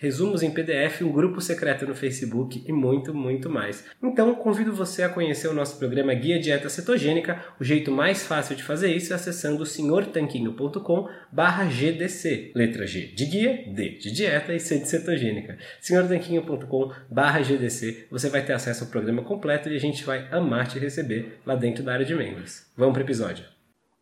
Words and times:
resumos 0.00 0.42
em 0.42 0.50
PDF, 0.50 1.02
um 1.02 1.12
grupo 1.12 1.42
secreto 1.42 1.86
no 1.86 1.94
Facebook 1.94 2.64
e 2.66 2.72
muito, 2.72 3.14
muito 3.14 3.50
mais. 3.50 3.84
Então, 4.02 4.34
convido 4.34 4.72
você 4.72 5.02
a 5.02 5.10
conhecer 5.10 5.46
o 5.46 5.52
nosso 5.52 5.78
programa 5.78 6.14
Guia 6.14 6.40
Dieta 6.40 6.70
Cetogênica. 6.70 7.44
O 7.60 7.64
jeito 7.64 7.92
mais 7.92 8.26
fácil 8.26 8.56
de 8.56 8.62
fazer 8.62 8.90
isso 8.96 9.12
é 9.12 9.16
acessando 9.16 9.66
senhortanquinho.com 9.66 11.06
GDC. 11.70 12.52
Letra 12.54 12.86
G 12.86 13.08
de 13.08 13.26
guia, 13.26 13.64
D 13.74 13.90
de 13.98 14.10
dieta 14.10 14.54
e 14.54 14.58
C 14.58 14.78
de 14.78 14.88
cetogênica. 14.88 15.58
senhortanquinho.com 15.82 16.92
GDC. 17.44 18.06
Você 18.10 18.30
vai 18.30 18.42
ter 18.42 18.54
acesso 18.54 18.84
ao 18.84 18.90
programa 18.90 19.22
completo 19.22 19.68
e 19.68 19.76
a 19.76 19.80
gente 19.80 20.02
vai 20.02 20.26
amar 20.30 20.66
te 20.66 20.78
receber 20.78 21.40
lá 21.44 21.54
dentro 21.54 21.84
da 21.84 21.92
área 21.92 22.06
de 22.06 22.14
membros. 22.14 22.62
Vamos 22.74 22.94
para 22.94 23.02
o 23.02 23.04
episódio. 23.04 23.44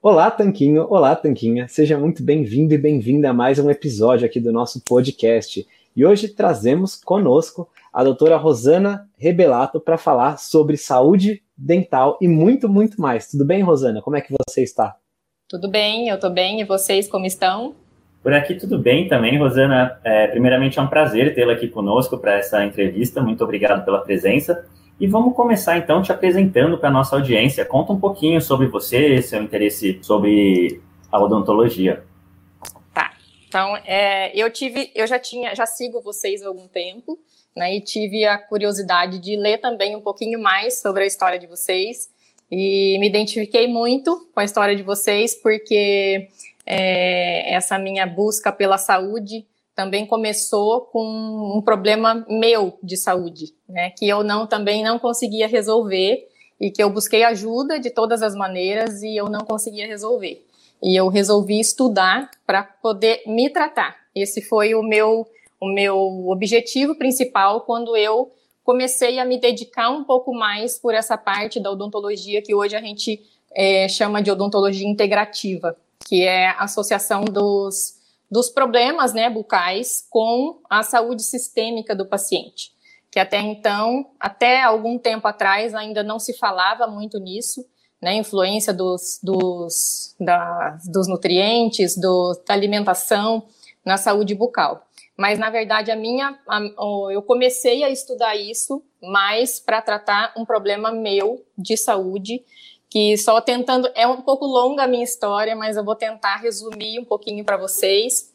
Olá, 0.01 0.31
Tanquinho! 0.31 0.87
Olá, 0.89 1.17
Tanquinha! 1.17 1.67
Seja 1.67 1.99
muito 1.99 2.23
bem-vindo 2.23 2.73
e 2.73 2.79
bem-vinda 2.79 3.31
a 3.31 3.33
mais 3.33 3.59
um 3.59 3.69
episódio 3.69 4.25
aqui 4.25 4.39
do 4.39 4.53
nosso 4.53 4.81
podcast. 4.85 5.67
E 5.95 6.05
hoje 6.07 6.29
trazemos 6.29 6.97
conosco 6.97 7.69
a 7.93 8.05
doutora 8.05 8.37
Rosana 8.37 9.09
Rebelato 9.17 9.81
para 9.81 9.99
falar 9.99 10.39
sobre 10.39 10.77
saúde 10.77 11.43
dental 11.57 12.17
e 12.21 12.29
muito, 12.29 12.69
muito 12.69 13.01
mais. 13.01 13.29
Tudo 13.29 13.45
bem, 13.45 13.63
Rosana? 13.63 14.01
Como 14.01 14.17
é 14.17 14.21
que 14.21 14.33
você 14.33 14.63
está? 14.63 14.97
Tudo 15.49 15.69
bem, 15.69 16.09
eu 16.09 16.15
estou 16.15 16.31
bem. 16.31 16.61
E 16.61 16.65
vocês, 16.65 17.09
como 17.09 17.27
estão? 17.27 17.75
Por 18.23 18.33
aqui 18.33 18.55
tudo 18.55 18.79
bem 18.79 19.09
também, 19.09 19.39
Rosana. 19.39 19.99
É, 20.05 20.27
primeiramente 20.27 20.79
é 20.79 20.83
um 20.83 20.87
prazer 20.87 21.35
tê-la 21.35 21.55
aqui 21.55 21.69
conosco 21.69 22.19
para 22.19 22.35
essa 22.35 22.65
entrevista. 22.65 23.23
Muito 23.23 23.43
obrigado 23.43 23.85
pela 23.85 24.01
presença. 24.01 24.67
E 25.01 25.07
vamos 25.07 25.35
começar 25.35 25.79
então 25.79 26.03
te 26.03 26.13
apresentando 26.13 26.77
para 26.77 26.89
a 26.89 26.93
nossa 26.93 27.17
audiência. 27.17 27.65
Conta 27.65 27.93
um 27.93 28.01
pouquinho 28.01 28.41
sobre 28.43 28.67
você, 28.67 29.23
seu 29.23 29.43
interesse 29.43 29.99
sobre 30.03 30.81
a 31.11 31.23
odontologia. 31.23 32.03
Então, 33.49 33.77
é, 33.79 34.31
eu 34.39 34.51
tive, 34.51 34.91
eu 34.95 35.07
já 35.07 35.19
tinha, 35.19 35.55
já 35.55 35.65
sigo 35.65 36.03
vocês 36.03 36.43
há 36.43 36.49
algum 36.49 36.69
tempo, 36.69 37.19
né? 37.57 37.75
E 37.75 37.81
tive 37.81 38.27
a 38.27 38.37
curiosidade 38.37 39.19
de 39.19 39.37
ler 39.37 39.59
também 39.59 39.97
um 39.97 40.03
pouquinho 40.03 40.39
mais 40.39 40.81
sobre 40.81 41.05
a 41.05 41.07
história 41.07 41.39
de 41.39 41.47
vocês 41.47 42.11
e 42.51 42.99
me 43.01 43.09
identifiquei 43.09 43.67
muito 43.67 44.29
com 44.35 44.41
a 44.41 44.45
história 44.45 44.77
de 44.77 44.83
vocês 44.83 45.35
porque 45.35 46.29
é, 46.65 47.55
essa 47.55 47.79
minha 47.79 48.07
busca 48.07 48.53
pela 48.53 48.77
saúde 48.77 49.47
também 49.75 50.05
começou 50.05 50.83
com 50.83 51.57
um 51.57 51.63
problema 51.63 52.27
meu 52.29 52.79
de 52.83 52.97
saúde, 52.99 53.55
né? 53.67 53.91
Que 53.91 54.07
eu 54.07 54.23
não 54.23 54.47
também 54.47 54.85
não 54.85 54.99
conseguia 54.99 55.49
resolver 55.49 56.29
e 56.61 56.71
que 56.71 56.83
eu 56.83 56.91
busquei 56.91 57.23
ajuda 57.23 57.81
de 57.81 57.89
todas 57.89 58.23
as 58.23 58.35
maneiras 58.35 59.03
e 59.03 59.17
eu 59.17 59.29
não 59.31 59.41
conseguia 59.41 59.87
resolver 59.87 60.48
e 60.83 60.97
eu 60.97 61.09
resolvi 61.09 61.61
estudar 61.61 62.31
para 62.47 62.63
poder 62.63 63.23
me 63.27 63.51
tratar. 63.51 63.97
Esse 64.15 64.43
foi 64.43 64.75
o 64.75 64.83
meu 64.83 65.27
o 65.61 65.67
meu 65.67 66.29
objetivo 66.29 66.95
principal 66.95 67.63
quando 67.63 67.97
eu 67.97 68.31
comecei 68.63 69.19
a 69.19 69.25
me 69.25 69.41
dedicar 69.41 69.91
um 69.91 70.05
pouco 70.05 70.33
mais 70.33 70.79
por 70.79 70.95
essa 70.95 71.17
parte 71.17 71.59
da 71.59 71.71
odontologia 71.71 72.43
que 72.43 72.55
hoje 72.55 72.77
a 72.77 72.81
gente 72.81 73.21
é, 73.53 73.89
chama 73.89 74.23
de 74.23 74.31
odontologia 74.31 74.87
integrativa, 74.87 75.77
que 76.07 76.23
é 76.23 76.49
a 76.49 76.65
associação 76.65 77.25
dos, 77.25 77.97
dos 78.31 78.51
problemas 78.51 79.13
né, 79.13 79.29
bucais 79.31 80.07
com 80.11 80.61
a 80.69 80.83
saúde 80.83 81.23
sistêmica 81.23 81.95
do 81.95 82.07
paciente. 82.07 82.73
Que 83.11 83.19
até 83.19 83.41
então, 83.41 84.11
até 84.21 84.63
algum 84.63 84.99
tempo 84.99 85.27
atrás, 85.27 85.75
ainda 85.75 86.03
não 86.03 86.19
se 86.19 86.37
falava 86.37 86.87
muito 86.87 87.19
nisso, 87.19 87.65
né, 88.01 88.15
influência 88.17 88.73
dos, 88.73 89.19
dos, 89.23 90.15
da, 90.19 90.79
dos 90.87 91.09
nutrientes, 91.09 91.97
do, 91.97 92.41
da 92.47 92.55
alimentação 92.55 93.45
na 93.85 93.97
saúde 93.97 94.35
bucal. 94.35 94.87
Mas 95.17 95.39
na 95.39 95.51
verdade 95.51 95.91
a 95.91 95.97
minha, 95.97 96.39
a, 96.49 96.61
eu 97.11 97.23
comecei 97.23 97.83
a 97.83 97.91
estudar 97.91 98.37
isso 98.37 98.83
mais 99.03 99.59
para 99.59 99.83
tratar 99.83 100.33
um 100.37 100.45
problema 100.45 100.93
meu 100.93 101.45
de 101.57 101.77
saúde 101.77 102.45
que 102.91 103.19
só 103.19 103.41
tentando 103.41 103.91
é 103.95 104.07
um 104.07 104.23
pouco 104.23 104.47
longa 104.47 104.85
a 104.85 104.89
minha 104.89 105.05
história, 105.05 105.55
mas 105.55 105.77
eu 105.77 105.85
vou 105.85 105.95
tentar 105.95 106.37
resumir 106.37 106.99
um 106.99 107.05
pouquinho 107.05 107.45
para 107.45 107.57
vocês. 107.57 108.33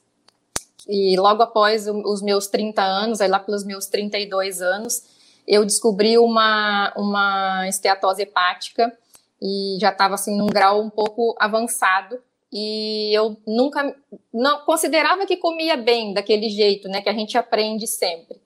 E 0.87 1.15
logo 1.17 1.41
após 1.41 1.87
os 1.87 2.21
meus 2.21 2.47
30 2.47 2.81
anos, 2.81 3.21
aí 3.21 3.27
lá 3.27 3.39
pelos 3.39 3.63
meus 3.63 3.87
32 3.87 4.61
anos, 4.61 5.03
eu 5.47 5.65
descobri 5.65 6.17
uma 6.17 6.93
uma 6.95 7.67
esteatose 7.67 8.21
hepática 8.21 8.95
e 9.43 9.77
já 9.77 9.89
estava 9.89 10.13
assim 10.15 10.37
num 10.37 10.47
grau 10.47 10.81
um 10.81 10.89
pouco 10.89 11.35
avançado 11.37 12.17
e 12.51 13.11
eu 13.13 13.35
nunca 13.45 13.93
não 14.33 14.59
considerava 14.59 15.25
que 15.25 15.35
comia 15.35 15.75
bem 15.75 16.13
daquele 16.13 16.49
jeito, 16.49 16.87
né, 16.87 17.01
que 17.01 17.09
a 17.09 17.13
gente 17.13 17.37
aprende 17.37 17.85
sempre. 17.85 18.41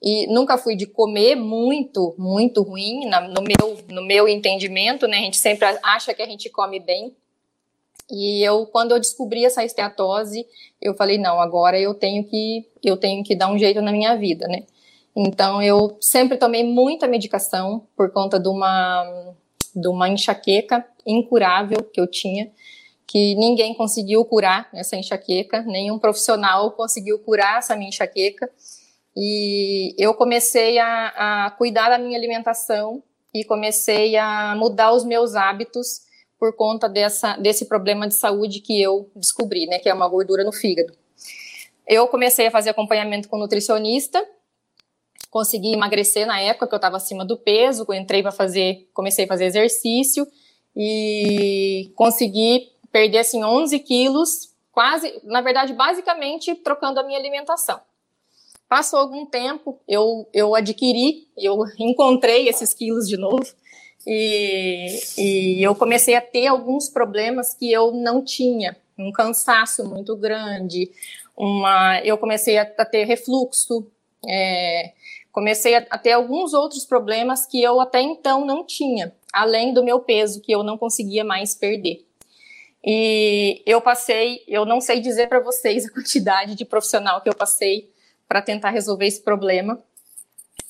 E 0.00 0.26
nunca 0.28 0.56
fui 0.56 0.76
de 0.76 0.86
comer 0.86 1.34
muito, 1.34 2.14
muito 2.16 2.62
ruim, 2.62 3.06
na, 3.06 3.20
no, 3.22 3.42
meu, 3.42 3.78
no 3.88 4.02
meu 4.02 4.28
entendimento, 4.28 5.08
né, 5.08 5.18
a 5.18 5.22
gente 5.22 5.36
sempre 5.36 5.66
acha 5.82 6.14
que 6.14 6.22
a 6.22 6.26
gente 6.26 6.48
come 6.48 6.78
bem. 6.78 7.14
E 8.10 8.42
eu, 8.42 8.66
quando 8.66 8.92
eu 8.92 9.00
descobri 9.00 9.44
essa 9.44 9.64
esteatose, 9.64 10.46
eu 10.80 10.94
falei, 10.94 11.18
não, 11.18 11.40
agora 11.40 11.78
eu 11.78 11.94
tenho 11.94 12.24
que, 12.24 12.66
eu 12.84 12.96
tenho 12.96 13.24
que 13.24 13.34
dar 13.34 13.50
um 13.50 13.58
jeito 13.58 13.80
na 13.82 13.90
minha 13.90 14.16
vida, 14.16 14.46
né. 14.46 14.64
Então, 15.16 15.62
eu 15.62 15.96
sempre 16.00 16.36
tomei 16.36 16.62
muita 16.62 17.08
medicação 17.08 17.86
por 17.96 18.10
conta 18.12 18.38
de 18.38 18.48
uma, 18.48 19.34
de 19.74 19.88
uma 19.88 20.08
enxaqueca 20.08 20.86
incurável 21.06 21.82
que 21.82 22.00
eu 22.00 22.06
tinha 22.06 22.50
que 23.10 23.34
ninguém 23.34 23.74
conseguiu 23.74 24.24
curar 24.24 24.68
essa 24.72 24.94
enxaqueca, 24.94 25.62
nenhum 25.62 25.98
profissional 25.98 26.70
conseguiu 26.70 27.18
curar 27.18 27.58
essa 27.58 27.74
minha 27.74 27.88
enxaqueca. 27.88 28.48
E 29.16 29.96
eu 29.98 30.14
comecei 30.14 30.78
a, 30.78 31.46
a 31.46 31.50
cuidar 31.50 31.88
da 31.88 31.98
minha 31.98 32.16
alimentação 32.16 33.02
e 33.34 33.42
comecei 33.42 34.16
a 34.16 34.54
mudar 34.56 34.92
os 34.92 35.04
meus 35.04 35.34
hábitos 35.34 36.02
por 36.38 36.54
conta 36.54 36.88
dessa, 36.88 37.36
desse 37.36 37.66
problema 37.66 38.06
de 38.06 38.14
saúde 38.14 38.60
que 38.60 38.80
eu 38.80 39.10
descobri, 39.16 39.66
né, 39.66 39.80
que 39.80 39.88
é 39.88 39.94
uma 39.94 40.08
gordura 40.08 40.44
no 40.44 40.52
fígado. 40.52 40.92
Eu 41.88 42.06
comecei 42.06 42.46
a 42.46 42.50
fazer 42.52 42.70
acompanhamento 42.70 43.28
com 43.28 43.36
nutricionista, 43.36 44.24
consegui 45.30 45.72
emagrecer 45.72 46.26
na 46.26 46.40
época 46.40 46.66
que 46.66 46.74
eu 46.74 46.78
estava 46.78 46.96
acima 46.96 47.24
do 47.24 47.36
peso, 47.36 47.86
entrei 47.92 48.20
para 48.20 48.32
fazer, 48.32 48.88
comecei 48.92 49.24
a 49.24 49.28
fazer 49.28 49.46
exercício 49.46 50.26
e 50.76 51.92
consegui 51.94 52.72
perder 52.90 53.18
assim 53.18 53.42
11 53.42 53.78
quilos, 53.80 54.52
quase, 54.72 55.20
na 55.24 55.40
verdade, 55.40 55.72
basicamente 55.72 56.54
trocando 56.56 56.98
a 56.98 57.04
minha 57.04 57.18
alimentação. 57.18 57.80
Passou 58.68 58.98
algum 58.98 59.26
tempo, 59.26 59.80
eu, 59.86 60.28
eu 60.32 60.54
adquiri, 60.54 61.28
eu 61.36 61.64
encontrei 61.78 62.48
esses 62.48 62.72
quilos 62.74 63.08
de 63.08 63.16
novo 63.16 63.44
e, 64.06 64.86
e 65.18 65.62
eu 65.62 65.74
comecei 65.74 66.14
a 66.14 66.20
ter 66.20 66.46
alguns 66.46 66.88
problemas 66.88 67.54
que 67.54 67.70
eu 67.70 67.92
não 67.92 68.24
tinha, 68.24 68.76
um 68.98 69.12
cansaço 69.12 69.84
muito 69.84 70.16
grande, 70.16 70.90
uma, 71.36 72.00
eu 72.00 72.16
comecei 72.18 72.58
a, 72.58 72.62
a 72.62 72.84
ter 72.84 73.04
refluxo, 73.04 73.86
é, 74.26 74.92
comecei 75.32 75.74
a, 75.74 75.98
ter 75.98 76.12
alguns 76.12 76.52
outros 76.52 76.84
problemas 76.84 77.46
que 77.46 77.62
eu 77.62 77.80
até 77.80 78.00
então 78.00 78.44
não 78.44 78.64
tinha, 78.64 79.14
além 79.32 79.72
do 79.72 79.84
meu 79.84 80.00
peso 80.00 80.40
que 80.40 80.52
eu 80.52 80.62
não 80.62 80.76
conseguia 80.76 81.24
mais 81.24 81.54
perder. 81.54 82.04
E 82.84 83.62
eu 83.66 83.80
passei, 83.80 84.42
eu 84.48 84.64
não 84.64 84.80
sei 84.80 85.00
dizer 85.00 85.28
para 85.28 85.40
vocês 85.40 85.84
a 85.84 85.90
quantidade 85.90 86.54
de 86.54 86.64
profissional 86.64 87.20
que 87.20 87.28
eu 87.28 87.34
passei 87.34 87.90
para 88.26 88.40
tentar 88.40 88.70
resolver 88.70 89.06
esse 89.06 89.20
problema. 89.20 89.82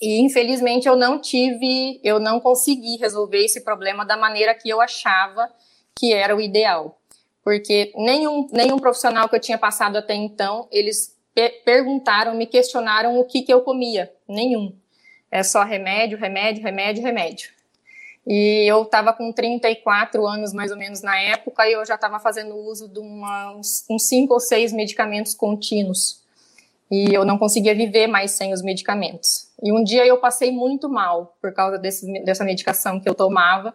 E 0.00 0.20
infelizmente 0.20 0.88
eu 0.88 0.96
não 0.96 1.20
tive, 1.20 2.00
eu 2.02 2.18
não 2.18 2.40
consegui 2.40 2.96
resolver 2.96 3.44
esse 3.44 3.60
problema 3.60 4.04
da 4.04 4.16
maneira 4.16 4.54
que 4.54 4.68
eu 4.68 4.80
achava 4.80 5.48
que 5.94 6.12
era 6.12 6.34
o 6.34 6.40
ideal. 6.40 6.98
Porque 7.44 7.92
nenhum, 7.94 8.48
nenhum 8.50 8.78
profissional 8.78 9.28
que 9.28 9.36
eu 9.36 9.40
tinha 9.40 9.58
passado 9.58 9.96
até 9.96 10.14
então, 10.14 10.66
eles 10.70 11.16
perguntaram, 11.64 12.34
me 12.34 12.46
questionaram 12.46 13.18
o 13.18 13.24
que, 13.24 13.42
que 13.42 13.52
eu 13.52 13.60
comia. 13.60 14.12
Nenhum. 14.30 14.72
É 15.30 15.42
só 15.42 15.62
remédio, 15.62 16.18
remédio, 16.18 16.62
remédio, 16.62 17.02
remédio. 17.02 17.50
E 18.26 18.70
eu 18.70 18.82
estava 18.82 19.12
com 19.12 19.32
34 19.32 20.26
anos, 20.26 20.52
mais 20.52 20.70
ou 20.70 20.76
menos, 20.76 21.02
na 21.02 21.18
época, 21.20 21.66
e 21.66 21.72
eu 21.72 21.84
já 21.84 21.94
estava 21.94 22.20
fazendo 22.20 22.54
uso 22.54 22.88
de 22.88 22.98
uma, 22.98 23.54
uns, 23.54 23.84
uns 23.88 24.06
cinco 24.06 24.34
ou 24.34 24.40
seis 24.40 24.72
medicamentos 24.72 25.34
contínuos. 25.34 26.20
E 26.90 27.14
eu 27.14 27.24
não 27.24 27.38
conseguia 27.38 27.74
viver 27.74 28.06
mais 28.08 28.32
sem 28.32 28.52
os 28.52 28.62
medicamentos. 28.62 29.48
E 29.62 29.72
um 29.72 29.82
dia 29.82 30.04
eu 30.06 30.18
passei 30.18 30.50
muito 30.50 30.88
mal 30.88 31.36
por 31.40 31.52
causa 31.52 31.78
desse, 31.78 32.06
dessa 32.24 32.44
medicação 32.44 33.00
que 33.00 33.08
eu 33.08 33.14
tomava. 33.14 33.74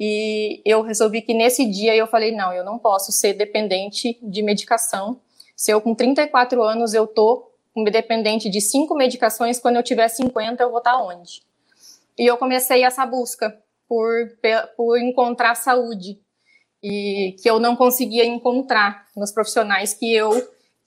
E 0.00 0.62
eu 0.64 0.82
resolvi 0.82 1.22
que 1.22 1.34
nesse 1.34 1.66
dia 1.66 1.94
eu 1.94 2.06
falei: 2.06 2.32
não, 2.32 2.52
eu 2.52 2.64
não 2.64 2.78
posso 2.78 3.12
ser 3.12 3.34
dependente 3.34 4.18
de 4.22 4.42
medicação. 4.42 5.20
Se 5.54 5.70
eu 5.70 5.80
com 5.80 5.94
34 5.94 6.62
anos 6.62 6.92
eu 6.94 7.06
tô 7.06 7.50
dependente 7.84 8.48
de 8.48 8.60
cinco 8.60 8.94
medicações, 8.94 9.58
quando 9.58 9.76
eu 9.76 9.82
tiver 9.82 10.08
50 10.08 10.62
eu 10.62 10.70
vou 10.70 10.78
estar 10.78 10.92
tá 10.92 11.02
onde? 11.02 11.42
E 12.18 12.26
eu 12.26 12.36
comecei 12.36 12.82
essa 12.82 13.04
busca 13.04 13.56
por, 13.88 14.10
por 14.76 14.98
encontrar 14.98 15.54
saúde 15.54 16.18
e 16.82 17.36
que 17.42 17.48
eu 17.48 17.58
não 17.58 17.76
conseguia 17.76 18.24
encontrar 18.24 19.06
nos 19.16 19.32
profissionais 19.32 19.94
que 19.94 20.14
eu 20.14 20.30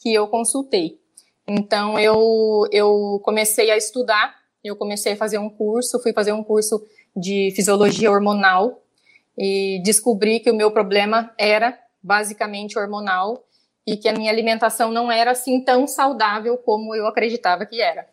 que 0.02 0.14
eu 0.14 0.28
consultei. 0.28 1.00
Então 1.48 2.00
eu 2.00 2.68
eu 2.72 3.20
comecei 3.24 3.70
a 3.70 3.78
estudar, 3.78 4.36
eu 4.64 4.76
comecei 4.76 5.14
a 5.14 5.18
fazer 5.18 5.38
um 5.38 5.50
curso, 5.50 6.00
fui 6.02 6.14
fazer 6.14 6.32
um 6.32 6.44
curso 6.44 6.82
de 7.16 7.52
fisiologia 7.56 8.12
hormonal 8.12 8.82
e 9.38 9.82
descobri 9.84 10.40
que 10.40 10.52
o 10.52 10.56
meu 10.56 10.72
problema 10.72 11.34
era 11.38 11.78
basicamente 12.02 12.78
hormonal 12.78 13.44
e 13.94 13.98
que 13.98 14.08
a 14.08 14.14
minha 14.14 14.32
alimentação 14.32 14.92
não 14.92 15.12
era 15.12 15.32
assim 15.32 15.64
tão 15.64 15.88
saudável 15.88 16.58
como 16.58 16.96
eu 16.96 17.08
acreditava 17.08 17.66
que 17.66 17.82
era. 17.82 18.08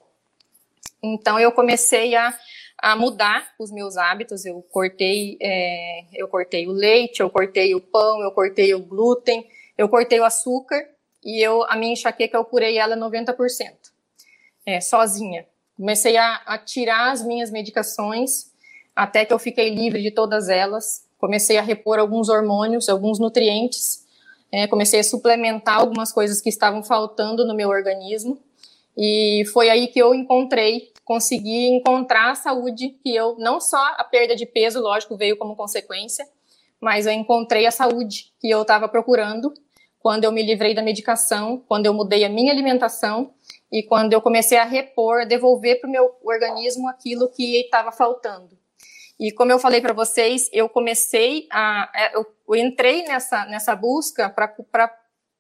Então 1.02 1.38
eu 1.38 1.52
comecei 1.52 2.14
a 2.14 2.36
a 2.78 2.94
mudar 2.94 3.54
os 3.58 3.70
meus 3.70 3.96
hábitos. 3.96 4.44
Eu 4.44 4.62
cortei, 4.70 5.36
é, 5.40 6.04
eu 6.14 6.28
cortei 6.28 6.66
o 6.66 6.72
leite, 6.72 7.20
eu 7.20 7.30
cortei 7.30 7.74
o 7.74 7.80
pão, 7.80 8.20
eu 8.20 8.30
cortei 8.30 8.74
o 8.74 8.80
glúten, 8.80 9.46
eu 9.76 9.88
cortei 9.88 10.20
o 10.20 10.24
açúcar 10.24 10.86
e 11.24 11.44
eu 11.44 11.64
a 11.64 11.76
minha 11.76 11.92
enxaqueca 11.92 12.36
eu 12.36 12.44
curei 12.44 12.78
ela 12.78 12.96
90%, 12.96 13.72
é, 14.64 14.80
sozinha. 14.80 15.46
Comecei 15.76 16.16
a, 16.16 16.36
a 16.46 16.58
tirar 16.58 17.10
as 17.10 17.24
minhas 17.24 17.50
medicações 17.50 18.50
até 18.94 19.24
que 19.24 19.32
eu 19.32 19.38
fiquei 19.38 19.74
livre 19.74 20.02
de 20.02 20.10
todas 20.10 20.48
elas. 20.48 21.04
Comecei 21.18 21.58
a 21.58 21.62
repor 21.62 21.98
alguns 21.98 22.28
hormônios, 22.28 22.88
alguns 22.88 23.18
nutrientes. 23.18 24.05
É, 24.50 24.66
comecei 24.66 25.00
a 25.00 25.04
suplementar 25.04 25.78
algumas 25.78 26.12
coisas 26.12 26.40
que 26.40 26.48
estavam 26.48 26.82
faltando 26.82 27.46
no 27.46 27.54
meu 27.54 27.68
organismo. 27.68 28.38
E 28.96 29.44
foi 29.52 29.68
aí 29.68 29.88
que 29.88 29.98
eu 29.98 30.14
encontrei 30.14 30.92
consegui 31.06 31.68
encontrar 31.68 32.32
a 32.32 32.34
saúde 32.34 32.88
que 32.88 33.14
eu, 33.14 33.36
não 33.38 33.60
só 33.60 33.80
a 33.96 34.02
perda 34.02 34.34
de 34.34 34.44
peso, 34.44 34.80
lógico, 34.80 35.16
veio 35.16 35.36
como 35.36 35.54
consequência, 35.54 36.28
mas 36.80 37.06
eu 37.06 37.12
encontrei 37.12 37.64
a 37.64 37.70
saúde 37.70 38.32
que 38.40 38.50
eu 38.50 38.62
estava 38.62 38.88
procurando 38.88 39.54
quando 40.00 40.24
eu 40.24 40.32
me 40.32 40.42
livrei 40.42 40.74
da 40.74 40.82
medicação, 40.82 41.62
quando 41.68 41.86
eu 41.86 41.94
mudei 41.94 42.24
a 42.24 42.28
minha 42.28 42.52
alimentação 42.52 43.32
e 43.70 43.84
quando 43.84 44.12
eu 44.12 44.20
comecei 44.20 44.58
a 44.58 44.64
repor, 44.64 45.20
a 45.20 45.24
devolver 45.24 45.80
para 45.80 45.88
o 45.88 45.92
meu 45.92 46.16
organismo 46.24 46.88
aquilo 46.88 47.28
que 47.28 47.56
estava 47.60 47.92
faltando. 47.92 48.58
E 49.18 49.32
como 49.32 49.50
eu 49.50 49.58
falei 49.58 49.80
para 49.80 49.94
vocês, 49.94 50.48
eu 50.52 50.68
comecei 50.68 51.46
a. 51.50 51.90
É, 51.94 52.16
eu, 52.16 52.26
entrei 52.56 53.02
nessa, 53.04 53.46
nessa 53.46 53.74
busca 53.74 54.28
para 54.28 54.92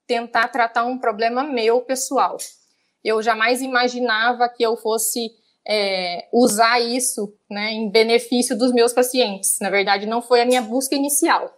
tentar 0.06 0.48
tratar 0.48 0.84
um 0.84 0.98
problema 0.98 1.42
meu 1.42 1.82
pessoal. 1.82 2.36
Eu 3.04 3.22
jamais 3.22 3.60
imaginava 3.62 4.48
que 4.48 4.62
eu 4.62 4.76
fosse 4.76 5.30
é, 5.66 6.26
usar 6.32 6.80
isso 6.80 7.34
né, 7.50 7.72
em 7.72 7.90
benefício 7.90 8.56
dos 8.56 8.72
meus 8.72 8.92
pacientes. 8.92 9.58
Na 9.60 9.68
verdade, 9.68 10.06
não 10.06 10.22
foi 10.22 10.40
a 10.40 10.46
minha 10.46 10.62
busca 10.62 10.94
inicial, 10.94 11.54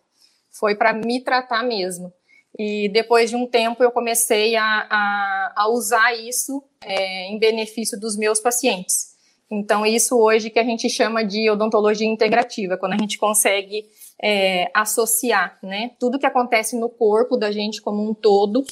foi 0.51 0.75
para 0.75 0.93
me 0.93 1.23
tratar 1.23 1.63
mesmo. 1.63 2.13
E 2.59 2.89
depois 2.89 3.31
de 3.31 3.37
um 3.37 3.47
tempo 3.47 3.83
eu 3.85 3.93
comecei 3.93 4.57
a, 4.57 4.65
a, 4.91 5.53
a 5.57 5.69
usar 5.69 6.15
isso 6.15 6.63
é, 6.83 7.27
em 7.27 7.39
benefício 7.39 7.99
dos 8.01 8.17
meus 8.17 8.41
pacientes. 8.41 9.08
Então, 9.51 9.87
isso 9.87 10.17
hoje 10.19 10.51
que 10.51 10.59
a 10.59 10.65
gente 10.65 10.91
chama 10.91 11.25
de 11.25 11.49
odontologia 11.49 12.07
integrativa, 12.07 12.77
quando 12.77 12.93
a 12.93 12.99
gente 12.99 13.17
consegue 13.17 13.87
é, 14.23 14.71
associar 14.75 15.59
né, 15.63 15.93
tudo 15.99 16.19
que 16.19 16.27
acontece 16.27 16.79
no 16.79 16.91
corpo 16.91 17.37
da 17.37 17.51
gente 17.51 17.81
como 17.81 18.09
um 18.09 18.13
todo 18.13 18.63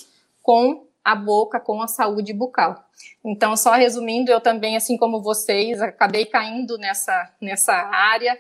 com 0.43 0.87
a 1.03 1.15
boca, 1.15 1.61
com 1.61 1.81
a 1.81 1.87
saúde 1.87 2.33
bucal. 2.33 2.85
Então, 3.25 3.57
só 3.57 3.73
resumindo, 3.73 4.31
eu 4.31 4.41
também, 4.41 4.77
assim 4.77 4.97
como 4.97 5.23
vocês, 5.23 5.81
acabei 5.81 6.27
caindo 6.27 6.77
nessa, 6.79 7.33
nessa 7.41 7.73
área 7.73 8.37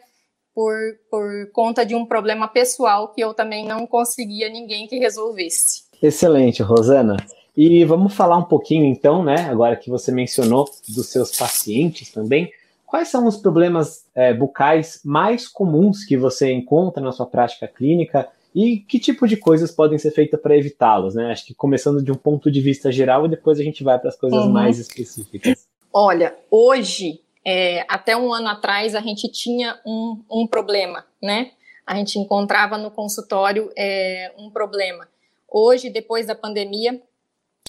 por, 0.54 0.74
por 1.10 1.50
conta 1.52 1.86
de 1.86 1.94
um 1.94 2.04
problema 2.04 2.48
pessoal 2.48 3.12
que 3.12 3.20
eu 3.20 3.34
também 3.34 3.64
não 3.66 3.86
conseguia 3.86 4.48
ninguém 4.48 4.86
que 4.86 4.98
resolvesse. 4.98 5.84
Excelente, 6.02 6.62
Rosana. 6.62 7.16
E 7.56 7.84
vamos 7.84 8.14
falar 8.14 8.36
um 8.36 8.44
pouquinho 8.44 8.84
então, 8.84 9.24
né, 9.24 9.48
agora 9.48 9.76
que 9.76 9.88
você 9.88 10.12
mencionou 10.12 10.68
dos 10.88 11.06
seus 11.06 11.34
pacientes 11.34 12.12
também, 12.12 12.52
quais 12.84 13.08
são 13.08 13.26
os 13.26 13.36
problemas 13.36 14.04
é, 14.14 14.34
bucais 14.34 15.00
mais 15.04 15.48
comuns 15.48 16.04
que 16.04 16.16
você 16.16 16.52
encontra 16.52 17.02
na 17.02 17.12
sua 17.12 17.26
prática 17.26 17.66
clínica 17.66 18.28
e 18.54 18.78
que 18.78 18.98
tipo 18.98 19.26
de 19.26 19.36
coisas 19.36 19.70
podem 19.70 19.98
ser 19.98 20.10
feitas 20.12 20.40
para 20.40 20.56
evitá-los, 20.56 21.14
né? 21.14 21.30
Acho 21.30 21.44
que 21.44 21.54
começando 21.54 22.02
de 22.02 22.10
um 22.10 22.14
ponto 22.14 22.50
de 22.50 22.60
vista 22.60 22.90
geral 22.90 23.26
e 23.26 23.28
depois 23.28 23.60
a 23.60 23.62
gente 23.62 23.84
vai 23.84 23.98
para 23.98 24.08
as 24.08 24.16
coisas 24.16 24.44
uhum. 24.44 24.50
mais 24.50 24.78
específicas. 24.78 25.66
Olha, 25.92 26.34
hoje, 26.50 27.20
é, 27.44 27.84
até 27.88 28.16
um 28.16 28.32
ano 28.32 28.48
atrás, 28.48 28.94
a 28.94 29.00
gente 29.00 29.28
tinha 29.28 29.78
um, 29.86 30.22
um 30.30 30.46
problema, 30.46 31.04
né? 31.22 31.50
A 31.86 31.94
gente 31.96 32.18
encontrava 32.18 32.78
no 32.78 32.90
consultório 32.90 33.70
é, 33.76 34.32
um 34.38 34.50
problema. 34.50 35.06
Hoje, 35.48 35.90
depois 35.90 36.26
da 36.26 36.34
pandemia, 36.34 37.00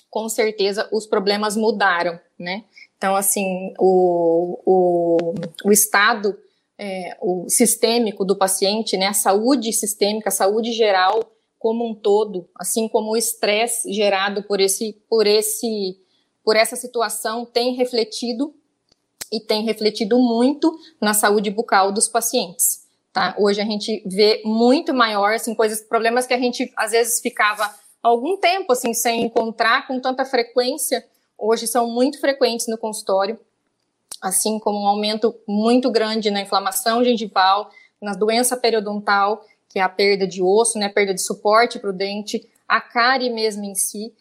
com 0.09 0.27
certeza 0.29 0.87
os 0.91 1.05
problemas 1.05 1.55
mudaram, 1.55 2.19
né? 2.39 2.63
Então, 2.97 3.15
assim, 3.15 3.73
o, 3.77 4.59
o, 4.65 5.33
o 5.65 5.71
estado 5.71 6.35
é, 6.77 7.17
o 7.21 7.49
sistêmico 7.49 8.23
do 8.23 8.35
paciente, 8.35 8.95
né, 8.97 9.07
a 9.07 9.13
saúde 9.13 9.73
sistêmica, 9.73 10.29
a 10.29 10.31
saúde 10.31 10.71
geral 10.71 11.31
como 11.57 11.89
um 11.89 11.95
todo, 11.95 12.47
assim 12.55 12.87
como 12.87 13.11
o 13.11 13.17
estresse 13.17 13.91
gerado 13.91 14.43
por 14.43 14.61
esse, 14.61 14.93
por 15.09 15.25
esse, 15.25 15.97
por 16.43 16.55
essa 16.55 16.75
situação 16.75 17.45
tem 17.45 17.73
refletido 17.73 18.53
e 19.31 19.39
tem 19.39 19.65
refletido 19.65 20.19
muito 20.19 20.77
na 21.01 21.13
saúde 21.13 21.49
bucal 21.49 21.91
dos 21.91 22.07
pacientes. 22.07 22.85
Tá? 23.11 23.35
Hoje 23.39 23.59
a 23.59 23.65
gente 23.65 24.03
vê 24.05 24.43
muito 24.45 24.93
maior, 24.93 25.33
assim, 25.33 25.55
coisas, 25.55 25.81
problemas 25.81 26.27
que 26.27 26.33
a 26.33 26.37
gente 26.37 26.71
às 26.77 26.91
vezes 26.91 27.19
ficava 27.19 27.73
algum 28.07 28.37
tempo 28.37 28.71
assim 28.71 28.93
sem 28.93 29.23
encontrar 29.23 29.87
com 29.87 29.99
tanta 29.99 30.25
frequência, 30.25 31.05
hoje 31.37 31.67
são 31.67 31.89
muito 31.89 32.19
frequentes 32.19 32.67
no 32.67 32.77
consultório, 32.77 33.39
assim 34.21 34.59
como 34.59 34.81
um 34.81 34.87
aumento 34.87 35.35
muito 35.47 35.91
grande 35.91 36.31
na 36.31 36.41
inflamação 36.41 37.03
gengival, 37.03 37.69
na 38.01 38.13
doença 38.13 38.57
periodontal, 38.57 39.43
que 39.69 39.79
é 39.79 39.81
a 39.81 39.89
perda 39.89 40.25
de 40.25 40.41
osso, 40.41 40.79
né, 40.79 40.89
perda 40.89 41.13
de 41.13 41.21
suporte 41.21 41.79
para 41.79 41.89
o 41.89 41.93
dente, 41.93 42.47
a 42.67 42.81
cárie 42.81 43.29
mesmo 43.29 43.63
em 43.63 43.75
si, 43.75 44.13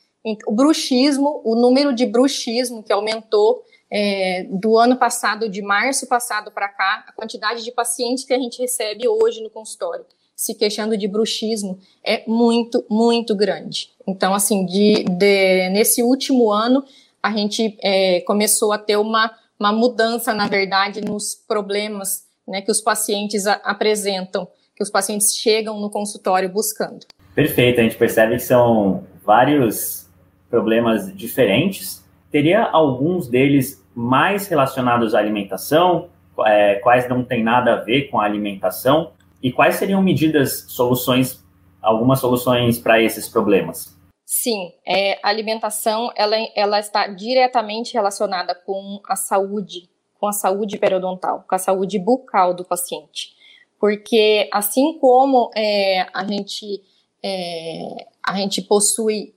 o 0.46 0.52
bruxismo, 0.52 1.40
o 1.44 1.54
número 1.54 1.94
de 1.94 2.04
bruxismo 2.04 2.82
que 2.82 2.92
aumentou 2.92 3.64
é, 3.88 4.44
do 4.50 4.76
ano 4.76 4.96
passado, 4.96 5.48
de 5.48 5.62
março 5.62 6.08
passado 6.08 6.50
para 6.50 6.68
cá, 6.68 7.04
a 7.06 7.12
quantidade 7.12 7.62
de 7.62 7.70
pacientes 7.70 8.24
que 8.24 8.34
a 8.34 8.38
gente 8.38 8.60
recebe 8.60 9.06
hoje 9.06 9.40
no 9.40 9.48
consultório 9.48 10.04
se 10.36 10.54
queixando 10.54 10.98
de 10.98 11.08
bruxismo 11.08 11.78
é 12.04 12.22
muito, 12.26 12.84
muito 12.90 13.34
grande. 13.34 13.88
Então, 14.06 14.34
assim, 14.34 14.66
de, 14.66 15.02
de 15.04 15.70
nesse 15.70 16.02
último 16.02 16.52
ano, 16.52 16.84
a 17.22 17.32
gente 17.32 17.76
é, 17.82 18.20
começou 18.20 18.70
a 18.72 18.78
ter 18.78 18.96
uma, 18.96 19.32
uma 19.58 19.72
mudança, 19.72 20.34
na 20.34 20.46
verdade, 20.46 21.00
nos 21.00 21.34
problemas 21.34 22.26
né, 22.46 22.60
que 22.60 22.70
os 22.70 22.82
pacientes 22.82 23.46
a, 23.46 23.54
apresentam, 23.64 24.46
que 24.76 24.82
os 24.82 24.90
pacientes 24.90 25.34
chegam 25.34 25.80
no 25.80 25.90
consultório 25.90 26.50
buscando. 26.50 27.06
Perfeito, 27.34 27.80
a 27.80 27.82
gente 27.82 27.96
percebe 27.96 28.34
que 28.34 28.42
são 28.42 29.04
vários 29.24 30.06
problemas 30.50 31.12
diferentes. 31.16 32.04
Teria 32.30 32.62
alguns 32.62 33.26
deles 33.26 33.82
mais 33.94 34.46
relacionados 34.46 35.14
à 35.14 35.18
alimentação, 35.18 36.08
é, 36.44 36.74
quais 36.76 37.08
não 37.08 37.24
tem 37.24 37.42
nada 37.42 37.72
a 37.72 37.76
ver 37.76 38.10
com 38.10 38.20
a 38.20 38.24
alimentação, 38.24 39.12
e 39.42 39.52
quais 39.52 39.76
seriam 39.76 40.02
medidas, 40.02 40.64
soluções, 40.68 41.44
algumas 41.82 42.20
soluções 42.20 42.78
para 42.78 43.02
esses 43.02 43.28
problemas? 43.28 43.96
Sim, 44.24 44.72
é, 44.84 45.20
a 45.22 45.28
alimentação 45.28 46.10
ela, 46.16 46.36
ela 46.56 46.80
está 46.80 47.06
diretamente 47.06 47.94
relacionada 47.94 48.54
com 48.54 49.00
a 49.08 49.14
saúde, 49.14 49.88
com 50.18 50.26
a 50.26 50.32
saúde 50.32 50.78
periodontal, 50.78 51.44
com 51.48 51.54
a 51.54 51.58
saúde 51.58 51.98
bucal 51.98 52.52
do 52.52 52.64
paciente. 52.64 53.36
Porque 53.78 54.48
assim 54.52 54.98
como 54.98 55.50
é, 55.54 56.06
a 56.12 56.24
gente 56.24 56.82
é, 57.22 58.06
a 58.24 58.34
gente 58.36 58.62
possui, 58.62 59.34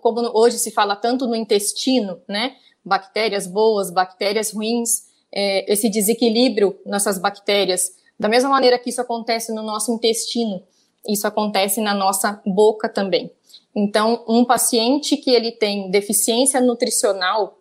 como 0.00 0.20
hoje 0.34 0.58
se 0.58 0.70
fala 0.70 0.96
tanto 0.96 1.26
no 1.26 1.34
intestino, 1.34 2.20
né? 2.26 2.56
Bactérias 2.84 3.46
boas, 3.46 3.90
bactérias 3.90 4.52
ruins, 4.52 5.08
é, 5.30 5.70
esse 5.70 5.90
desequilíbrio 5.90 6.78
nessas 6.86 7.18
bactérias 7.18 7.97
da 8.18 8.28
mesma 8.28 8.50
maneira 8.50 8.78
que 8.78 8.90
isso 8.90 9.00
acontece 9.00 9.52
no 9.52 9.62
nosso 9.62 9.92
intestino, 9.92 10.62
isso 11.06 11.26
acontece 11.26 11.80
na 11.80 11.94
nossa 11.94 12.40
boca 12.44 12.88
também. 12.88 13.30
Então, 13.74 14.24
um 14.26 14.44
paciente 14.44 15.16
que 15.16 15.30
ele 15.30 15.52
tem 15.52 15.90
deficiência 15.90 16.60
nutricional, 16.60 17.58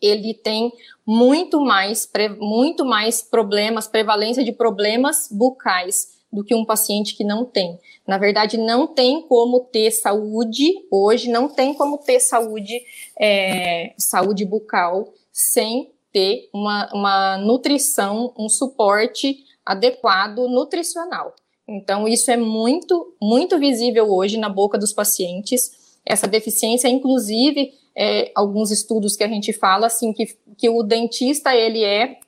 ele 0.00 0.32
tem 0.32 0.72
muito 1.06 1.60
mais, 1.60 2.10
muito 2.38 2.84
mais 2.84 3.22
problemas, 3.22 3.86
prevalência 3.86 4.42
de 4.42 4.52
problemas 4.52 5.28
bucais 5.30 6.20
do 6.32 6.44
que 6.44 6.54
um 6.54 6.64
paciente 6.64 7.16
que 7.16 7.24
não 7.24 7.44
tem. 7.44 7.78
Na 8.06 8.16
verdade, 8.16 8.56
não 8.56 8.86
tem 8.86 9.20
como 9.22 9.60
ter 9.60 9.90
saúde, 9.90 10.72
hoje 10.90 11.28
não 11.28 11.48
tem 11.48 11.74
como 11.74 11.98
ter 11.98 12.20
saúde, 12.20 12.80
é, 13.18 13.92
saúde 13.98 14.44
bucal 14.44 15.12
sem 15.32 15.90
ter 16.12 16.48
uma, 16.52 16.88
uma 16.94 17.38
nutrição, 17.38 18.32
um 18.38 18.48
suporte 18.48 19.44
adequado 19.70 20.48
nutricional. 20.48 21.34
Então, 21.66 22.08
isso 22.08 22.28
é 22.32 22.36
muito, 22.36 23.14
muito 23.22 23.56
visível 23.56 24.12
hoje 24.12 24.36
na 24.36 24.48
boca 24.48 24.76
dos 24.76 24.92
pacientes. 24.92 25.94
Essa 26.04 26.26
deficiência, 26.26 26.88
inclusive, 26.88 27.72
é, 27.96 28.32
alguns 28.34 28.72
estudos 28.72 29.14
que 29.14 29.22
a 29.22 29.28
gente 29.28 29.52
fala, 29.52 29.86
assim, 29.86 30.12
que, 30.12 30.36
que 30.58 30.68
o 30.68 30.82
dentista, 30.82 31.54
ele 31.54 31.84
é, 31.84 32.18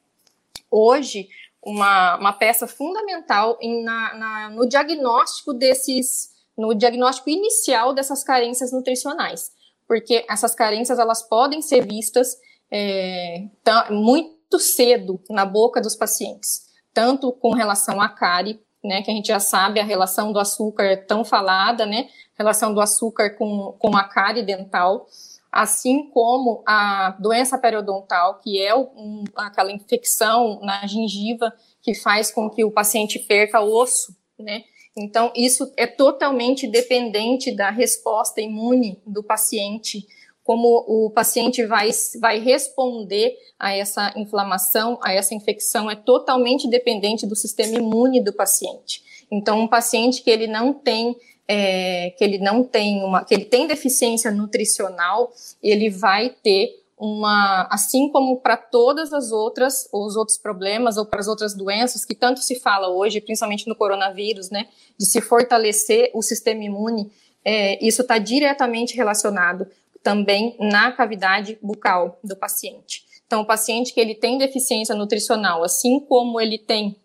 hoje, 0.71 1.29
uma, 1.61 2.17
uma 2.17 2.33
peça 2.33 2.69
fundamental 2.69 3.59
em, 3.61 3.83
na, 3.83 4.15
na, 4.15 4.51
no 4.51 4.69
diagnóstico 4.69 5.53
desses, 5.53 6.31
no 6.57 6.73
diagnóstico 6.75 7.29
inicial 7.29 7.93
dessas 7.93 8.23
carências 8.23 8.71
nutricionais. 8.71 9.51
Porque 9.89 10.25
essas 10.31 10.55
carências, 10.55 11.01
elas 11.01 11.21
podem 11.29 11.61
ser 11.61 11.85
vistas 11.85 12.37
é, 12.71 13.49
muito 13.91 14.61
cedo 14.61 15.21
na 15.29 15.45
boca 15.45 15.81
dos 15.81 15.97
pacientes 15.97 16.71
tanto 16.93 17.33
com 17.33 17.53
relação 17.53 18.01
à 18.01 18.09
cárie, 18.09 18.61
né, 18.83 19.03
que 19.03 19.11
a 19.11 19.15
gente 19.15 19.29
já 19.29 19.41
sabe 19.41 19.79
a 19.79 19.85
relação 19.85 20.33
do 20.33 20.39
açúcar 20.39 21.05
tão 21.07 21.25
falada, 21.25 21.87
né, 21.87 22.09
relação 22.37 22.75
do 22.75 22.81
açúcar 22.81 23.31
com, 23.31 23.75
com 23.79 23.97
a 23.97 24.05
cárie 24.05 24.43
dental, 24.43 25.07
assim 25.51 26.09
como 26.11 26.63
a 26.67 27.17
doença 27.19 27.59
periodontal, 27.59 28.41
que 28.41 28.61
é 28.61 28.75
um, 28.75 29.25
aquela 29.37 29.71
infecção 29.71 30.59
na 30.63 30.87
gengiva 30.87 31.53
que 31.81 31.95
faz 31.95 32.31
com 32.31 32.49
que 32.51 32.65
o 32.65 32.71
paciente 32.71 33.19
perca 33.19 33.61
osso, 33.61 34.17
né, 34.39 34.65
então, 34.97 35.33
isso 35.35 35.73
é 35.77 35.87
totalmente 35.87 36.67
dependente 36.67 37.51
da 37.51 37.71
resposta 37.71 38.41
imune 38.41 39.01
do 39.07 39.23
paciente 39.23 40.07
como 40.45 40.85
o 40.89 41.11
paciente 41.11 41.65
vai, 41.65 41.91
vai 42.21 42.39
responder 42.41 43.37
a 43.59 43.75
essa 43.75 44.13
inflamação, 44.17 44.99
a 45.03 45.13
essa 45.13 45.35
infecção, 45.35 45.91
é 45.91 45.95
totalmente 45.95 46.69
dependente 46.69 47.27
do 47.27 47.37
sistema 47.37 47.77
imune 47.77 48.23
do 48.23 48.33
paciente. 48.33 49.27
Então, 49.31 49.61
um 49.61 49.69
paciente 49.69 50.23
que 50.23 50.31
ele 50.31 50.47
não 50.47 50.73
tem 50.73 51.17
é, 51.49 52.11
que 52.11 52.23
ele 52.23 52.39
não 52.39 52.63
tem 52.63 53.03
uma, 53.03 53.25
que 53.25 53.35
ele 53.35 53.45
tem 53.45 53.67
deficiência 53.67 54.31
nutricional, 54.31 55.33
ele 55.63 55.91
vai 55.91 56.31
ter 56.31 56.83
uma, 56.97 57.67
assim 57.71 58.09
como 58.09 58.37
para 58.37 58.57
todas 58.57 59.13
as 59.13 59.33
outras, 59.33 59.89
os 59.93 60.15
outros 60.15 60.39
problemas 60.39 60.97
ou 60.97 61.05
para 61.05 61.19
as 61.19 61.27
outras 61.27 61.53
doenças 61.53 62.05
que 62.05 62.15
tanto 62.15 62.41
se 62.41 62.61
fala 62.61 62.89
hoje, 62.89 63.21
principalmente 63.21 63.69
no 63.69 63.75
coronavírus, 63.75 64.51
né, 64.51 64.69
de 64.97 65.05
se 65.05 65.21
fortalecer 65.21 66.11
o 66.15 66.23
sistema 66.23 66.63
imune, 66.63 67.11
é, 67.45 67.85
isso 67.85 68.03
está 68.03 68.19
diretamente 68.19 68.97
relacionado 68.97 69.67
também 70.03 70.57
na 70.59 70.93
cavidade 70.93 71.59
bucal 71.63 72.19
do 72.23 72.37
paciente. 72.37 73.05
Então, 73.27 73.43
o 73.43 73.47
paciente 73.47 73.95
que 73.95 74.01
ele 74.01 74.15
tem 74.15 74.37
deficiência 74.37 74.95
nutricional, 74.95 75.65
assim 75.65 76.01
como 76.01 76.41
ele 76.41 76.59
tem 76.59 76.97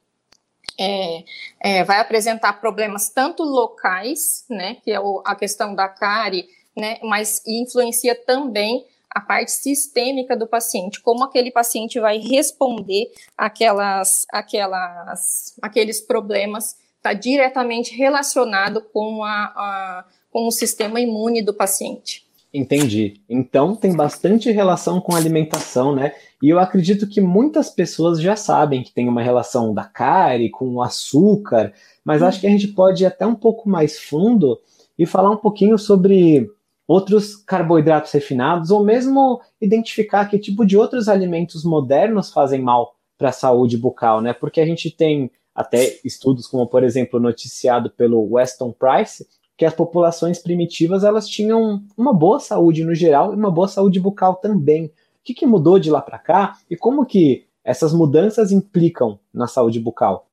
é, 0.79 1.23
é, 1.59 1.83
vai 1.83 1.99
apresentar 1.99 2.59
problemas 2.59 3.09
tanto 3.09 3.43
locais, 3.43 4.45
né, 4.49 4.75
que 4.83 4.91
é 4.91 4.99
o, 4.99 5.23
a 5.25 5.35
questão 5.35 5.73
da 5.73 5.87
cárie, 5.87 6.47
né, 6.75 6.99
mas 7.01 7.41
influencia 7.47 8.13
também 8.13 8.85
a 9.09 9.19
parte 9.19 9.51
sistêmica 9.51 10.37
do 10.37 10.45
paciente, 10.45 11.01
como 11.01 11.23
aquele 11.23 11.49
paciente 11.49 11.99
vai 11.99 12.19
responder 12.19 13.11
aquelas, 13.35 14.25
aquelas, 14.31 15.55
aqueles 15.61 15.99
problemas, 16.01 16.77
está 16.97 17.13
diretamente 17.13 17.95
relacionado 17.95 18.81
com, 18.81 19.23
a, 19.23 19.45
a, 19.45 20.05
com 20.29 20.45
o 20.45 20.51
sistema 20.51 20.99
imune 20.99 21.41
do 21.41 21.53
paciente. 21.53 22.26
Entendi. 22.53 23.21
Então 23.29 23.75
tem 23.75 23.95
bastante 23.95 24.49
relação 24.51 25.01
com 25.01 25.15
alimentação, 25.15 25.93
né? 25.93 26.13
E 26.41 26.49
eu 26.49 26.59
acredito 26.59 27.07
que 27.07 27.19
muitas 27.19 27.69
pessoas 27.69 28.21
já 28.21 28.35
sabem 28.35 28.81
que 28.83 28.93
tem 28.93 29.07
uma 29.09 29.21
relação 29.21 29.73
da 29.73 29.83
cárie 29.83 30.49
com 30.49 30.75
o 30.75 30.81
açúcar, 30.81 31.73
mas 32.05 32.23
acho 32.23 32.39
que 32.39 32.47
a 32.47 32.49
gente 32.49 32.69
pode 32.69 33.03
ir 33.03 33.05
até 33.05 33.27
um 33.27 33.35
pouco 33.35 33.69
mais 33.69 33.99
fundo 33.99 34.59
e 34.97 35.05
falar 35.05 35.29
um 35.29 35.37
pouquinho 35.37 35.77
sobre 35.77 36.49
outros 36.87 37.35
carboidratos 37.35 38.11
refinados, 38.13 38.71
ou 38.71 38.83
mesmo 38.83 39.41
identificar 39.61 40.25
que 40.25 40.39
tipo 40.39 40.65
de 40.65 40.77
outros 40.77 41.09
alimentos 41.09 41.65
modernos 41.65 42.31
fazem 42.31 42.61
mal 42.61 42.95
para 43.17 43.29
a 43.29 43.33
saúde 43.33 43.77
bucal, 43.77 44.21
né? 44.21 44.31
Porque 44.31 44.61
a 44.61 44.65
gente 44.65 44.89
tem 44.89 45.29
até 45.53 45.99
estudos 46.05 46.47
como, 46.47 46.65
por 46.67 46.83
exemplo, 46.83 47.19
noticiado 47.19 47.89
pelo 47.89 48.25
Weston 48.31 48.71
Price, 48.71 49.27
que 49.57 49.65
as 49.65 49.73
populações 49.73 50.37
primitivas 50.37 51.03
elas 51.03 51.27
tinham 51.27 51.83
uma 51.97 52.13
boa 52.13 52.39
saúde 52.39 52.85
no 52.85 52.93
geral 52.93 53.33
e 53.33 53.35
uma 53.35 53.49
boa 53.49 53.67
saúde 53.67 53.99
bucal 53.99 54.35
também. 54.35 54.85
O 54.85 54.91
que, 55.23 55.33
que 55.33 55.45
mudou 55.45 55.79
de 55.79 55.89
lá 55.89 55.99
para 55.99 56.19
cá 56.19 56.57
e 56.69 56.77
como 56.77 57.05
que 57.05 57.47
essas 57.63 57.91
mudanças 57.91 58.51
implicam 58.51 59.19
na 59.33 59.47
saúde 59.47 59.79
bucal? 59.79 60.27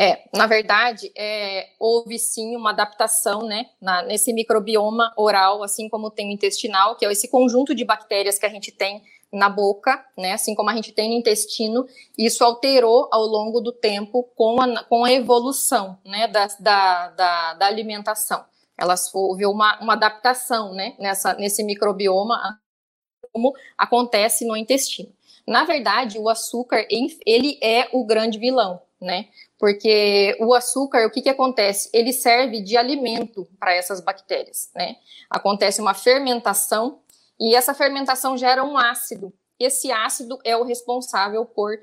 É, 0.00 0.28
na 0.32 0.46
verdade, 0.46 1.10
é, 1.16 1.70
houve 1.80 2.20
sim 2.20 2.54
uma 2.54 2.70
adaptação, 2.70 3.42
né, 3.42 3.66
na, 3.82 4.02
nesse 4.02 4.32
microbioma 4.32 5.12
oral, 5.16 5.60
assim 5.64 5.88
como 5.88 6.08
tem 6.08 6.28
o 6.28 6.32
intestinal, 6.32 6.94
que 6.94 7.04
é 7.04 7.10
esse 7.10 7.26
conjunto 7.26 7.74
de 7.74 7.84
bactérias 7.84 8.38
que 8.38 8.46
a 8.46 8.48
gente 8.48 8.70
tem 8.70 9.02
na 9.32 9.48
boca, 9.48 10.04
né, 10.16 10.34
assim 10.34 10.54
como 10.54 10.70
a 10.70 10.74
gente 10.76 10.92
tem 10.92 11.08
no 11.08 11.16
intestino, 11.16 11.84
isso 12.16 12.44
alterou 12.44 13.08
ao 13.10 13.22
longo 13.22 13.60
do 13.60 13.72
tempo 13.72 14.22
com 14.36 14.62
a, 14.62 14.84
com 14.84 15.04
a 15.04 15.12
evolução, 15.12 15.98
né, 16.04 16.28
da, 16.28 16.46
da, 16.60 17.08
da, 17.08 17.54
da 17.54 17.66
alimentação. 17.66 18.44
Elas 18.78 19.12
houve 19.12 19.44
uma, 19.44 19.78
uma 19.80 19.94
adaptação, 19.94 20.72
né, 20.72 20.94
nessa, 20.98 21.34
nesse 21.34 21.64
microbioma, 21.64 22.60
como 23.32 23.52
acontece 23.76 24.46
no 24.46 24.56
intestino. 24.56 25.12
Na 25.46 25.64
verdade, 25.64 26.18
o 26.18 26.28
açúcar, 26.28 26.86
ele 27.26 27.58
é 27.62 27.88
o 27.92 28.04
grande 28.04 28.38
vilão, 28.38 28.82
né? 29.00 29.28
Porque 29.58 30.36
o 30.40 30.52
açúcar, 30.54 31.06
o 31.06 31.10
que, 31.10 31.22
que 31.22 31.28
acontece? 31.28 31.88
Ele 31.92 32.12
serve 32.12 32.60
de 32.60 32.76
alimento 32.76 33.48
para 33.58 33.74
essas 33.74 34.00
bactérias, 34.00 34.70
né? 34.74 34.96
Acontece 35.30 35.80
uma 35.80 35.94
fermentação 35.94 37.00
e 37.40 37.54
essa 37.54 37.72
fermentação 37.72 38.36
gera 38.36 38.62
um 38.62 38.76
ácido. 38.76 39.32
Esse 39.58 39.90
ácido 39.90 40.38
é 40.44 40.56
o 40.56 40.64
responsável 40.64 41.44
por 41.46 41.78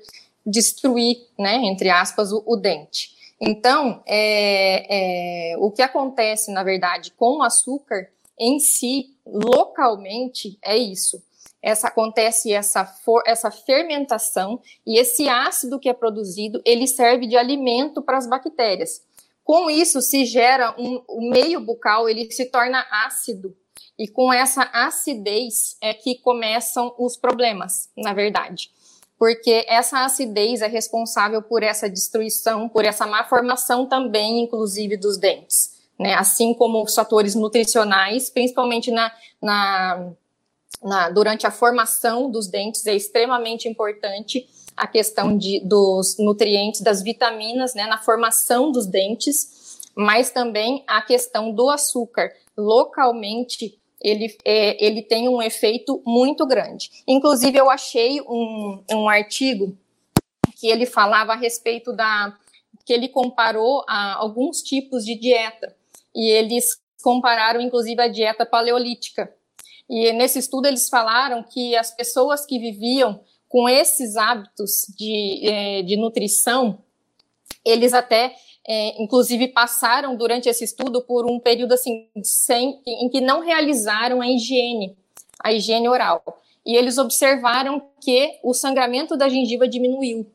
destruir, 0.46 1.26
né, 1.36 1.56
entre 1.56 1.90
aspas, 1.90 2.30
o, 2.32 2.42
o 2.46 2.56
dente. 2.56 3.15
Então, 3.40 4.02
é, 4.06 5.52
é, 5.52 5.58
o 5.58 5.70
que 5.70 5.82
acontece, 5.82 6.50
na 6.52 6.62
verdade, 6.62 7.12
com 7.12 7.38
o 7.38 7.42
açúcar 7.42 8.08
em 8.38 8.58
si, 8.58 9.14
localmente, 9.26 10.58
é 10.62 10.76
isso 10.76 11.22
essa 11.66 11.88
acontece 11.88 12.52
essa, 12.52 12.84
for, 12.84 13.24
essa 13.26 13.50
fermentação 13.50 14.62
e 14.86 15.00
esse 15.00 15.28
ácido 15.28 15.80
que 15.80 15.88
é 15.88 15.92
produzido, 15.92 16.62
ele 16.64 16.86
serve 16.86 17.26
de 17.26 17.36
alimento 17.36 18.00
para 18.00 18.18
as 18.18 18.28
bactérias. 18.28 19.02
Com 19.42 19.68
isso, 19.68 20.00
se 20.00 20.24
gera 20.24 20.76
um, 20.78 21.02
o 21.08 21.28
meio 21.28 21.58
bucal, 21.58 22.08
ele 22.08 22.30
se 22.30 22.44
torna 22.46 22.86
ácido. 23.04 23.52
E 23.98 24.06
com 24.06 24.32
essa 24.32 24.62
acidez 24.72 25.76
é 25.80 25.92
que 25.92 26.16
começam 26.20 26.94
os 26.98 27.16
problemas, 27.16 27.90
na 27.96 28.12
verdade. 28.12 28.70
Porque 29.18 29.64
essa 29.66 30.04
acidez 30.04 30.60
é 30.60 30.66
responsável 30.66 31.42
por 31.42 31.62
essa 31.62 31.88
destruição, 31.88 32.68
por 32.68 32.84
essa 32.84 33.06
má 33.06 33.24
formação 33.24 33.86
também, 33.86 34.42
inclusive, 34.42 34.96
dos 34.96 35.16
dentes. 35.16 35.74
Né? 35.98 36.14
Assim 36.14 36.52
como 36.52 36.82
os 36.82 36.94
fatores 36.94 37.34
nutricionais, 37.34 38.28
principalmente 38.28 38.90
na, 38.90 39.10
na 39.40 40.12
na, 40.82 41.10
durante 41.10 41.46
a 41.46 41.50
formação 41.50 42.30
dos 42.30 42.48
dentes 42.48 42.86
é 42.86 42.94
extremamente 42.94 43.68
importante 43.68 44.46
a 44.76 44.86
questão 44.86 45.36
de, 45.36 45.60
dos 45.60 46.16
nutrientes, 46.18 46.82
das 46.82 47.02
vitaminas, 47.02 47.74
né, 47.74 47.86
na 47.86 47.98
formação 47.98 48.70
dos 48.70 48.86
dentes, 48.86 49.80
mas 49.94 50.30
também 50.30 50.84
a 50.86 51.00
questão 51.00 51.50
do 51.50 51.70
açúcar. 51.70 52.30
Localmente, 52.56 53.78
ele, 54.00 54.36
é, 54.44 54.84
ele 54.84 55.02
tem 55.02 55.28
um 55.28 55.40
efeito 55.42 56.02
muito 56.06 56.46
grande. 56.46 56.90
Inclusive, 57.06 57.58
eu 57.58 57.70
achei 57.70 58.20
um, 58.22 58.82
um 58.92 59.08
artigo 59.08 59.76
que 60.58 60.68
ele 60.68 60.86
falava 60.86 61.32
a 61.32 61.36
respeito 61.36 61.92
da. 61.92 62.36
que 62.84 62.92
ele 62.92 63.08
comparou 63.08 63.84
a 63.88 64.14
alguns 64.14 64.62
tipos 64.62 65.04
de 65.04 65.14
dieta. 65.14 65.74
E 66.14 66.30
eles 66.30 66.80
compararam, 67.02 67.60
inclusive, 67.60 68.00
a 68.00 68.08
dieta 68.08 68.46
paleolítica, 68.46 69.32
e 69.88 70.12
nesse 70.12 70.38
estudo 70.38 70.66
eles 70.66 70.88
falaram 70.88 71.42
que 71.42 71.76
as 71.76 71.94
pessoas 71.94 72.44
que 72.44 72.58
viviam 72.58 73.20
com 73.48 73.68
esses 73.68 74.16
hábitos 74.16 74.86
de, 74.96 75.48
é, 75.48 75.82
de 75.82 75.96
nutrição, 75.96 76.82
eles 77.64 77.94
até, 77.94 78.34
é, 78.68 79.00
inclusive, 79.00 79.48
passaram 79.48 80.16
durante 80.16 80.48
esse 80.48 80.64
estudo 80.64 81.02
por 81.02 81.30
um 81.30 81.38
período 81.38 81.72
assim 81.72 82.08
sem, 82.22 82.80
em 82.86 83.08
que 83.08 83.20
não 83.20 83.40
realizaram 83.40 84.20
a 84.20 84.28
higiene, 84.28 84.96
a 85.42 85.52
higiene 85.52 85.88
oral. 85.88 86.22
E 86.64 86.74
eles 86.74 86.98
observaram 86.98 87.80
que 88.00 88.38
o 88.42 88.52
sangramento 88.52 89.16
da 89.16 89.28
gengiva 89.28 89.68
diminuiu. 89.68 90.26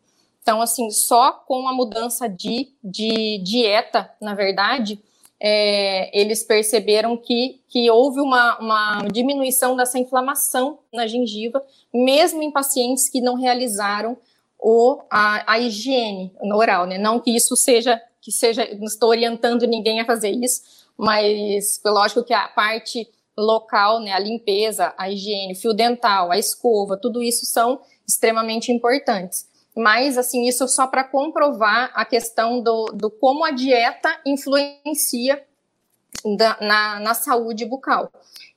Então, 0.41 0.61
assim, 0.61 0.89
só 0.89 1.31
com 1.31 1.67
a 1.67 1.73
mudança 1.73 2.27
de, 2.27 2.69
de 2.83 3.37
dieta, 3.39 4.09
na 4.19 4.33
verdade, 4.33 4.99
é, 5.39 6.09
eles 6.17 6.43
perceberam 6.43 7.17
que, 7.17 7.59
que 7.67 7.89
houve 7.89 8.21
uma, 8.21 8.59
uma 8.59 9.07
diminuição 9.11 9.75
dessa 9.75 9.99
inflamação 9.99 10.79
na 10.93 11.05
gengiva, 11.05 11.63
mesmo 11.93 12.41
em 12.41 12.51
pacientes 12.51 13.09
que 13.09 13.19
não 13.19 13.35
realizaram 13.35 14.17
o, 14.59 15.01
a, 15.09 15.53
a 15.53 15.59
higiene 15.59 16.31
oral, 16.53 16.85
né? 16.85 16.97
Não 16.97 17.19
que 17.19 17.35
isso 17.35 17.55
seja, 17.55 17.99
que 18.21 18.31
seja, 18.31 18.67
não 18.75 18.85
estou 18.85 19.09
orientando 19.09 19.65
ninguém 19.67 19.99
a 19.99 20.05
fazer 20.05 20.29
isso, 20.29 20.61
mas 20.97 21.81
lógico 21.83 22.23
que 22.23 22.33
a 22.33 22.47
parte 22.47 23.09
local, 23.37 23.99
né, 23.99 24.11
a 24.11 24.19
limpeza, 24.19 24.93
a 24.97 25.09
higiene, 25.09 25.53
o 25.53 25.55
fio 25.55 25.73
dental, 25.73 26.31
a 26.31 26.37
escova, 26.37 26.97
tudo 26.97 27.23
isso 27.23 27.45
são 27.45 27.81
extremamente 28.07 28.71
importantes 28.71 29.49
mas 29.75 30.17
assim 30.17 30.47
isso 30.47 30.67
só 30.67 30.87
para 30.87 31.03
comprovar 31.03 31.91
a 31.93 32.05
questão 32.05 32.61
do, 32.61 32.85
do, 32.93 33.09
como 33.09 33.45
a 33.45 33.51
dieta 33.51 34.19
influencia 34.25 35.43
da, 36.37 36.57
na, 36.61 36.99
na, 36.99 37.13
saúde 37.13 37.65
bucal. 37.65 38.11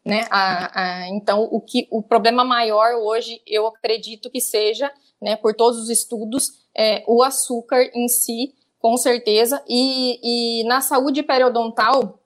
Né? 0.04 0.26
A, 0.30 0.80
a, 0.80 1.08
então, 1.08 1.48
o, 1.50 1.60
que, 1.60 1.86
o 1.90 2.02
problema 2.02 2.44
maior 2.44 2.94
hoje, 2.94 3.40
eu 3.46 3.66
acredito 3.66 4.30
que 4.30 4.40
seja, 4.40 4.90
né, 5.20 5.36
por 5.36 5.54
todos 5.54 5.78
os 5.78 5.88
estudos, 5.88 6.64
é, 6.76 7.02
o 7.06 7.22
açúcar 7.22 7.90
em 7.94 8.08
si, 8.08 8.54
com 8.84 8.98
certeza, 8.98 9.64
e, 9.66 10.60
e 10.60 10.64
na 10.64 10.82
saúde 10.82 11.22
periodontal, 11.22 12.20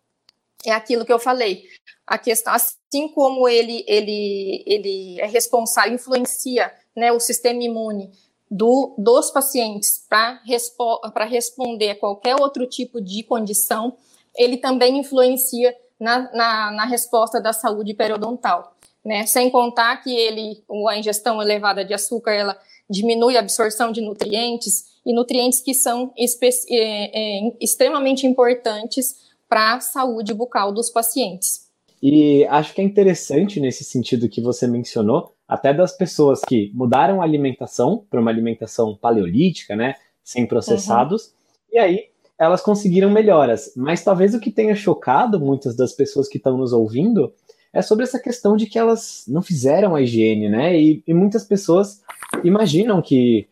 é 0.66 0.72
aquilo 0.72 1.04
que 1.04 1.12
eu 1.12 1.18
falei. 1.20 1.62
A 2.04 2.18
questão, 2.18 2.52
assim 2.52 3.08
como 3.14 3.48
ele, 3.48 3.84
ele, 3.86 4.64
ele 4.66 5.20
é 5.20 5.26
responsável, 5.26 5.94
influencia 5.94 6.74
né, 6.96 7.12
o 7.12 7.20
sistema 7.20 7.62
imune, 7.62 8.10
do, 8.50 8.96
dos 8.98 9.30
pacientes 9.30 10.04
para 10.08 10.42
respo 10.44 11.00
responder 11.28 11.90
a 11.90 11.94
qualquer 11.94 12.34
outro 12.34 12.66
tipo 12.66 13.00
de 13.00 13.22
condição, 13.22 13.96
ele 14.36 14.56
também 14.56 14.98
influencia 14.98 15.72
na, 16.00 16.28
na, 16.32 16.70
na 16.72 16.84
resposta 16.86 17.40
da 17.40 17.52
saúde 17.52 17.94
periodontal. 17.94 18.74
Né? 19.04 19.26
Sem 19.26 19.48
contar 19.48 20.02
que 20.02 20.12
ele, 20.12 20.64
a 20.88 20.98
ingestão 20.98 21.40
elevada 21.40 21.84
de 21.84 21.94
açúcar, 21.94 22.32
ela 22.32 22.58
diminui 22.88 23.36
a 23.36 23.40
absorção 23.40 23.92
de 23.92 24.00
nutrientes, 24.00 24.84
e 25.04 25.14
nutrientes 25.14 25.60
que 25.60 25.74
são 25.74 26.12
é, 26.16 26.28
é, 26.38 27.56
extremamente 27.60 28.26
importantes 28.26 29.16
para 29.48 29.76
a 29.76 29.80
saúde 29.80 30.34
bucal 30.34 30.72
dos 30.72 30.90
pacientes. 30.90 31.68
E 32.02 32.44
acho 32.46 32.74
que 32.74 32.80
é 32.80 32.84
interessante 32.84 33.58
nesse 33.58 33.84
sentido 33.84 34.28
que 34.28 34.40
você 34.40 34.66
mencionou, 34.66 35.34
até 35.48 35.72
das 35.72 35.96
pessoas 35.96 36.42
que 36.42 36.70
mudaram 36.74 37.20
a 37.20 37.24
alimentação 37.24 38.04
para 38.08 38.20
uma 38.20 38.30
alimentação 38.30 38.94
paleolítica, 38.94 39.74
né, 39.74 39.94
sem 40.22 40.46
processados, 40.46 41.24
uhum. 41.24 41.30
e 41.72 41.78
aí 41.78 42.04
elas 42.38 42.60
conseguiram 42.60 43.10
melhoras. 43.10 43.72
Mas 43.74 44.04
talvez 44.04 44.34
o 44.34 44.40
que 44.40 44.50
tenha 44.50 44.74
chocado 44.76 45.40
muitas 45.40 45.74
das 45.74 45.92
pessoas 45.92 46.28
que 46.28 46.36
estão 46.36 46.56
nos 46.56 46.72
ouvindo 46.72 47.32
é 47.72 47.82
sobre 47.82 48.04
essa 48.04 48.18
questão 48.18 48.56
de 48.56 48.66
que 48.66 48.78
elas 48.78 49.24
não 49.26 49.42
fizeram 49.42 49.94
a 49.94 50.02
higiene, 50.02 50.48
né? 50.48 50.78
E, 50.78 51.02
e 51.06 51.12
muitas 51.12 51.44
pessoas 51.44 52.00
imaginam 52.44 53.00
que 53.02 53.48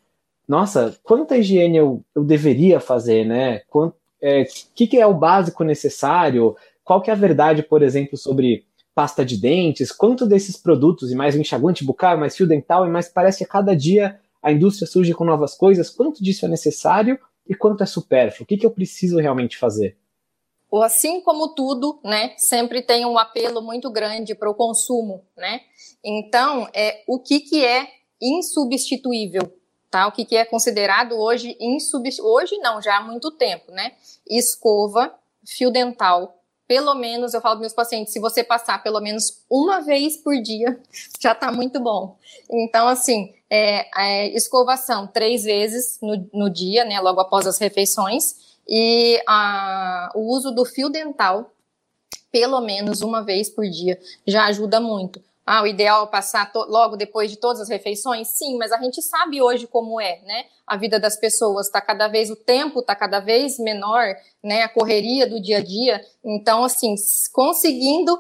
nossa, 0.47 0.97
quanta 1.03 1.37
higiene 1.37 1.77
eu, 1.77 2.05
eu 2.15 2.23
deveria 2.23 2.79
fazer, 2.79 3.25
né? 3.25 3.63
O 3.73 3.93
é, 4.23 4.45
que, 4.75 4.87
que 4.87 4.99
é 4.99 5.07
o 5.07 5.15
básico 5.15 5.65
necessário? 5.65 6.57
Qual 6.85 7.03
que 7.03 7.11
é 7.11 7.13
a 7.13 7.17
verdade, 7.17 7.63
por 7.63 7.83
exemplo, 7.83 8.17
sobre 8.17 8.65
pasta 8.95 9.25
de 9.25 9.37
dentes? 9.37 9.91
Quanto 9.91 10.25
desses 10.25 10.57
produtos, 10.57 11.11
e 11.11 11.17
mais 11.17 11.35
enxaguante 11.35 11.85
bucal, 11.85 12.17
mais 12.17 12.37
fio 12.37 12.47
dental, 12.47 12.87
e 12.87 12.91
mais 12.91 13.09
parece 13.09 13.39
que 13.39 13.45
a 13.45 13.49
cada 13.49 13.75
dia 13.75 14.21
a 14.41 14.53
indústria 14.53 14.87
surge 14.87 15.13
com 15.13 15.25
novas 15.25 15.57
coisas, 15.57 15.91
quanto 15.91 16.23
disso 16.23 16.47
é 16.47 16.49
necessário 16.49 17.19
e 17.49 17.55
quanto 17.55 17.83
é 17.83 17.87
supérfluo? 17.87 18.45
O 18.45 18.47
que, 18.47 18.57
que 18.57 18.67
eu 18.67 18.71
preciso 18.71 19.19
realmente 19.19 19.59
fazer? 19.59 19.97
assim 20.83 21.23
como 21.23 21.55
tudo, 21.55 21.99
né, 22.05 22.35
sempre 22.37 22.83
tem 22.83 23.07
um 23.07 23.17
apelo 23.17 23.63
muito 23.63 23.91
grande 23.91 24.35
para 24.35 24.51
o 24.51 24.55
consumo, 24.55 25.25
né? 25.35 25.61
Então, 26.05 26.69
é 26.75 27.03
o 27.09 27.19
que 27.19 27.41
que 27.41 27.65
é 27.65 27.89
insubstituível, 28.21 29.53
tá? 29.91 30.07
O 30.07 30.13
que 30.13 30.25
que 30.25 30.37
é 30.37 30.45
considerado 30.45 31.13
hoje 31.17 31.57
insubstituível? 31.61 32.33
Hoje 32.33 32.59
não, 32.59 32.81
já 32.81 32.99
há 32.99 33.03
muito 33.03 33.31
tempo, 33.31 33.71
né? 33.73 33.93
Escova, 34.29 35.15
fio 35.45 35.71
dental, 35.71 36.37
pelo 36.67 36.95
menos 36.95 37.33
eu 37.33 37.41
falo 37.41 37.55
para 37.55 37.61
meus 37.61 37.73
pacientes, 37.73 38.13
se 38.13 38.19
você 38.19 38.43
passar 38.43 38.83
pelo 38.83 39.01
menos 39.01 39.43
uma 39.49 39.81
vez 39.81 40.17
por 40.17 40.37
dia, 40.41 40.81
já 41.21 41.33
está 41.33 41.53
muito 41.53 41.81
bom. 41.81 42.17
Então, 42.51 42.89
assim, 42.89 43.33
é, 43.49 43.87
é, 43.97 44.29
escovação 44.37 45.07
três 45.07 45.45
vezes 45.45 45.99
no, 46.03 46.29
no 46.33 46.51
dia, 46.51 46.85
né? 46.85 47.01
Logo 47.01 47.21
após 47.21 47.47
as 47.47 47.59
refeições 47.59 48.57
e 48.67 49.23
a, 49.29 50.11
o 50.15 50.35
uso 50.35 50.51
do 50.51 50.65
fio 50.65 50.89
dental, 50.89 51.53
pelo 52.33 52.61
menos 52.61 53.01
uma 53.01 53.23
vez 53.23 53.49
por 53.49 53.65
dia, 53.65 53.99
já 54.27 54.47
ajuda 54.47 54.81
muito. 54.81 55.23
Ah, 55.47 55.63
o 55.63 55.67
ideal 55.67 56.05
é 56.05 56.07
passar 56.09 56.51
logo 56.55 56.97
depois 56.97 57.31
de 57.31 57.37
todas 57.37 57.61
as 57.61 57.69
refeições? 57.69 58.27
Sim, 58.29 58.59
mas 58.59 58.73
a 58.73 58.79
gente 58.79 59.01
sabe 59.01 59.41
hoje 59.41 59.69
como 59.69 60.01
é, 60.01 60.21
né? 60.25 60.47
A 60.67 60.77
vida 60.77 60.99
das 60.99 61.17
pessoas 61.17 61.67
está 61.67 61.81
cada 61.81 62.09
vez, 62.09 62.31
o 62.31 62.35
tempo 62.37 62.81
está 62.81 62.97
cada 62.97 63.21
vez 63.21 63.57
menor, 63.61 64.17
né? 64.43 64.63
A 64.65 64.69
correria 64.69 65.25
do 65.25 65.41
dia 65.41 65.59
a 65.59 65.63
dia. 65.63 66.05
Então, 66.25 66.65
assim, 66.65 66.97
conseguindo 67.33 68.19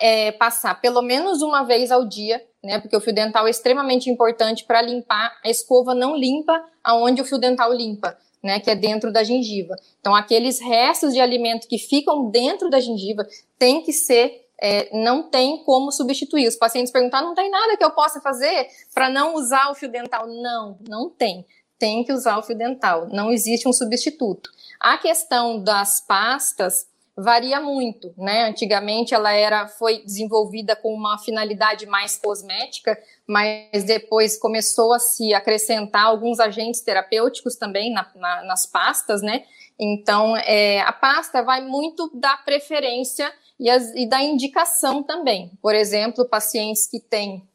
é, 0.00 0.32
passar 0.32 0.80
pelo 0.80 1.02
menos 1.02 1.42
uma 1.42 1.62
vez 1.62 1.92
ao 1.92 2.06
dia, 2.06 2.42
né? 2.64 2.80
Porque 2.80 2.96
o 2.96 3.00
fio 3.00 3.14
dental 3.14 3.46
é 3.46 3.50
extremamente 3.50 4.08
importante 4.08 4.64
para 4.64 4.80
limpar. 4.80 5.38
A 5.44 5.50
escova 5.50 5.94
não 5.94 6.16
limpa 6.16 6.64
aonde 6.82 7.20
o 7.20 7.24
fio 7.26 7.36
dental 7.38 7.70
limpa 7.70 8.16
né, 8.42 8.58
que 8.58 8.70
é 8.70 8.74
dentro 8.74 9.12
da 9.12 9.22
gengiva. 9.22 9.76
Então, 10.00 10.14
aqueles 10.14 10.60
restos 10.60 11.12
de 11.12 11.20
alimento 11.20 11.68
que 11.68 11.78
ficam 11.78 12.28
dentro 12.28 12.68
da 12.68 12.80
gengiva 12.80 13.26
tem 13.58 13.82
que 13.82 13.92
ser, 13.92 14.48
é, 14.60 14.96
não 14.96 15.30
tem 15.30 15.62
como 15.64 15.90
substituir. 15.90 16.48
Os 16.48 16.56
pacientes 16.56 16.92
perguntam, 16.92 17.20
ah, 17.20 17.22
não 17.22 17.34
tem 17.34 17.50
nada 17.50 17.76
que 17.76 17.84
eu 17.84 17.90
possa 17.90 18.20
fazer 18.20 18.68
para 18.94 19.08
não 19.08 19.34
usar 19.34 19.70
o 19.70 19.74
fio 19.74 19.90
dental? 19.90 20.26
Não, 20.26 20.78
não 20.88 21.10
tem. 21.10 21.46
Tem 21.78 22.04
que 22.04 22.12
usar 22.12 22.38
o 22.38 22.42
fio 22.42 22.56
dental. 22.56 23.08
Não 23.10 23.30
existe 23.30 23.68
um 23.68 23.72
substituto. 23.72 24.50
A 24.78 24.98
questão 24.98 25.62
das 25.62 26.00
pastas, 26.00 26.86
varia 27.16 27.60
muito, 27.60 28.12
né? 28.16 28.44
Antigamente 28.44 29.14
ela 29.14 29.32
era 29.32 29.68
foi 29.68 30.02
desenvolvida 30.02 30.74
com 30.74 30.94
uma 30.94 31.18
finalidade 31.18 31.86
mais 31.86 32.16
cosmética, 32.16 32.98
mas 33.26 33.84
depois 33.84 34.38
começou 34.38 34.92
a 34.92 34.98
se 34.98 35.34
acrescentar 35.34 36.06
alguns 36.06 36.40
agentes 36.40 36.80
terapêuticos 36.80 37.56
também 37.56 37.92
na, 37.92 38.10
na, 38.14 38.44
nas 38.44 38.66
pastas, 38.66 39.20
né? 39.20 39.44
Então 39.78 40.36
é, 40.38 40.80
a 40.80 40.92
pasta 40.92 41.42
vai 41.42 41.60
muito 41.60 42.10
da 42.14 42.36
preferência 42.38 43.30
e, 43.62 43.70
as, 43.70 43.94
e 43.94 44.06
da 44.06 44.20
indicação 44.20 45.04
também. 45.04 45.52
Por 45.62 45.72
exemplo, 45.72 46.24
pacientes 46.24 46.88
que 46.88 46.98
têm 46.98 47.46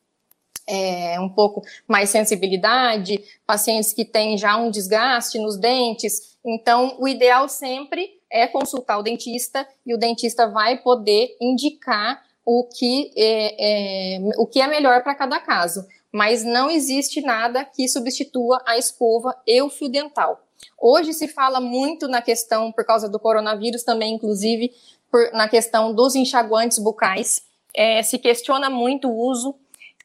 é, 0.65 1.19
um 1.19 1.27
pouco 1.27 1.61
mais 1.85 2.09
sensibilidade, 2.09 3.21
pacientes 3.45 3.91
que 3.91 4.05
têm 4.05 4.37
já 4.37 4.55
um 4.55 4.71
desgaste 4.71 5.37
nos 5.37 5.57
dentes. 5.57 6.37
Então, 6.45 6.95
o 6.97 7.09
ideal 7.09 7.49
sempre 7.49 8.21
é 8.31 8.47
consultar 8.47 8.97
o 8.97 9.03
dentista 9.03 9.67
e 9.85 9.93
o 9.93 9.97
dentista 9.97 10.47
vai 10.47 10.77
poder 10.77 11.35
indicar 11.41 12.25
o 12.45 12.63
que 12.63 13.11
é, 13.17 14.15
é 14.15 14.19
o 14.37 14.47
que 14.47 14.61
é 14.61 14.67
melhor 14.67 15.03
para 15.03 15.13
cada 15.13 15.41
caso. 15.41 15.85
Mas 16.09 16.41
não 16.41 16.69
existe 16.69 17.19
nada 17.19 17.65
que 17.65 17.85
substitua 17.89 18.63
a 18.65 18.77
escova 18.77 19.35
e 19.45 19.61
o 19.61 19.69
fio 19.69 19.89
dental. 19.89 20.41
Hoje 20.79 21.13
se 21.13 21.27
fala 21.27 21.59
muito 21.59 22.07
na 22.07 22.21
questão, 22.21 22.71
por 22.71 22.85
causa 22.85 23.09
do 23.09 23.19
coronavírus 23.19 23.83
também, 23.83 24.13
inclusive, 24.13 24.71
por, 25.11 25.31
na 25.33 25.47
questão 25.47 25.93
dos 25.93 26.15
enxaguantes 26.15 26.79
bucais. 26.79 27.41
É, 27.75 28.01
se 28.01 28.17
questiona 28.17 28.69
muito 28.69 29.07
o 29.07 29.17
uso 29.17 29.55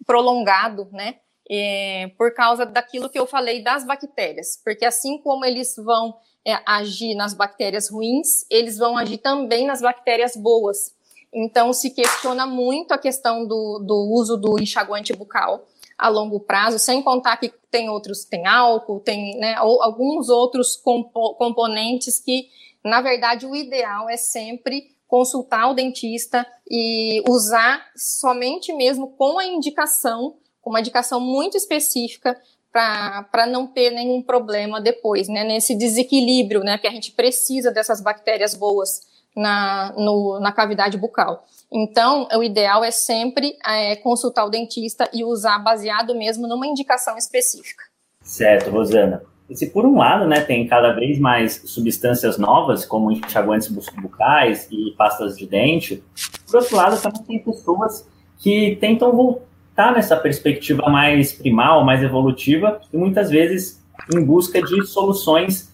prolongado, 0.06 0.88
né? 0.92 1.16
É, 1.50 2.10
por 2.16 2.32
causa 2.34 2.64
daquilo 2.64 3.10
que 3.10 3.18
eu 3.18 3.26
falei 3.26 3.62
das 3.62 3.84
bactérias. 3.84 4.60
Porque 4.62 4.84
assim 4.84 5.18
como 5.18 5.44
eles 5.44 5.74
vão 5.76 6.16
é, 6.46 6.58
agir 6.66 7.14
nas 7.14 7.34
bactérias 7.34 7.90
ruins, 7.90 8.46
eles 8.50 8.78
vão 8.78 8.96
agir 8.96 9.18
também 9.18 9.66
nas 9.66 9.80
bactérias 9.80 10.36
boas. 10.36 10.94
Então, 11.32 11.72
se 11.72 11.90
questiona 11.90 12.46
muito 12.46 12.92
a 12.92 12.98
questão 12.98 13.46
do, 13.46 13.78
do 13.78 13.94
uso 14.12 14.36
do 14.36 14.60
enxaguante 14.60 15.14
bucal 15.14 15.64
a 15.96 16.08
longo 16.08 16.40
prazo, 16.40 16.78
sem 16.78 17.00
contar 17.00 17.36
que 17.36 17.48
tem 17.70 17.88
outros, 17.88 18.24
tem 18.24 18.46
álcool, 18.46 19.00
tem 19.00 19.38
né, 19.38 19.54
alguns 19.54 20.28
outros 20.28 20.76
compo 20.76 21.34
componentes 21.34 22.18
que, 22.18 22.48
na 22.84 23.00
verdade, 23.00 23.46
o 23.46 23.54
ideal 23.54 24.10
é 24.10 24.16
sempre 24.16 24.91
consultar 25.12 25.70
o 25.70 25.74
dentista 25.74 26.46
e 26.66 27.22
usar 27.28 27.84
somente 27.94 28.72
mesmo 28.72 29.08
com 29.08 29.38
a 29.38 29.44
indicação, 29.44 30.36
com 30.62 30.70
uma 30.70 30.80
indicação 30.80 31.20
muito 31.20 31.54
específica 31.54 32.34
para 32.72 33.46
não 33.46 33.66
ter 33.66 33.90
nenhum 33.90 34.22
problema 34.22 34.80
depois, 34.80 35.28
né? 35.28 35.44
Nesse 35.44 35.74
desequilíbrio, 35.74 36.64
né? 36.64 36.78
Que 36.78 36.86
a 36.86 36.90
gente 36.90 37.12
precisa 37.12 37.70
dessas 37.70 38.00
bactérias 38.00 38.54
boas 38.54 39.02
na, 39.36 39.92
no, 39.98 40.40
na 40.40 40.50
cavidade 40.50 40.96
bucal. 40.96 41.44
Então, 41.70 42.26
o 42.34 42.42
ideal 42.42 42.82
é 42.82 42.90
sempre 42.90 43.58
é, 43.66 43.96
consultar 43.96 44.46
o 44.46 44.50
dentista 44.50 45.10
e 45.12 45.24
usar 45.24 45.58
baseado 45.58 46.14
mesmo 46.14 46.48
numa 46.48 46.66
indicação 46.66 47.18
específica. 47.18 47.84
Certo, 48.22 48.70
Rosana. 48.70 49.22
Se 49.54 49.66
por 49.66 49.84
um 49.84 49.98
lado, 49.98 50.26
né, 50.26 50.40
tem 50.40 50.66
cada 50.66 50.92
vez 50.92 51.18
mais 51.18 51.62
substâncias 51.64 52.38
novas, 52.38 52.84
como 52.84 53.10
enxaguantes 53.10 53.68
bucais 53.68 54.68
e 54.70 54.94
pastas 54.96 55.36
de 55.36 55.46
dente, 55.46 56.02
por 56.46 56.60
outro 56.60 56.76
lado, 56.76 57.00
também 57.00 57.22
tem 57.22 57.38
pessoas 57.38 58.06
que 58.38 58.76
tentam 58.80 59.12
voltar 59.12 59.92
nessa 59.94 60.16
perspectiva 60.16 60.88
mais 60.90 61.32
primal, 61.32 61.84
mais 61.84 62.02
evolutiva 62.02 62.80
e 62.92 62.96
muitas 62.96 63.30
vezes 63.30 63.82
em 64.14 64.22
busca 64.22 64.60
de 64.60 64.84
soluções 64.84 65.72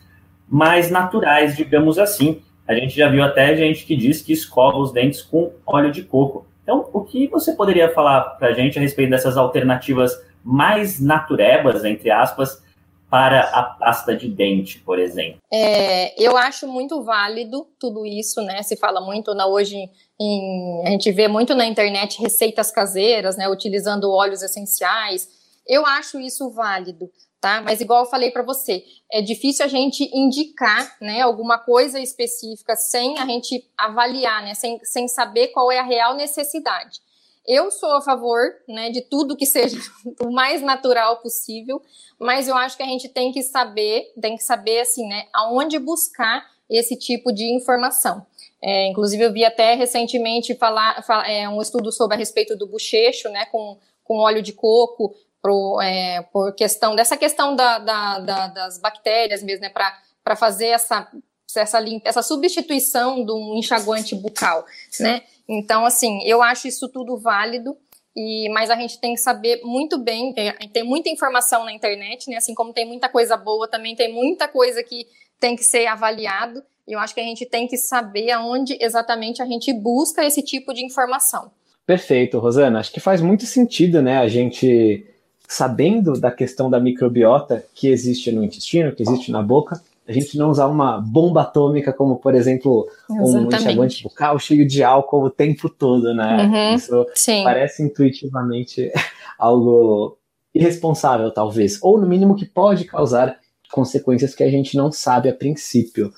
mais 0.48 0.90
naturais, 0.90 1.56
digamos 1.56 1.98
assim. 1.98 2.40
A 2.66 2.74
gente 2.74 2.96
já 2.96 3.08
viu 3.08 3.24
até 3.24 3.56
gente 3.56 3.84
que 3.84 3.96
diz 3.96 4.22
que 4.22 4.32
escova 4.32 4.78
os 4.78 4.92
dentes 4.92 5.22
com 5.22 5.52
óleo 5.66 5.90
de 5.90 6.02
coco. 6.02 6.46
Então, 6.62 6.88
o 6.92 7.00
que 7.00 7.26
você 7.28 7.54
poderia 7.54 7.88
falar 7.88 8.20
para 8.38 8.48
a 8.48 8.52
gente 8.52 8.78
a 8.78 8.82
respeito 8.82 9.10
dessas 9.10 9.36
alternativas 9.36 10.12
mais 10.44 11.00
naturebas, 11.00 11.84
entre 11.84 12.10
aspas, 12.10 12.62
para 13.10 13.40
a 13.40 13.62
pasta 13.62 14.14
de 14.14 14.28
dente, 14.28 14.78
por 14.80 14.98
exemplo? 14.98 15.40
É, 15.50 16.20
eu 16.22 16.36
acho 16.36 16.68
muito 16.68 17.02
válido 17.02 17.66
tudo 17.78 18.04
isso, 18.04 18.42
né? 18.42 18.62
Se 18.62 18.76
fala 18.76 19.00
muito 19.00 19.34
na, 19.34 19.46
hoje 19.46 19.88
em, 20.20 20.82
a 20.86 20.90
gente 20.90 21.10
vê 21.12 21.26
muito 21.26 21.54
na 21.54 21.66
internet 21.66 22.20
receitas 22.20 22.70
caseiras, 22.70 23.36
né? 23.36 23.48
Utilizando 23.48 24.10
óleos 24.10 24.42
essenciais. 24.42 25.28
Eu 25.66 25.86
acho 25.86 26.20
isso 26.20 26.50
válido, 26.50 27.10
tá? 27.40 27.62
Mas 27.62 27.80
igual 27.80 28.04
eu 28.04 28.10
falei 28.10 28.30
para 28.30 28.42
você, 28.42 28.84
é 29.10 29.22
difícil 29.22 29.64
a 29.64 29.68
gente 29.68 30.04
indicar, 30.14 30.96
né, 31.00 31.20
alguma 31.20 31.58
coisa 31.58 32.00
específica 32.00 32.74
sem 32.76 33.18
a 33.18 33.26
gente 33.26 33.64
avaliar, 33.76 34.42
né, 34.42 34.54
sem, 34.54 34.78
sem 34.82 35.08
saber 35.08 35.48
qual 35.48 35.70
é 35.70 35.78
a 35.78 35.84
real 35.84 36.14
necessidade. 36.14 37.00
Eu 37.48 37.70
sou 37.70 37.96
a 37.96 38.02
favor, 38.02 38.54
né, 38.68 38.90
de 38.90 39.00
tudo 39.00 39.34
que 39.34 39.46
seja 39.46 39.78
o 40.22 40.30
mais 40.30 40.60
natural 40.60 41.16
possível, 41.16 41.80
mas 42.18 42.46
eu 42.46 42.54
acho 42.54 42.76
que 42.76 42.82
a 42.82 42.86
gente 42.86 43.08
tem 43.08 43.32
que 43.32 43.42
saber, 43.42 44.12
tem 44.20 44.36
que 44.36 44.44
saber 44.44 44.80
assim, 44.80 45.08
né, 45.08 45.24
aonde 45.32 45.78
buscar 45.78 46.46
esse 46.68 46.94
tipo 46.94 47.32
de 47.32 47.44
informação. 47.44 48.26
É, 48.62 48.88
inclusive 48.88 49.24
eu 49.24 49.32
vi 49.32 49.46
até 49.46 49.74
recentemente 49.74 50.54
falar, 50.56 51.02
falar 51.02 51.26
é, 51.30 51.48
um 51.48 51.62
estudo 51.62 51.90
sobre 51.90 52.16
a 52.16 52.18
respeito 52.18 52.54
do 52.54 52.66
bochecho, 52.66 53.30
né, 53.30 53.46
com, 53.46 53.78
com 54.04 54.18
óleo 54.18 54.42
de 54.42 54.52
coco, 54.52 55.14
pro, 55.40 55.80
é, 55.80 56.20
por 56.30 56.54
questão 56.54 56.94
dessa 56.94 57.16
questão 57.16 57.56
da, 57.56 57.78
da, 57.78 58.18
da, 58.18 58.46
das 58.48 58.78
bactérias 58.78 59.42
mesmo, 59.42 59.62
né, 59.62 59.70
para 59.70 60.36
fazer 60.36 60.66
essa 60.66 61.10
essa, 61.56 61.82
essa 62.04 62.22
substituição 62.22 63.24
de 63.24 63.32
um 63.32 63.56
enxaguante 63.56 64.14
bucal, 64.14 64.66
né? 65.00 65.22
Então, 65.48 65.86
assim, 65.86 66.20
eu 66.24 66.42
acho 66.42 66.68
isso 66.68 66.88
tudo 66.88 67.16
válido, 67.16 67.76
e, 68.14 68.48
mas 68.50 68.68
a 68.68 68.76
gente 68.76 69.00
tem 69.00 69.14
que 69.14 69.20
saber 69.20 69.60
muito 69.62 69.96
bem, 69.96 70.32
tem, 70.34 70.52
tem 70.72 70.84
muita 70.84 71.08
informação 71.08 71.64
na 71.64 71.72
internet, 71.72 72.28
né? 72.28 72.36
Assim 72.36 72.54
como 72.54 72.72
tem 72.72 72.86
muita 72.86 73.08
coisa 73.08 73.36
boa, 73.36 73.68
também 73.68 73.94
tem 73.94 74.12
muita 74.12 74.48
coisa 74.48 74.82
que 74.82 75.06
tem 75.40 75.56
que 75.56 75.64
ser 75.64 75.86
avaliado, 75.86 76.62
e 76.86 76.92
eu 76.92 76.98
acho 76.98 77.14
que 77.14 77.20
a 77.20 77.24
gente 77.24 77.46
tem 77.46 77.66
que 77.66 77.76
saber 77.76 78.30
aonde 78.30 78.76
exatamente 78.80 79.40
a 79.40 79.46
gente 79.46 79.72
busca 79.72 80.24
esse 80.24 80.42
tipo 80.42 80.74
de 80.74 80.84
informação. 80.84 81.50
Perfeito, 81.86 82.38
Rosana. 82.38 82.80
Acho 82.80 82.92
que 82.92 83.00
faz 83.00 83.20
muito 83.20 83.46
sentido, 83.46 84.02
né, 84.02 84.18
a 84.18 84.28
gente 84.28 85.06
sabendo 85.46 86.12
da 86.20 86.30
questão 86.30 86.68
da 86.68 86.78
microbiota 86.78 87.64
que 87.74 87.88
existe 87.88 88.30
no 88.30 88.44
intestino, 88.44 88.94
que 88.94 89.02
existe 89.02 89.30
na 89.30 89.42
boca, 89.42 89.80
a 90.08 90.12
gente 90.12 90.38
não 90.38 90.48
usar 90.48 90.66
uma 90.68 90.98
bomba 90.98 91.42
atômica 91.42 91.92
como, 91.92 92.16
por 92.16 92.34
exemplo, 92.34 92.88
Exatamente. 93.10 93.36
um 93.36 93.58
enxaguante 93.58 94.02
bucal 94.02 94.38
cheio 94.38 94.66
de 94.66 94.82
álcool 94.82 95.24
o 95.24 95.30
tempo 95.30 95.68
todo, 95.68 96.14
né? 96.14 96.44
Uhum, 96.44 96.74
Isso 96.74 97.06
sim. 97.14 97.44
parece 97.44 97.82
intuitivamente 97.82 98.90
algo 99.38 100.16
irresponsável, 100.54 101.30
talvez, 101.30 101.78
ou 101.82 102.00
no 102.00 102.06
mínimo 102.08 102.34
que 102.34 102.46
pode 102.46 102.86
causar 102.86 103.38
consequências 103.70 104.34
que 104.34 104.42
a 104.42 104.50
gente 104.50 104.78
não 104.78 104.90
sabe 104.90 105.28
a 105.28 105.34
princípio. 105.34 106.10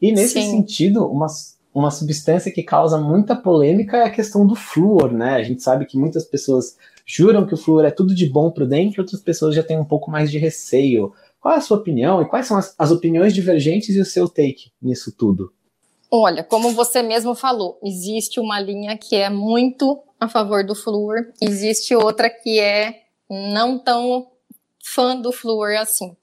E 0.00 0.12
nesse 0.12 0.34
sim. 0.34 0.50
sentido, 0.50 1.06
uma, 1.06 1.26
uma 1.74 1.90
substância 1.90 2.52
que 2.52 2.62
causa 2.62 2.98
muita 2.98 3.34
polêmica 3.34 3.96
é 3.96 4.04
a 4.04 4.10
questão 4.10 4.46
do 4.46 4.54
flúor, 4.54 5.10
né? 5.10 5.36
A 5.36 5.42
gente 5.42 5.62
sabe 5.62 5.86
que 5.86 5.96
muitas 5.96 6.26
pessoas 6.26 6.76
juram 7.06 7.46
que 7.46 7.54
o 7.54 7.56
flúor 7.56 7.86
é 7.86 7.90
tudo 7.90 8.14
de 8.14 8.28
bom 8.28 8.50
para 8.50 8.66
dentro, 8.66 9.00
outras 9.00 9.22
pessoas 9.22 9.54
já 9.54 9.62
têm 9.62 9.78
um 9.78 9.86
pouco 9.86 10.10
mais 10.10 10.30
de 10.30 10.38
receio. 10.38 11.14
Qual 11.42 11.52
é 11.52 11.58
a 11.58 11.60
sua 11.60 11.78
opinião 11.78 12.22
e 12.22 12.28
quais 12.28 12.46
são 12.46 12.56
as, 12.56 12.72
as 12.78 12.92
opiniões 12.92 13.34
divergentes 13.34 13.96
e 13.96 14.00
o 14.00 14.04
seu 14.04 14.28
take 14.28 14.70
nisso 14.80 15.10
tudo? 15.10 15.52
Olha, 16.08 16.44
como 16.44 16.70
você 16.70 17.02
mesmo 17.02 17.34
falou, 17.34 17.80
existe 17.82 18.38
uma 18.38 18.60
linha 18.60 18.96
que 18.96 19.16
é 19.16 19.28
muito 19.28 20.00
a 20.20 20.28
favor 20.28 20.64
do 20.64 20.76
flúor, 20.76 21.32
existe 21.40 21.96
outra 21.96 22.30
que 22.30 22.60
é 22.60 23.02
não 23.28 23.76
tão 23.76 24.28
fã 24.84 25.16
do 25.20 25.32
flúor 25.32 25.74
assim. 25.76 26.16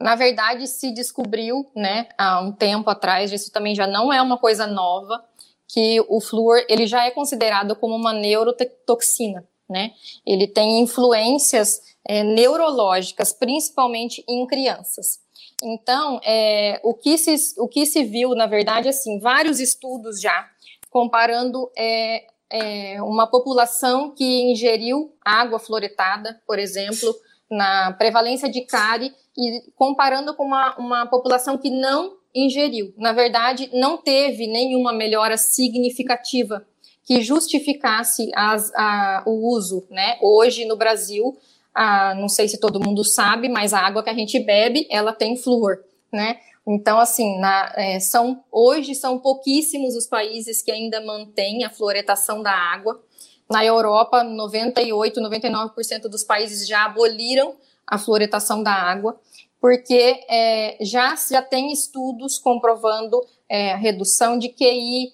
Na 0.00 0.14
verdade, 0.14 0.68
se 0.68 0.92
descobriu, 0.92 1.66
né, 1.74 2.06
há 2.16 2.40
um 2.40 2.52
tempo 2.52 2.88
atrás, 2.88 3.32
isso 3.32 3.50
também 3.50 3.74
já 3.74 3.88
não 3.88 4.12
é 4.12 4.22
uma 4.22 4.38
coisa 4.38 4.68
nova, 4.68 5.24
que 5.66 6.00
o 6.08 6.20
flúor 6.20 6.64
ele 6.68 6.86
já 6.86 7.04
é 7.04 7.10
considerado 7.10 7.74
como 7.74 7.96
uma 7.96 8.12
neurotoxina, 8.12 9.44
né? 9.70 9.92
Ele 10.26 10.46
tem 10.46 10.80
influências 10.80 11.80
é, 12.06 12.24
neurológicas, 12.24 13.32
principalmente 13.32 14.24
em 14.28 14.46
crianças. 14.46 15.20
Então, 15.62 16.20
é, 16.24 16.80
o, 16.82 16.94
que 16.94 17.16
se, 17.16 17.54
o 17.58 17.68
que 17.68 17.86
se 17.86 18.02
viu, 18.04 18.30
na 18.30 18.46
verdade, 18.46 18.88
assim, 18.88 19.18
vários 19.20 19.60
estudos 19.60 20.20
já 20.20 20.48
comparando 20.90 21.70
é, 21.76 22.24
é, 22.50 23.02
uma 23.02 23.26
população 23.26 24.12
que 24.14 24.50
ingeriu 24.50 25.14
água 25.24 25.58
fluoretada, 25.58 26.40
por 26.46 26.58
exemplo, 26.58 27.14
na 27.50 27.92
prevalência 27.92 28.48
de 28.50 28.62
cárie, 28.62 29.14
e 29.36 29.70
comparando 29.76 30.34
com 30.34 30.44
uma, 30.44 30.76
uma 30.76 31.06
população 31.06 31.56
que 31.56 31.70
não 31.70 32.16
ingeriu. 32.34 32.92
Na 32.96 33.12
verdade, 33.12 33.70
não 33.72 33.96
teve 33.96 34.46
nenhuma 34.46 34.92
melhora 34.92 35.36
significativa 35.36 36.66
que 37.04 37.22
justificasse 37.22 38.30
as, 38.34 38.72
a, 38.74 39.22
o 39.26 39.54
uso, 39.54 39.86
né? 39.90 40.18
Hoje 40.20 40.64
no 40.64 40.76
Brasil, 40.76 41.36
a, 41.74 42.14
não 42.14 42.28
sei 42.28 42.48
se 42.48 42.58
todo 42.58 42.80
mundo 42.80 43.04
sabe, 43.04 43.48
mas 43.48 43.72
a 43.72 43.80
água 43.80 44.02
que 44.02 44.10
a 44.10 44.14
gente 44.14 44.38
bebe, 44.38 44.86
ela 44.90 45.12
tem 45.12 45.36
flúor, 45.36 45.78
né? 46.12 46.38
Então, 46.66 46.98
assim, 46.98 47.38
na, 47.40 47.72
é, 47.74 47.98
são, 47.98 48.44
hoje 48.52 48.94
são 48.94 49.18
pouquíssimos 49.18 49.96
os 49.96 50.06
países 50.06 50.62
que 50.62 50.70
ainda 50.70 51.00
mantêm 51.00 51.64
a 51.64 51.70
fluoretação 51.70 52.42
da 52.42 52.52
água. 52.52 53.02
Na 53.50 53.64
Europa, 53.64 54.22
98, 54.22 55.20
99% 55.20 56.02
dos 56.02 56.22
países 56.22 56.68
já 56.68 56.84
aboliram 56.84 57.56
a 57.84 57.98
fluoretação 57.98 58.62
da 58.62 58.72
água, 58.72 59.18
porque 59.60 60.24
é, 60.28 60.76
já, 60.80 61.16
já 61.16 61.42
tem 61.42 61.72
estudos 61.72 62.38
comprovando 62.38 63.20
é, 63.48 63.74
redução 63.74 64.38
de 64.38 64.48
QI 64.50 65.12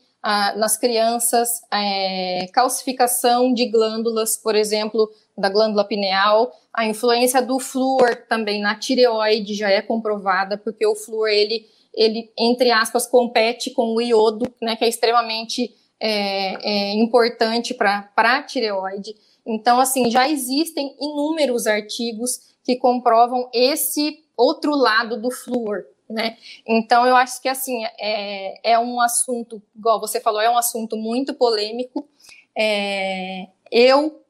nas 0.57 0.77
crianças, 0.77 1.63
é, 1.73 2.49
calcificação 2.53 3.55
de 3.55 3.67
glândulas, 3.67 4.37
por 4.37 4.57
exemplo, 4.57 5.09
da 5.39 5.49
glândula 5.49 5.85
pineal, 5.85 6.53
a 6.75 6.85
influência 6.85 7.41
do 7.41 7.61
flúor 7.61 8.17
também 8.29 8.61
na 8.61 8.75
tireoide 8.75 9.55
já 9.55 9.71
é 9.71 9.81
comprovada, 9.81 10.59
porque 10.59 10.85
o 10.85 10.97
flúor, 10.97 11.29
ele, 11.29 11.67
ele 11.95 12.33
entre 12.37 12.73
aspas, 12.73 13.07
compete 13.07 13.71
com 13.71 13.95
o 13.95 14.01
iodo, 14.01 14.53
né, 14.61 14.75
que 14.75 14.85
é 14.85 14.89
extremamente 14.89 15.73
é, 16.01 16.91
é 16.91 16.95
importante 16.95 17.73
para 17.73 18.11
a 18.17 18.43
tireoide. 18.43 19.15
Então, 19.47 19.79
assim, 19.79 20.11
já 20.11 20.29
existem 20.29 20.97
inúmeros 21.01 21.69
artigos 21.69 22.41
que 22.65 22.75
comprovam 22.75 23.49
esse 23.55 24.25
outro 24.37 24.75
lado 24.75 25.21
do 25.23 25.31
flúor, 25.31 25.85
né? 26.09 26.37
Então, 26.67 27.07
eu 27.07 27.17
acho 27.17 27.41
que, 27.41 27.49
assim, 27.49 27.85
é, 27.99 28.73
é 28.73 28.79
um 28.79 29.01
assunto, 29.01 29.63
igual 29.75 30.01
você 30.01 30.21
falou, 30.21 30.41
é 30.41 30.51
um 30.51 30.59
assunto 30.59 30.97
muito 30.97 31.35
polêmico. 31.35 32.09
É, 32.57 33.49
eu, 33.71 34.23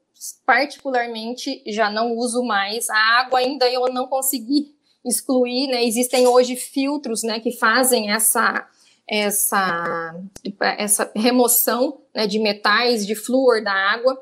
particularmente 0.45 1.63
já 1.67 1.89
não 1.89 2.15
uso 2.15 2.43
mais. 2.43 2.89
A 2.89 3.19
água 3.19 3.39
ainda 3.39 3.69
eu 3.69 3.87
não 3.93 4.07
consegui 4.07 4.75
excluir, 5.05 5.67
né? 5.67 5.83
Existem 5.83 6.27
hoje 6.27 6.55
filtros, 6.55 7.23
né, 7.23 7.39
que 7.39 7.51
fazem 7.51 8.11
essa 8.11 8.67
essa 9.09 10.19
essa 10.59 11.09
remoção 11.15 12.01
né, 12.13 12.27
de 12.27 12.39
metais, 12.39 13.05
de 13.07 13.15
flúor 13.15 13.63
da 13.63 13.71
água. 13.71 14.21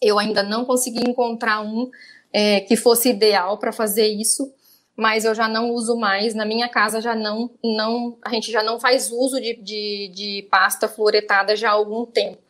Eu 0.00 0.18
ainda 0.18 0.42
não 0.42 0.64
consegui 0.64 1.08
encontrar 1.08 1.62
um 1.62 1.90
é, 2.32 2.60
que 2.60 2.76
fosse 2.76 3.08
ideal 3.08 3.58
para 3.58 3.72
fazer 3.72 4.06
isso, 4.06 4.52
mas 4.96 5.24
eu 5.24 5.34
já 5.34 5.48
não 5.48 5.70
uso 5.70 5.96
mais. 5.96 6.34
Na 6.34 6.44
minha 6.44 6.68
casa 6.68 7.00
já 7.00 7.14
não, 7.14 7.50
não 7.62 8.18
a 8.22 8.30
gente 8.30 8.50
já 8.50 8.62
não 8.62 8.78
faz 8.78 9.10
uso 9.10 9.40
de, 9.40 9.54
de, 9.62 10.12
de 10.14 10.48
pasta 10.50 10.88
fluoretada 10.88 11.56
já 11.56 11.70
há 11.70 11.72
algum 11.72 12.06
tempo 12.06 12.42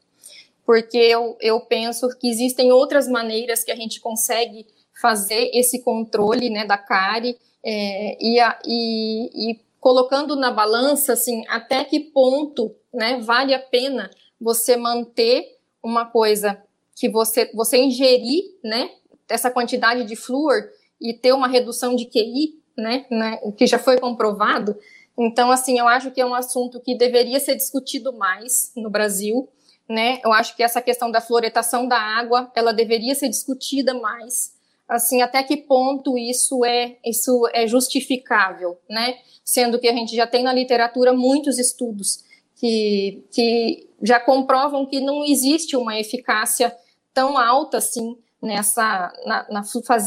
porque 0.65 0.97
eu, 0.97 1.37
eu 1.41 1.61
penso 1.61 2.09
que 2.19 2.29
existem 2.29 2.73
outras 2.73 3.09
maneiras 3.09 3.65
que 3.65 3.73
a 3.73 3.77
gente 3.77 4.01
consegue 4.01 4.67
fazer 5.01 5.51
esse 5.53 5.83
controle 5.83 6.49
né, 6.51 6.65
da 6.65 6.79
cárie 6.79 7.37
é, 7.65 8.17
e, 8.21 8.39
a, 8.39 8.59
e, 8.65 9.51
e, 9.51 9.61
colocando 9.81 10.37
na 10.37 10.51
balança 10.51 11.15
assim, 11.15 11.45
até 11.49 11.85
que 11.85 11.99
ponto 11.99 12.75
né, 12.93 13.21
vale 13.21 13.53
a 13.53 13.59
pena 13.59 14.11
você 14.41 14.77
manter 14.77 15.45
uma 15.83 16.07
coisa 16.07 16.63
que 16.95 17.09
você, 17.09 17.51
você 17.53 17.79
ingerir 17.79 18.45
né, 18.63 18.91
essa 19.29 19.51
quantidade 19.51 20.05
de 20.05 20.15
flúor 20.15 20.63
e 21.03 21.13
ter 21.15 21.33
uma 21.33 21.49
redução 21.49 21.95
de 21.97 22.07
QI, 22.07 22.61
né, 22.77 23.05
né, 23.11 23.39
o 23.43 23.53
que 23.53 23.67
já 23.67 23.79
foi 23.79 23.99
comprovado. 23.99 24.77
Então, 25.19 25.51
assim, 25.51 25.79
eu 25.79 25.87
acho 25.87 26.11
que 26.11 26.21
é 26.21 26.27
um 26.27 26.35
assunto 26.35 26.81
que 26.81 26.97
deveria 26.97 27.39
ser 27.39 27.57
discutido 27.57 28.13
mais 28.13 28.73
no 28.75 28.89
Brasil 28.89 29.49
né? 29.89 30.21
Eu 30.25 30.33
acho 30.33 30.57
que 30.57 30.63
essa 30.63 30.81
questão 30.81 31.11
da 31.11 31.21
fluoretação 31.21 31.87
da 31.87 31.99
água, 31.99 32.51
ela 32.55 32.73
deveria 32.73 33.15
ser 33.15 33.29
discutida 33.29 33.95
mais. 33.95 34.55
Assim, 34.89 35.23
até 35.23 35.43
que 35.43 35.57
ponto 35.57 36.19
isso 36.19 36.65
é 36.65 36.97
isso 37.05 37.49
é 37.53 37.67
justificável, 37.67 38.79
né? 38.89 39.19
Sendo 39.45 39.79
que 39.79 39.89
a 39.89 39.93
gente 39.93 40.15
já 40.15 40.27
tem 40.27 40.43
na 40.43 40.53
literatura 40.53 41.13
muitos 41.13 41.59
estudos 41.59 42.25
que, 42.57 43.25
que 43.31 43.89
já 44.03 44.21
comprovam 44.21 44.87
que 44.87 45.01
não 45.01 45.25
existe 45.25 45.77
uma 45.77 45.99
eficácia 45.99 46.75
tão 47.13 47.37
alta 47.37 47.79
assim 47.79 48.17
nessa 48.43 49.13
na, 49.25 49.47
na 49.49 49.63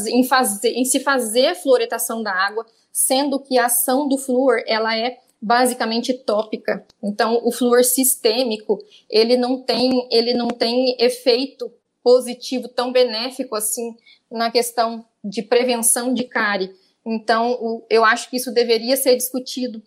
em, 0.08 0.24
fazer, 0.24 0.70
em 0.72 0.84
se 0.84 1.00
fazer 1.00 1.54
fluoretação 1.54 2.22
da 2.22 2.32
água, 2.32 2.66
sendo 2.92 3.40
que 3.40 3.58
a 3.58 3.66
ação 3.66 4.06
do 4.06 4.18
flúor 4.18 4.62
ela 4.66 4.96
é 4.96 5.18
basicamente 5.40 6.12
tópica. 6.12 6.86
Então, 7.02 7.40
o 7.42 7.52
flúor 7.52 7.84
sistêmico, 7.84 8.78
ele 9.08 9.36
não 9.36 9.62
tem, 9.62 10.08
ele 10.10 10.34
não 10.34 10.48
tem 10.48 10.96
efeito 10.98 11.72
positivo 12.02 12.68
tão 12.68 12.92
benéfico 12.92 13.54
assim 13.56 13.96
na 14.30 14.50
questão 14.50 15.04
de 15.24 15.42
prevenção 15.42 16.12
de 16.12 16.24
cárie. 16.24 16.74
Então, 17.04 17.52
o, 17.60 17.84
eu 17.88 18.04
acho 18.04 18.28
que 18.28 18.36
isso 18.36 18.52
deveria 18.52 18.96
ser 18.96 19.16
discutido 19.16 19.82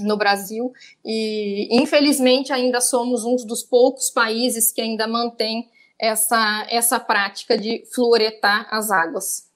no 0.00 0.16
Brasil 0.16 0.72
e, 1.04 1.68
infelizmente, 1.70 2.52
ainda 2.52 2.80
somos 2.80 3.24
um 3.24 3.36
dos 3.36 3.62
poucos 3.62 4.10
países 4.10 4.72
que 4.72 4.80
ainda 4.80 5.06
mantém 5.06 5.68
essa, 6.00 6.66
essa 6.70 6.98
prática 7.00 7.56
de 7.56 7.84
fluoretar 7.94 8.66
as 8.70 8.90
águas. 8.90 9.52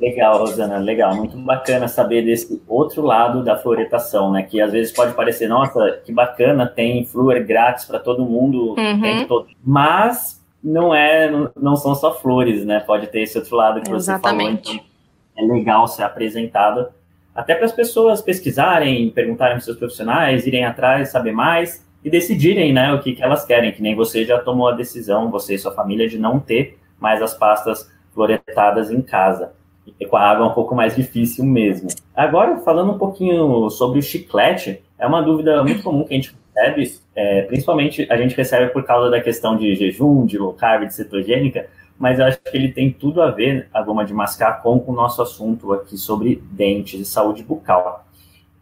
Legal, 0.00 0.38
Rosana, 0.38 0.76
legal. 0.76 1.14
Muito 1.16 1.36
bacana 1.38 1.88
saber 1.88 2.22
desse 2.22 2.62
outro 2.68 3.02
lado 3.02 3.42
da 3.42 3.56
fluoretação, 3.56 4.30
né? 4.30 4.42
Que 4.42 4.60
às 4.60 4.70
vezes 4.70 4.92
pode 4.92 5.14
parecer, 5.14 5.48
nossa, 5.48 6.02
que 6.04 6.12
bacana, 6.12 6.66
tem 6.66 7.04
flúor 7.06 7.42
grátis 7.44 7.86
para 7.86 7.98
todo 7.98 8.26
mundo, 8.26 8.74
uhum. 8.78 9.26
todo... 9.26 9.48
mas 9.64 10.44
não 10.62 10.94
é, 10.94 11.30
não 11.58 11.76
são 11.76 11.94
só 11.94 12.14
flores, 12.14 12.64
né? 12.64 12.80
Pode 12.80 13.06
ter 13.06 13.22
esse 13.22 13.38
outro 13.38 13.56
lado 13.56 13.80
que 13.80 13.90
Exatamente. 13.90 14.68
você 14.68 14.72
falou. 14.74 14.86
Então 15.34 15.54
é 15.54 15.58
legal 15.58 15.86
ser 15.86 16.02
apresentado 16.02 16.88
até 17.34 17.54
para 17.54 17.66
as 17.66 17.72
pessoas 17.72 18.22
pesquisarem, 18.22 19.10
perguntarem 19.10 19.56
para 19.56 19.64
seus 19.64 19.76
profissionais, 19.76 20.46
irem 20.46 20.64
atrás, 20.64 21.10
saber 21.10 21.32
mais 21.32 21.85
e 22.06 22.10
decidirem, 22.10 22.72
né, 22.72 22.92
o 22.94 23.00
que, 23.00 23.14
que 23.14 23.22
elas 23.22 23.44
querem. 23.44 23.72
Que 23.72 23.82
nem 23.82 23.96
você 23.96 24.24
já 24.24 24.38
tomou 24.38 24.68
a 24.68 24.72
decisão, 24.72 25.28
você 25.28 25.56
e 25.56 25.58
sua 25.58 25.72
família, 25.72 26.08
de 26.08 26.16
não 26.16 26.38
ter 26.38 26.78
mais 27.00 27.20
as 27.20 27.34
pastas 27.34 27.90
fluoretadas 28.14 28.92
em 28.92 29.02
casa. 29.02 29.52
E 29.98 30.06
com 30.06 30.16
a 30.16 30.22
água 30.22 30.46
é 30.46 30.48
um 30.48 30.54
pouco 30.54 30.72
mais 30.72 30.94
difícil 30.94 31.44
mesmo. 31.44 31.88
Agora, 32.14 32.58
falando 32.58 32.92
um 32.92 32.98
pouquinho 32.98 33.68
sobre 33.70 33.98
o 33.98 34.02
chiclete, 34.02 34.80
é 34.96 35.04
uma 35.04 35.20
dúvida 35.20 35.64
muito 35.64 35.82
comum 35.82 36.04
que 36.04 36.14
a 36.14 36.16
gente 36.16 36.36
recebe, 36.54 37.00
é, 37.16 37.42
principalmente 37.42 38.06
a 38.08 38.16
gente 38.16 38.36
recebe 38.36 38.72
por 38.72 38.84
causa 38.84 39.10
da 39.10 39.20
questão 39.20 39.56
de 39.56 39.74
jejum, 39.74 40.24
de 40.24 40.38
low 40.38 40.52
carb, 40.52 40.86
de 40.86 40.94
cetogênica, 40.94 41.68
mas 41.98 42.20
eu 42.20 42.26
acho 42.26 42.38
que 42.40 42.56
ele 42.56 42.70
tem 42.70 42.92
tudo 42.92 43.20
a 43.20 43.32
ver, 43.32 43.68
a 43.74 43.82
goma 43.82 44.04
de 44.04 44.14
mascar, 44.14 44.62
com 44.62 44.80
o 44.86 44.92
nosso 44.92 45.20
assunto 45.20 45.72
aqui 45.72 45.96
sobre 45.96 46.40
dentes 46.52 47.00
e 47.00 47.04
saúde 47.04 47.42
bucal. 47.42 48.05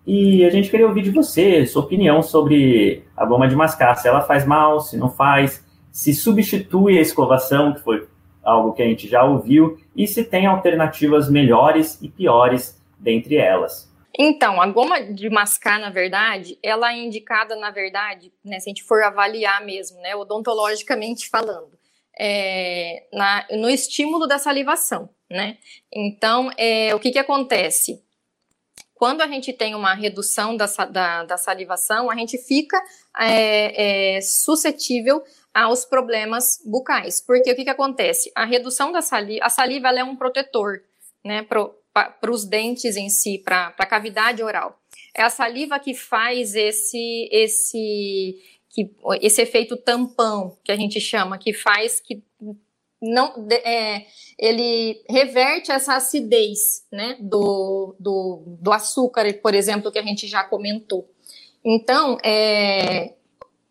E 0.06 0.44
a 0.44 0.50
gente 0.50 0.70
queria 0.70 0.86
ouvir 0.86 1.02
de 1.02 1.10
você, 1.10 1.64
sua 1.66 1.82
opinião 1.82 2.22
sobre 2.22 3.04
a 3.16 3.24
goma 3.24 3.48
de 3.48 3.56
mascar, 3.56 3.94
se 3.96 4.06
ela 4.06 4.20
faz 4.20 4.46
mal, 4.46 4.80
se 4.80 4.96
não 4.96 5.10
faz, 5.10 5.64
se 5.90 6.12
substitui 6.12 6.98
a 6.98 7.00
escovação, 7.00 7.72
que 7.72 7.80
foi 7.80 8.06
algo 8.42 8.72
que 8.72 8.82
a 8.82 8.86
gente 8.86 9.08
já 9.08 9.24
ouviu, 9.24 9.78
e 9.96 10.06
se 10.06 10.24
tem 10.24 10.46
alternativas 10.46 11.30
melhores 11.30 11.98
e 12.02 12.08
piores 12.08 12.78
dentre 12.98 13.36
elas. 13.36 13.90
Então, 14.16 14.60
a 14.60 14.66
goma 14.68 15.00
de 15.00 15.28
mascar, 15.28 15.80
na 15.80 15.90
verdade, 15.90 16.56
ela 16.62 16.92
é 16.92 16.98
indicada, 16.98 17.56
na 17.56 17.70
verdade, 17.70 18.32
né, 18.44 18.60
se 18.60 18.68
a 18.68 18.70
gente 18.70 18.84
for 18.84 19.02
avaliar 19.02 19.64
mesmo, 19.64 20.00
né, 20.00 20.14
odontologicamente 20.14 21.28
falando, 21.28 21.72
é, 22.16 23.06
na, 23.12 23.46
no 23.52 23.68
estímulo 23.68 24.26
da 24.28 24.38
salivação, 24.38 25.08
né? 25.28 25.58
Então, 25.92 26.48
é, 26.56 26.94
o 26.94 27.00
que 27.00 27.10
que 27.10 27.18
acontece? 27.18 28.03
Quando 29.04 29.20
a 29.20 29.26
gente 29.26 29.52
tem 29.52 29.74
uma 29.74 29.92
redução 29.92 30.56
da, 30.56 30.64
da, 30.90 31.24
da 31.24 31.36
salivação, 31.36 32.10
a 32.10 32.16
gente 32.16 32.38
fica 32.38 32.82
é, 33.20 34.14
é, 34.16 34.20
suscetível 34.22 35.22
aos 35.52 35.84
problemas 35.84 36.58
bucais. 36.64 37.20
Porque 37.20 37.52
o 37.52 37.54
que, 37.54 37.64
que 37.64 37.70
acontece? 37.70 38.32
A 38.34 38.46
redução 38.46 38.92
da 38.92 39.02
saliva, 39.02 39.44
a 39.44 39.50
saliva 39.50 39.88
é 39.90 40.02
um 40.02 40.16
protetor, 40.16 40.82
né, 41.22 41.42
para 41.42 42.30
os 42.30 42.46
dentes 42.46 42.96
em 42.96 43.10
si, 43.10 43.42
para 43.44 43.74
a 43.78 43.84
cavidade 43.84 44.42
oral. 44.42 44.80
É 45.14 45.20
a 45.20 45.28
saliva 45.28 45.78
que 45.78 45.92
faz 45.92 46.54
esse, 46.54 47.28
esse, 47.30 48.42
que, 48.70 48.90
esse 49.20 49.42
efeito 49.42 49.76
tampão, 49.76 50.56
que 50.64 50.72
a 50.72 50.76
gente 50.76 50.98
chama, 50.98 51.36
que 51.36 51.52
faz 51.52 52.00
que 52.00 52.22
não 53.12 53.46
é, 53.50 54.06
ele 54.38 55.02
reverte 55.08 55.70
essa 55.70 55.96
acidez 55.96 56.84
né, 56.90 57.16
do, 57.20 57.94
do, 57.98 58.58
do, 58.60 58.72
açúcar, 58.72 59.32
por 59.42 59.54
exemplo, 59.54 59.92
que 59.92 59.98
a 59.98 60.02
gente 60.02 60.26
já 60.26 60.42
comentou. 60.44 61.08
Então, 61.64 62.18
é, 62.24 63.14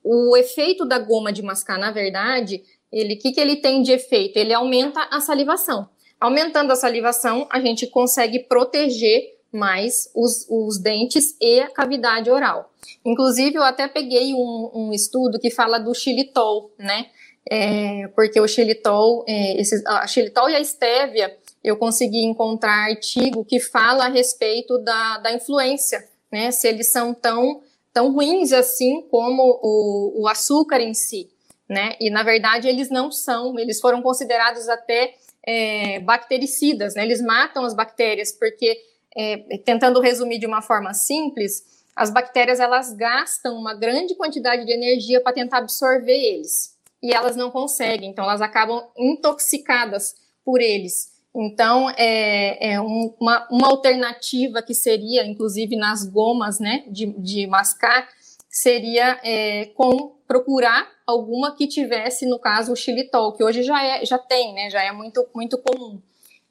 o 0.03 0.35
efeito 0.37 0.85
da 0.85 0.99
goma 0.99 1.31
de 1.31 1.41
mascar, 1.41 1.77
na 1.77 1.91
verdade, 1.91 2.63
ele 2.91 3.15
que, 3.15 3.31
que 3.31 3.39
ele 3.39 3.57
tem 3.57 3.81
de 3.81 3.91
efeito? 3.91 4.37
Ele 4.37 4.53
aumenta 4.53 5.07
a 5.11 5.19
salivação. 5.19 5.89
Aumentando 6.19 6.71
a 6.71 6.75
salivação, 6.75 7.47
a 7.51 7.59
gente 7.59 7.87
consegue 7.87 8.39
proteger 8.39 9.33
mais 9.51 10.09
os, 10.15 10.47
os 10.49 10.79
dentes 10.79 11.35
e 11.39 11.59
a 11.59 11.69
cavidade 11.69 12.29
oral. 12.29 12.71
Inclusive, 13.05 13.55
eu 13.55 13.63
até 13.63 13.87
peguei 13.87 14.33
um, 14.33 14.71
um 14.73 14.93
estudo 14.93 15.39
que 15.39 15.51
fala 15.51 15.77
do 15.77 15.93
xilitol, 15.93 16.71
né? 16.77 17.07
É, 17.49 18.07
porque 18.15 18.39
o 18.39 18.47
xilitol, 18.47 19.25
é, 19.27 19.59
esse, 19.59 19.83
a 19.85 20.07
xilitol 20.07 20.49
e 20.49 20.55
a 20.55 20.61
estévia, 20.61 21.35
eu 21.63 21.77
consegui 21.77 22.23
encontrar 22.23 22.89
artigo 22.89 23.43
que 23.43 23.59
fala 23.59 24.05
a 24.05 24.09
respeito 24.09 24.77
da, 24.79 25.17
da 25.17 25.33
influência, 25.33 26.07
né? 26.31 26.51
Se 26.51 26.67
eles 26.67 26.91
são 26.91 27.13
tão, 27.13 27.61
tão 27.93 28.13
ruins 28.13 28.53
assim 28.53 29.01
como 29.09 29.59
o, 29.61 30.23
o 30.23 30.27
açúcar 30.27 30.79
em 30.79 30.93
si, 30.93 31.29
né? 31.67 31.95
E 31.99 32.09
na 32.09 32.23
verdade 32.23 32.67
eles 32.67 32.89
não 32.89 33.11
são, 33.11 33.57
eles 33.59 33.79
foram 33.79 34.01
considerados 34.01 34.69
até 34.69 35.15
é, 35.45 35.99
bactericidas, 35.99 36.95
né? 36.95 37.03
Eles 37.03 37.21
matam 37.21 37.65
as 37.65 37.73
bactérias, 37.73 38.31
porque, 38.31 38.77
é, 39.15 39.57
tentando 39.65 39.99
resumir 39.99 40.39
de 40.39 40.45
uma 40.45 40.61
forma 40.61 40.93
simples, 40.93 41.83
as 41.95 42.09
bactérias 42.09 42.59
elas 42.59 42.93
gastam 42.93 43.55
uma 43.55 43.73
grande 43.73 44.15
quantidade 44.15 44.65
de 44.65 44.71
energia 44.71 45.21
para 45.21 45.33
tentar 45.33 45.59
absorver 45.59 46.17
eles 46.17 46.72
e 47.03 47.13
elas 47.13 47.35
não 47.35 47.51
conseguem, 47.51 48.09
então 48.09 48.23
elas 48.23 48.41
acabam 48.41 48.81
intoxicadas 48.97 50.15
por 50.45 50.61
eles. 50.61 51.11
Então, 51.35 51.89
é, 51.97 52.73
é 52.75 52.81
um, 52.81 53.13
uma, 53.19 53.47
uma 53.51 53.67
alternativa 53.67 54.61
que 54.61 54.73
seria, 54.73 55.25
inclusive 55.25 55.75
nas 55.75 56.05
gomas, 56.05 56.59
né, 56.59 56.85
de, 56.87 57.07
de 57.17 57.45
mascar, 57.47 58.07
seria 58.49 59.19
é, 59.23 59.65
com 59.75 60.15
procurar 60.27 60.87
alguma 61.05 61.55
que 61.55 61.67
tivesse, 61.67 62.25
no 62.25 62.39
caso, 62.39 62.71
o 62.71 62.75
xilitol, 62.75 63.33
que 63.33 63.43
hoje 63.43 63.63
já, 63.63 63.83
é, 63.83 64.05
já 64.05 64.17
tem, 64.17 64.53
né, 64.53 64.69
já 64.69 64.81
é 64.81 64.91
muito, 64.91 65.27
muito 65.35 65.57
comum. 65.57 66.01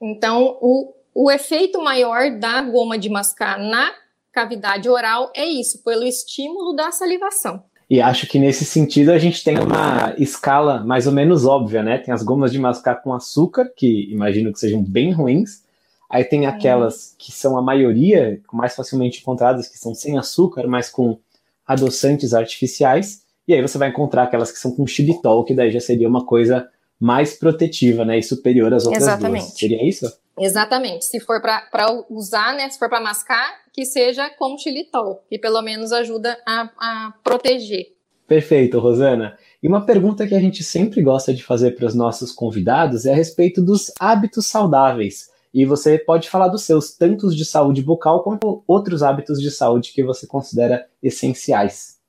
Então, 0.01 0.59
o, 0.61 0.93
o 1.15 1.31
efeito 1.31 1.81
maior 1.81 2.31
da 2.39 2.61
goma 2.61 2.99
de 2.99 3.09
mascar 3.09 3.59
na 3.59 3.95
cavidade 4.33 4.89
oral 4.89 5.31
é 5.35 5.47
isso, 5.47 5.83
pelo 5.83 6.05
estímulo 6.05 6.75
da 6.75 6.91
salivação. 6.91 7.65
E 7.89 8.01
acho 8.01 8.27
que 8.27 8.39
nesse 8.39 8.65
sentido 8.65 9.11
a 9.11 9.19
gente 9.19 9.45
tem 9.45 9.59
uma 9.59 10.15
escala 10.19 10.83
mais 10.85 11.07
ou 11.07 11.13
menos 11.13 11.45
óbvia, 11.45 11.83
né? 11.83 11.99
Tem 11.99 12.13
as 12.13 12.23
gomas 12.23 12.51
de 12.51 12.59
mascar 12.59 13.03
com 13.03 13.13
açúcar, 13.13 13.71
que 13.77 14.11
imagino 14.11 14.53
que 14.53 14.59
sejam 14.59 14.83
bem 14.83 15.13
ruins. 15.13 15.63
Aí 16.09 16.25
tem 16.25 16.47
aquelas 16.47 17.15
que 17.19 17.33
são 17.33 17.57
a 17.57 17.63
maioria, 17.63 18.41
mais 18.53 18.75
facilmente 18.75 19.21
encontradas, 19.21 19.69
que 19.69 19.79
são 19.79 19.95
sem 19.95 20.19
açúcar, 20.19 20.67
mas 20.67 20.91
com 20.91 21.19
adoçantes 21.67 22.35
artificiais, 22.35 23.23
e 23.47 23.55
aí 23.55 23.63
você 23.63 23.79
vai 23.79 23.89
encontrar 23.89 24.25
aquelas 24.25 24.53
que 24.53 24.59
são 24.59 24.73
com 24.73 24.87
xilitol, 24.87 25.45
que 25.45 25.55
daí 25.55 25.71
já 25.71 25.81
seria 25.81 26.09
uma 26.09 26.25
coisa 26.25 26.69
mais 27.01 27.35
protetiva, 27.35 28.05
né, 28.05 28.19
e 28.19 28.23
superior 28.23 28.73
às 28.73 28.85
outras 28.85 29.03
Exatamente. 29.03 29.43
duas. 29.43 29.59
Seria 29.59 29.89
isso? 29.89 30.13
Exatamente. 30.39 31.05
Se 31.05 31.21
for 31.21 31.41
para 31.41 32.05
usar, 32.09 32.55
né, 32.55 32.69
se 32.71 32.79
for 32.79 32.89
para 32.89 33.01
mascar, 33.01 33.63
que 33.73 33.85
seja 33.85 34.31
com 34.31 34.57
xilitol, 34.57 35.23
que 35.29 35.39
pelo 35.39 35.61
menos 35.63 35.93
ajuda 35.93 36.39
a, 36.47 36.71
a 36.79 37.15
proteger. 37.23 37.95
Perfeito, 38.27 38.79
Rosana. 38.79 39.37
E 39.63 39.69
uma 39.69 39.85
pergunta 39.85 40.27
que 40.27 40.35
a 40.35 40.41
gente 40.41 40.65
sempre 40.65 41.03
gosta 41.03 41.35
de 41.35 41.43
fazer 41.43 41.73
para 41.73 41.87
os 41.87 41.95
nossos 41.95 42.33
convidados 42.33 43.05
é 43.05 43.13
a 43.13 43.17
respeito 43.17 43.61
dos 43.61 43.93
hábitos 44.01 44.47
saudáveis. 44.47 45.31
E 45.53 45.67
você 45.67 45.99
pode 45.99 46.31
falar 46.31 46.49
dos 46.49 46.63
seus, 46.63 46.93
tanto 46.93 47.29
de 47.35 47.45
saúde 47.45 47.83
bucal 47.83 48.23
quanto 48.23 48.65
outros 48.67 49.03
hábitos 49.03 49.41
de 49.41 49.51
saúde 49.51 49.93
que 49.93 50.03
você 50.03 50.27
considera 50.27 50.89
essenciais. 51.03 52.01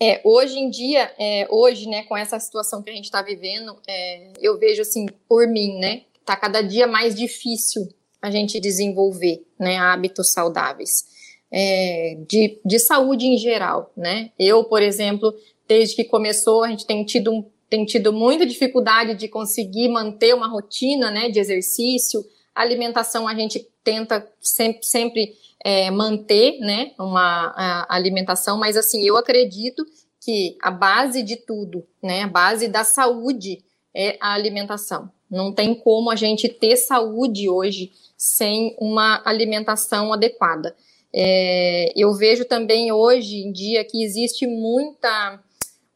É, 0.00 0.20
hoje 0.22 0.58
em 0.58 0.70
dia, 0.70 1.10
é, 1.18 1.48
hoje, 1.50 1.88
né, 1.88 2.04
com 2.04 2.16
essa 2.16 2.38
situação 2.38 2.82
que 2.82 2.90
a 2.90 2.92
gente 2.92 3.06
está 3.06 3.22
vivendo, 3.22 3.76
é, 3.88 4.30
eu 4.38 4.58
vejo 4.58 4.82
assim, 4.82 5.06
por 5.28 5.48
mim, 5.48 5.78
né, 5.78 6.02
tá 6.26 6.36
cada 6.36 6.60
dia 6.60 6.86
mais 6.86 7.14
difícil 7.14 7.88
a 8.20 8.30
gente 8.30 8.58
desenvolver, 8.58 9.46
né, 9.58 9.78
hábitos 9.78 10.32
saudáveis, 10.32 11.04
é, 11.50 12.18
de, 12.28 12.60
de 12.64 12.78
saúde 12.78 13.26
em 13.26 13.38
geral, 13.38 13.92
né. 13.96 14.32
Eu, 14.38 14.64
por 14.64 14.82
exemplo, 14.82 15.32
desde 15.68 15.94
que 15.94 16.04
começou, 16.04 16.64
a 16.64 16.68
gente 16.68 16.84
tem 16.84 17.04
tido 17.04 17.32
um 17.32 17.56
tem 17.68 17.84
tido 17.84 18.12
muita 18.12 18.46
dificuldade 18.46 19.16
de 19.16 19.26
conseguir 19.26 19.88
manter 19.88 20.32
uma 20.34 20.46
rotina 20.46 21.10
né, 21.10 21.28
de 21.28 21.40
exercício. 21.40 22.24
A 22.54 22.62
alimentação 22.62 23.26
a 23.26 23.34
gente 23.34 23.68
tenta 23.82 24.24
sempre, 24.40 24.84
sempre 24.84 25.34
é, 25.64 25.90
manter 25.90 26.60
né, 26.60 26.92
uma 26.96 27.86
alimentação, 27.88 28.56
mas 28.56 28.76
assim, 28.76 29.04
eu 29.04 29.16
acredito 29.16 29.84
que 30.20 30.56
a 30.62 30.70
base 30.70 31.22
de 31.22 31.36
tudo, 31.36 31.84
né, 32.02 32.22
a 32.22 32.28
base 32.28 32.68
da 32.68 32.84
saúde 32.84 33.64
é 33.94 34.16
a 34.20 34.32
alimentação. 34.32 35.10
Não 35.30 35.52
tem 35.52 35.74
como 35.74 36.10
a 36.10 36.16
gente 36.16 36.48
ter 36.48 36.76
saúde 36.76 37.48
hoje 37.48 37.92
sem 38.16 38.76
uma 38.78 39.22
alimentação 39.24 40.12
adequada. 40.12 40.74
É, 41.14 41.92
eu 41.96 42.12
vejo 42.14 42.44
também 42.44 42.92
hoje 42.92 43.36
em 43.36 43.52
dia 43.52 43.84
que 43.84 44.04
existe 44.04 44.46
muita 44.46 45.40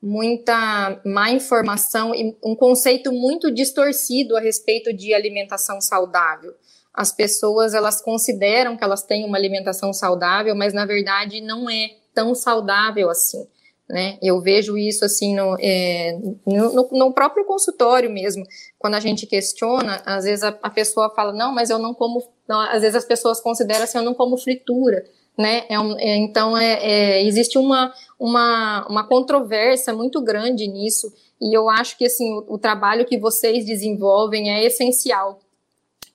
muita 0.03 0.99
má 1.05 1.31
informação 1.31 2.15
e 2.15 2.35
um 2.43 2.55
conceito 2.55 3.13
muito 3.13 3.51
distorcido 3.51 4.35
a 4.35 4.41
respeito 4.41 4.95
de 4.95 5.13
alimentação 5.13 5.79
saudável. 5.79 6.55
As 6.93 7.13
pessoas 7.13 7.75
elas 7.75 8.01
consideram 8.01 8.77
que 8.77 8.83
elas 8.83 9.03
têm 9.03 9.27
uma 9.27 9.37
alimentação 9.37 9.93
saudável, 9.93 10.55
mas 10.55 10.73
na 10.73 10.87
verdade 10.87 11.43
não 11.43 11.69
é 11.69 11.91
tão 12.15 12.35
saudável 12.35 13.11
assim. 13.11 13.47
Né? 13.91 14.17
Eu 14.23 14.41
vejo 14.41 14.79
isso 14.79 15.05
assim 15.05 15.35
no, 15.35 15.57
é, 15.59 16.17
no, 16.47 16.89
no, 16.93 17.13
próprio 17.13 17.45
consultório 17.45 18.09
mesmo. 18.09 18.45
Quando 18.79 18.95
a 18.95 19.01
gente 19.01 19.27
questiona, 19.27 20.01
às 20.07 20.25
vezes 20.25 20.45
a, 20.45 20.57
a 20.63 20.71
pessoa 20.71 21.11
fala, 21.11 21.33
não, 21.33 21.53
mas 21.53 21.71
eu 21.71 21.79
não 21.79 21.93
como. 21.93 22.23
Não, 22.49 22.61
às 22.61 22.83
vezes 22.83 22.95
as 22.95 23.05
pessoas 23.05 23.41
consideram 23.41 23.83
assim, 23.83 23.99
eu 23.99 24.05
não 24.05 24.15
como 24.15 24.39
fritura 24.39 25.05
né? 25.41 25.65
É 25.69 25.81
um, 25.81 25.99
é, 25.99 26.17
então 26.17 26.57
é, 26.57 26.73
é, 26.83 27.25
existe 27.25 27.57
uma, 27.57 27.93
uma, 28.19 28.87
uma 28.89 29.05
controvérsia 29.05 29.95
muito 29.95 30.21
grande 30.21 30.67
nisso 30.67 31.11
e 31.41 31.57
eu 31.57 31.71
acho 31.71 31.97
que 31.97 32.05
assim 32.05 32.31
o, 32.35 32.45
o, 32.55 32.59
trabalho 32.59 33.07
que 33.07 33.17
vocês 33.17 33.65
desenvolvem 33.65 34.51
é 34.51 34.65
essencial 34.65 35.41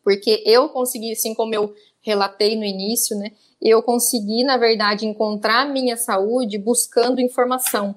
porque 0.03 0.43
eu 0.45 0.69
consegui, 0.69 1.11
assim 1.13 1.33
como 1.33 1.55
eu 1.55 1.73
relatei 2.01 2.55
no 2.55 2.63
início, 2.63 3.17
né? 3.17 3.31
Eu 3.61 3.81
consegui 3.81 4.43
na 4.43 4.57
verdade 4.57 5.05
encontrar 5.05 5.61
a 5.61 5.65
minha 5.65 5.97
saúde 5.97 6.57
buscando 6.57 7.21
informação. 7.21 7.95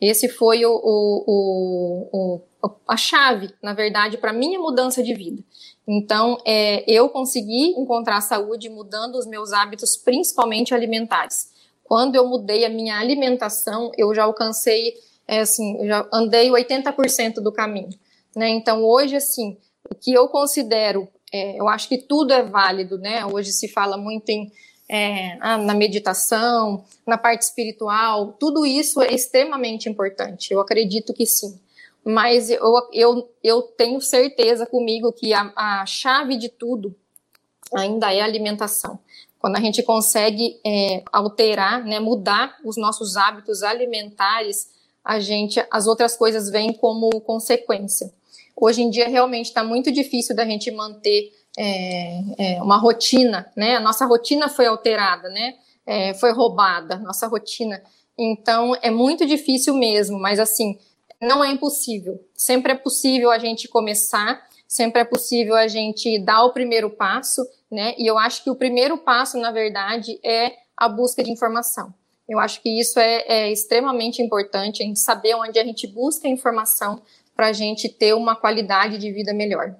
Esse 0.00 0.28
foi 0.28 0.64
o, 0.66 0.72
o, 0.72 2.08
o 2.12 2.42
a 2.86 2.96
chave, 2.96 3.54
na 3.62 3.72
verdade, 3.72 4.18
para 4.18 4.32
minha 4.32 4.58
mudança 4.58 5.02
de 5.02 5.14
vida. 5.14 5.42
Então, 5.86 6.38
é, 6.44 6.84
eu 6.90 7.08
consegui 7.08 7.70
encontrar 7.78 8.20
saúde 8.20 8.68
mudando 8.68 9.16
os 9.16 9.26
meus 9.26 9.52
hábitos, 9.52 9.96
principalmente 9.96 10.74
alimentares. 10.74 11.50
Quando 11.84 12.16
eu 12.16 12.26
mudei 12.26 12.64
a 12.64 12.68
minha 12.68 12.98
alimentação, 12.98 13.92
eu 13.96 14.12
já 14.14 14.24
alcancei, 14.24 14.94
é, 15.28 15.40
assim, 15.40 15.86
já 15.86 16.08
andei 16.12 16.50
80% 16.50 17.34
do 17.34 17.52
caminho. 17.52 17.90
né? 18.34 18.48
Então, 18.48 18.84
hoje, 18.84 19.16
assim, 19.16 19.56
o 19.88 19.94
que 19.94 20.12
eu 20.12 20.28
considero, 20.28 21.08
é, 21.32 21.60
eu 21.60 21.68
acho 21.68 21.88
que 21.88 21.98
tudo 21.98 22.32
é 22.32 22.42
válido, 22.42 22.98
né? 22.98 23.24
Hoje 23.24 23.52
se 23.52 23.68
fala 23.68 23.96
muito 23.96 24.28
em 24.30 24.50
é, 24.88 25.36
na 25.36 25.74
meditação, 25.74 26.84
na 27.06 27.18
parte 27.18 27.42
espiritual, 27.42 28.32
tudo 28.38 28.64
isso 28.64 29.00
é 29.02 29.12
extremamente 29.12 29.88
importante. 29.88 30.52
Eu 30.52 30.60
acredito 30.60 31.12
que 31.12 31.26
sim. 31.26 31.58
Mas 32.04 32.50
eu, 32.50 32.60
eu, 32.92 33.28
eu 33.42 33.62
tenho 33.62 34.00
certeza 34.00 34.64
comigo 34.64 35.12
que 35.12 35.34
a, 35.34 35.52
a 35.56 35.86
chave 35.86 36.36
de 36.36 36.48
tudo 36.48 36.94
ainda 37.74 38.12
é 38.14 38.20
alimentação. 38.20 38.98
Quando 39.40 39.56
a 39.56 39.60
gente 39.60 39.82
consegue 39.82 40.60
é, 40.64 41.02
alterar, 41.12 41.84
né, 41.84 41.98
mudar 41.98 42.56
os 42.64 42.76
nossos 42.76 43.16
hábitos 43.16 43.62
alimentares, 43.62 44.70
a 45.04 45.20
gente, 45.20 45.64
as 45.70 45.86
outras 45.86 46.16
coisas 46.16 46.48
vêm 46.48 46.72
como 46.72 47.20
consequência. 47.20 48.12
Hoje 48.56 48.82
em 48.82 48.90
dia 48.90 49.08
realmente 49.08 49.46
está 49.46 49.62
muito 49.62 49.92
difícil 49.92 50.34
da 50.34 50.44
gente 50.44 50.70
manter 50.70 51.32
é, 51.56 52.20
é, 52.38 52.62
uma 52.62 52.76
rotina, 52.76 53.50
né? 53.56 53.76
A 53.76 53.80
nossa 53.80 54.04
rotina 54.06 54.48
foi 54.48 54.66
alterada, 54.66 55.28
né? 55.28 55.54
É, 55.86 56.14
foi 56.14 56.32
roubada, 56.32 56.96
nossa 56.96 57.26
rotina. 57.26 57.82
Então 58.18 58.76
é 58.82 58.90
muito 58.90 59.26
difícil 59.26 59.74
mesmo, 59.74 60.18
mas 60.18 60.38
assim 60.38 60.78
não 61.20 61.42
é 61.42 61.50
impossível. 61.50 62.20
Sempre 62.34 62.72
é 62.72 62.74
possível 62.74 63.30
a 63.30 63.38
gente 63.38 63.68
começar, 63.68 64.46
sempre 64.68 65.00
é 65.00 65.04
possível 65.04 65.54
a 65.54 65.66
gente 65.66 66.18
dar 66.18 66.44
o 66.44 66.52
primeiro 66.52 66.90
passo, 66.90 67.46
né? 67.70 67.94
E 67.96 68.06
eu 68.06 68.18
acho 68.18 68.44
que 68.44 68.50
o 68.50 68.56
primeiro 68.56 68.98
passo, 68.98 69.38
na 69.38 69.50
verdade, 69.50 70.18
é 70.24 70.52
a 70.76 70.88
busca 70.88 71.22
de 71.22 71.30
informação. 71.30 71.94
Eu 72.28 72.38
acho 72.38 72.60
que 72.60 72.68
isso 72.68 72.98
é, 72.98 73.24
é 73.26 73.52
extremamente 73.52 74.20
importante, 74.20 74.82
a 74.82 74.86
gente 74.86 74.98
saber 74.98 75.34
onde 75.34 75.58
a 75.58 75.64
gente 75.64 75.86
busca 75.86 76.26
informação 76.26 77.00
para 77.34 77.48
a 77.48 77.52
gente 77.52 77.88
ter 77.88 78.14
uma 78.14 78.34
qualidade 78.34 78.98
de 78.98 79.12
vida 79.12 79.32
melhor. 79.32 79.76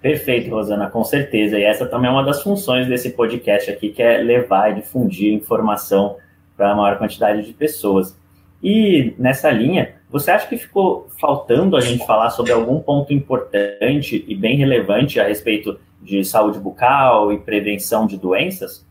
Perfeito, 0.00 0.50
Rosana, 0.50 0.88
com 0.88 1.04
certeza. 1.04 1.58
E 1.58 1.62
essa 1.62 1.86
também 1.86 2.08
é 2.08 2.12
uma 2.12 2.24
das 2.24 2.42
funções 2.42 2.86
desse 2.86 3.10
podcast 3.10 3.70
aqui, 3.70 3.90
que 3.90 4.02
é 4.02 4.18
levar 4.18 4.70
e 4.70 4.76
difundir 4.76 5.32
informação 5.32 6.16
para 6.56 6.72
a 6.72 6.74
maior 6.74 6.96
quantidade 6.96 7.44
de 7.44 7.52
pessoas. 7.52 8.18
E 8.62 9.14
nessa 9.18 9.50
linha, 9.50 9.94
você 10.10 10.30
acha 10.30 10.46
que 10.46 10.56
ficou 10.56 11.06
faltando 11.20 11.76
a 11.76 11.80
gente 11.80 12.06
falar 12.06 12.30
sobre 12.30 12.52
algum 12.52 12.80
ponto 12.80 13.12
importante 13.12 14.24
e 14.26 14.34
bem 14.34 14.56
relevante 14.56 15.20
a 15.20 15.26
respeito 15.26 15.78
de 16.00 16.24
saúde 16.24 16.58
bucal 16.58 17.32
e 17.32 17.38
prevenção 17.38 18.06
de 18.06 18.16
doenças? 18.16 18.86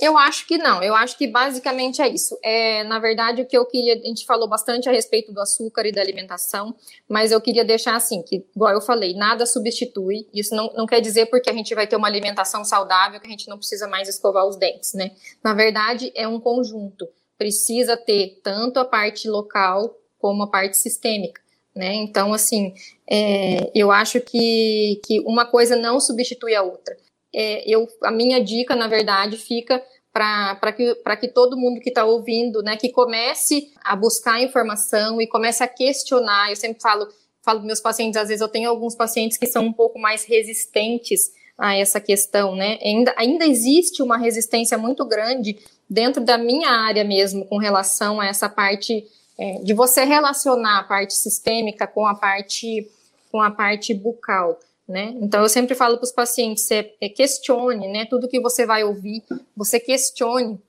Eu 0.00 0.16
acho 0.16 0.46
que 0.46 0.56
não, 0.56 0.80
eu 0.82 0.94
acho 0.94 1.18
que 1.18 1.26
basicamente 1.26 2.00
é 2.00 2.08
isso. 2.08 2.38
É, 2.44 2.84
na 2.84 3.00
verdade, 3.00 3.42
o 3.42 3.46
que 3.46 3.56
eu 3.56 3.66
queria, 3.66 3.94
a 3.94 4.06
gente 4.06 4.24
falou 4.24 4.48
bastante 4.48 4.88
a 4.88 4.92
respeito 4.92 5.32
do 5.32 5.40
açúcar 5.40 5.84
e 5.84 5.90
da 5.90 6.00
alimentação, 6.00 6.76
mas 7.08 7.32
eu 7.32 7.40
queria 7.40 7.64
deixar 7.64 7.96
assim, 7.96 8.22
que, 8.22 8.46
igual 8.54 8.72
eu 8.72 8.80
falei, 8.80 9.14
nada 9.14 9.44
substitui. 9.44 10.28
Isso 10.32 10.54
não, 10.54 10.72
não 10.74 10.86
quer 10.86 11.00
dizer 11.00 11.26
porque 11.26 11.50
a 11.50 11.52
gente 11.52 11.74
vai 11.74 11.88
ter 11.88 11.96
uma 11.96 12.06
alimentação 12.06 12.64
saudável 12.64 13.18
que 13.18 13.26
a 13.26 13.30
gente 13.30 13.48
não 13.48 13.58
precisa 13.58 13.88
mais 13.88 14.08
escovar 14.08 14.46
os 14.46 14.56
dentes, 14.56 14.94
né? 14.94 15.10
Na 15.42 15.54
verdade, 15.54 16.12
é 16.14 16.28
um 16.28 16.38
conjunto. 16.38 17.08
Precisa 17.36 17.96
ter 17.96 18.40
tanto 18.44 18.78
a 18.78 18.84
parte 18.84 19.28
local 19.28 19.96
como 20.18 20.44
a 20.44 20.50
parte 20.50 20.76
sistêmica. 20.76 21.42
Né? 21.74 21.94
Então, 21.94 22.32
assim, 22.32 22.74
é, 23.08 23.70
eu 23.74 23.90
acho 23.90 24.20
que, 24.20 25.00
que 25.04 25.20
uma 25.20 25.46
coisa 25.46 25.76
não 25.76 26.00
substitui 26.00 26.54
a 26.54 26.62
outra 26.62 26.96
é, 27.34 27.62
eu, 27.68 27.86
a 28.02 28.10
minha 28.10 28.42
dica, 28.42 28.74
na 28.74 28.88
verdade, 28.88 29.36
fica 29.36 29.82
para 30.12 30.72
que, 30.72 30.94
que 31.20 31.28
todo 31.28 31.56
mundo 31.56 31.80
que 31.80 31.88
está 31.88 32.04
ouvindo, 32.04 32.62
né, 32.62 32.76
que 32.76 32.90
comece 32.90 33.72
a 33.84 33.94
buscar 33.94 34.42
informação 34.42 35.20
e 35.20 35.26
comece 35.26 35.62
a 35.62 35.68
questionar. 35.68 36.50
Eu 36.50 36.56
sempre 36.56 36.82
falo, 36.82 37.08
falo 37.42 37.62
meus 37.62 37.80
pacientes, 37.80 38.20
às 38.20 38.28
vezes 38.28 38.40
eu 38.40 38.48
tenho 38.48 38.68
alguns 38.68 38.94
pacientes 38.94 39.38
que 39.38 39.46
são 39.46 39.64
um 39.64 39.72
pouco 39.72 39.98
mais 39.98 40.24
resistentes 40.24 41.32
a 41.56 41.76
essa 41.76 42.00
questão, 42.00 42.56
né? 42.56 42.78
Ainda, 42.82 43.14
ainda 43.16 43.46
existe 43.46 44.02
uma 44.02 44.16
resistência 44.16 44.78
muito 44.78 45.04
grande 45.04 45.58
dentro 45.88 46.24
da 46.24 46.38
minha 46.38 46.70
área 46.70 47.04
mesmo 47.04 47.44
com 47.44 47.58
relação 47.58 48.18
a 48.18 48.26
essa 48.26 48.48
parte 48.48 49.04
é, 49.38 49.58
de 49.62 49.74
você 49.74 50.04
relacionar 50.04 50.78
a 50.78 50.84
parte 50.84 51.14
sistêmica 51.14 51.86
com 51.86 52.06
a 52.06 52.14
parte 52.14 52.90
com 53.30 53.40
a 53.40 53.50
parte 53.50 53.94
bucal. 53.94 54.58
Né? 54.90 55.14
Então 55.22 55.40
eu 55.40 55.48
sempre 55.48 55.76
falo 55.76 55.98
para 55.98 56.04
os 56.04 56.10
pacientes, 56.10 56.64
você 56.64 56.96
é, 57.00 57.08
questione, 57.08 57.86
né? 57.86 58.06
Tudo 58.06 58.26
que 58.26 58.40
você 58.40 58.66
vai 58.66 58.82
ouvir, 58.82 59.22
você 59.56 59.78
questione 59.78 60.60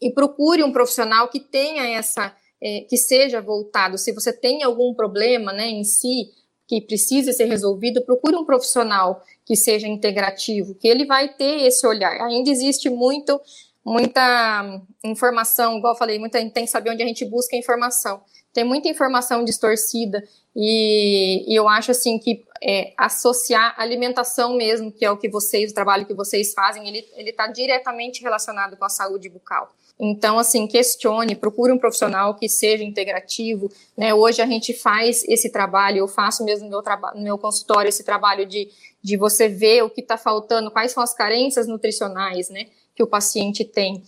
e 0.00 0.10
procure 0.10 0.64
um 0.64 0.72
profissional 0.72 1.28
que 1.28 1.38
tenha 1.38 1.86
essa, 1.90 2.34
é, 2.62 2.80
que 2.88 2.96
seja 2.96 3.42
voltado. 3.42 3.98
Se 3.98 4.10
você 4.10 4.32
tem 4.32 4.62
algum 4.62 4.94
problema, 4.94 5.52
né, 5.52 5.68
em 5.68 5.84
si 5.84 6.30
que 6.66 6.80
precise 6.80 7.34
ser 7.34 7.44
resolvido, 7.44 8.00
procure 8.00 8.34
um 8.36 8.46
profissional 8.46 9.22
que 9.44 9.54
seja 9.54 9.86
integrativo, 9.86 10.74
que 10.74 10.88
ele 10.88 11.04
vai 11.04 11.28
ter 11.28 11.66
esse 11.66 11.86
olhar. 11.86 12.18
Ainda 12.22 12.48
existe 12.48 12.88
muito, 12.88 13.38
muita 13.84 14.80
informação, 15.04 15.76
igual 15.76 15.92
eu 15.92 15.98
falei, 15.98 16.18
muita 16.18 16.38
tem 16.38 16.64
que 16.64 16.70
saber 16.70 16.88
onde 16.88 17.02
a 17.02 17.06
gente 17.06 17.26
busca 17.26 17.54
informação. 17.54 18.22
Tem 18.52 18.64
muita 18.64 18.88
informação 18.88 19.44
distorcida 19.44 20.22
e, 20.54 21.44
e 21.50 21.54
eu 21.54 21.68
acho 21.68 21.90
assim 21.90 22.18
que 22.18 22.44
é, 22.62 22.92
associar 22.96 23.74
alimentação 23.78 24.54
mesmo, 24.56 24.92
que 24.92 25.04
é 25.04 25.10
o 25.10 25.16
que 25.16 25.28
vocês, 25.28 25.70
o 25.70 25.74
trabalho 25.74 26.06
que 26.06 26.14
vocês 26.14 26.52
fazem, 26.52 26.86
ele 26.88 27.30
está 27.30 27.46
diretamente 27.46 28.22
relacionado 28.22 28.76
com 28.76 28.84
a 28.84 28.88
saúde 28.88 29.28
bucal. 29.28 29.72
Então, 29.98 30.38
assim, 30.38 30.66
questione, 30.66 31.36
procure 31.36 31.72
um 31.72 31.78
profissional 31.78 32.34
que 32.34 32.48
seja 32.48 32.82
integrativo. 32.82 33.70
Né? 33.96 34.12
Hoje 34.12 34.42
a 34.42 34.46
gente 34.46 34.72
faz 34.72 35.22
esse 35.28 35.50
trabalho, 35.50 35.98
eu 35.98 36.08
faço 36.08 36.44
mesmo 36.44 36.68
no 36.68 36.70
meu, 36.70 36.82
no 37.14 37.22
meu 37.22 37.38
consultório 37.38 37.88
esse 37.88 38.02
trabalho 38.02 38.44
de, 38.44 38.68
de 39.02 39.16
você 39.16 39.48
ver 39.48 39.84
o 39.84 39.90
que 39.90 40.00
está 40.00 40.16
faltando, 40.16 40.70
quais 40.70 40.92
são 40.92 41.02
as 41.02 41.14
carências 41.14 41.68
nutricionais 41.68 42.48
né, 42.48 42.66
que 42.96 43.02
o 43.02 43.06
paciente 43.06 43.64
tem. 43.64 44.02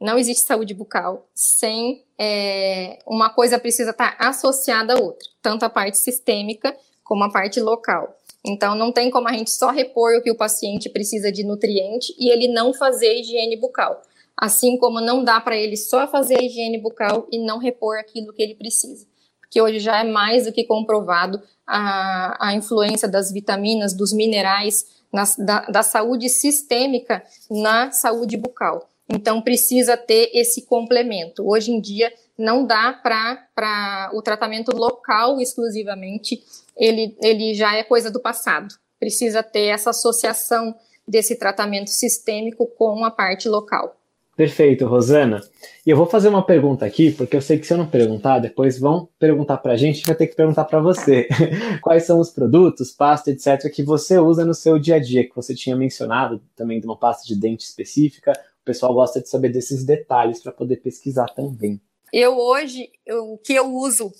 Não 0.00 0.18
existe 0.18 0.46
saúde 0.46 0.72
bucal 0.72 1.28
sem 1.34 2.04
é, 2.18 2.98
uma 3.06 3.28
coisa 3.28 3.58
precisa 3.58 3.90
estar 3.90 4.16
associada 4.18 4.94
à 4.94 4.98
outra, 4.98 5.28
tanto 5.42 5.64
a 5.64 5.70
parte 5.70 5.98
sistêmica 5.98 6.74
como 7.04 7.24
a 7.24 7.30
parte 7.30 7.60
local. 7.60 8.16
Então, 8.44 8.74
não 8.74 8.90
tem 8.90 9.10
como 9.10 9.28
a 9.28 9.32
gente 9.32 9.50
só 9.50 9.70
repor 9.70 10.16
o 10.16 10.22
que 10.22 10.30
o 10.30 10.36
paciente 10.36 10.88
precisa 10.88 11.30
de 11.30 11.44
nutriente 11.44 12.14
e 12.18 12.30
ele 12.30 12.48
não 12.48 12.72
fazer 12.72 13.20
higiene 13.20 13.56
bucal. 13.56 14.00
Assim 14.36 14.78
como 14.78 15.00
não 15.00 15.22
dá 15.22 15.38
para 15.38 15.56
ele 15.56 15.76
só 15.76 16.08
fazer 16.08 16.38
a 16.38 16.42
higiene 16.42 16.78
bucal 16.78 17.26
e 17.30 17.38
não 17.38 17.58
repor 17.58 17.98
aquilo 17.98 18.32
que 18.32 18.42
ele 18.42 18.54
precisa. 18.54 19.06
Porque 19.40 19.60
hoje 19.60 19.80
já 19.80 20.00
é 20.00 20.04
mais 20.04 20.46
do 20.46 20.52
que 20.52 20.64
comprovado 20.64 21.42
a, 21.66 22.48
a 22.48 22.54
influência 22.54 23.06
das 23.06 23.30
vitaminas, 23.30 23.92
dos 23.92 24.12
minerais, 24.12 24.86
na, 25.12 25.24
da, 25.38 25.60
da 25.66 25.82
saúde 25.82 26.28
sistêmica 26.28 27.22
na 27.50 27.90
saúde 27.90 28.36
bucal. 28.36 28.89
Então, 29.12 29.42
precisa 29.42 29.96
ter 29.96 30.30
esse 30.32 30.66
complemento. 30.66 31.46
Hoje 31.48 31.72
em 31.72 31.80
dia, 31.80 32.12
não 32.38 32.64
dá 32.64 32.92
para 32.92 34.10
o 34.14 34.22
tratamento 34.22 34.74
local 34.74 35.40
exclusivamente, 35.40 36.42
ele, 36.76 37.16
ele 37.22 37.54
já 37.54 37.76
é 37.76 37.82
coisa 37.82 38.10
do 38.10 38.20
passado. 38.20 38.74
Precisa 38.98 39.42
ter 39.42 39.66
essa 39.66 39.90
associação 39.90 40.74
desse 41.06 41.36
tratamento 41.36 41.90
sistêmico 41.90 42.66
com 42.66 43.04
a 43.04 43.10
parte 43.10 43.48
local. 43.48 43.96
Perfeito, 44.36 44.86
Rosana. 44.86 45.42
E 45.84 45.90
eu 45.90 45.96
vou 45.98 46.06
fazer 46.06 46.28
uma 46.28 46.42
pergunta 46.42 46.86
aqui, 46.86 47.10
porque 47.10 47.36
eu 47.36 47.42
sei 47.42 47.58
que 47.58 47.66
se 47.66 47.74
eu 47.74 47.76
não 47.76 47.86
perguntar, 47.86 48.38
depois 48.38 48.78
vão 48.78 49.06
perguntar 49.18 49.58
para 49.58 49.74
a 49.74 49.76
gente, 49.76 50.06
vai 50.06 50.14
ter 50.14 50.28
que 50.28 50.34
perguntar 50.34 50.64
para 50.64 50.80
você. 50.80 51.28
Quais 51.82 52.04
são 52.04 52.18
os 52.18 52.30
produtos, 52.30 52.90
pasta, 52.90 53.30
etc., 53.30 53.70
que 53.70 53.82
você 53.82 54.18
usa 54.18 54.42
no 54.42 54.54
seu 54.54 54.78
dia 54.78 54.94
a 54.94 54.98
dia, 54.98 55.28
que 55.28 55.36
você 55.36 55.54
tinha 55.54 55.76
mencionado 55.76 56.40
também 56.56 56.80
de 56.80 56.86
uma 56.86 56.96
pasta 56.96 57.26
de 57.26 57.38
dente 57.38 57.64
específica, 57.64 58.32
pessoal 58.70 58.94
gosta 58.94 59.20
de 59.20 59.28
saber 59.28 59.48
desses 59.48 59.84
detalhes 59.84 60.40
para 60.40 60.52
poder 60.52 60.76
pesquisar 60.76 61.26
também. 61.34 61.80
Eu 62.12 62.38
hoje, 62.38 62.88
o 63.08 63.36
que 63.36 63.52
eu 63.52 63.66
uso 63.66 64.12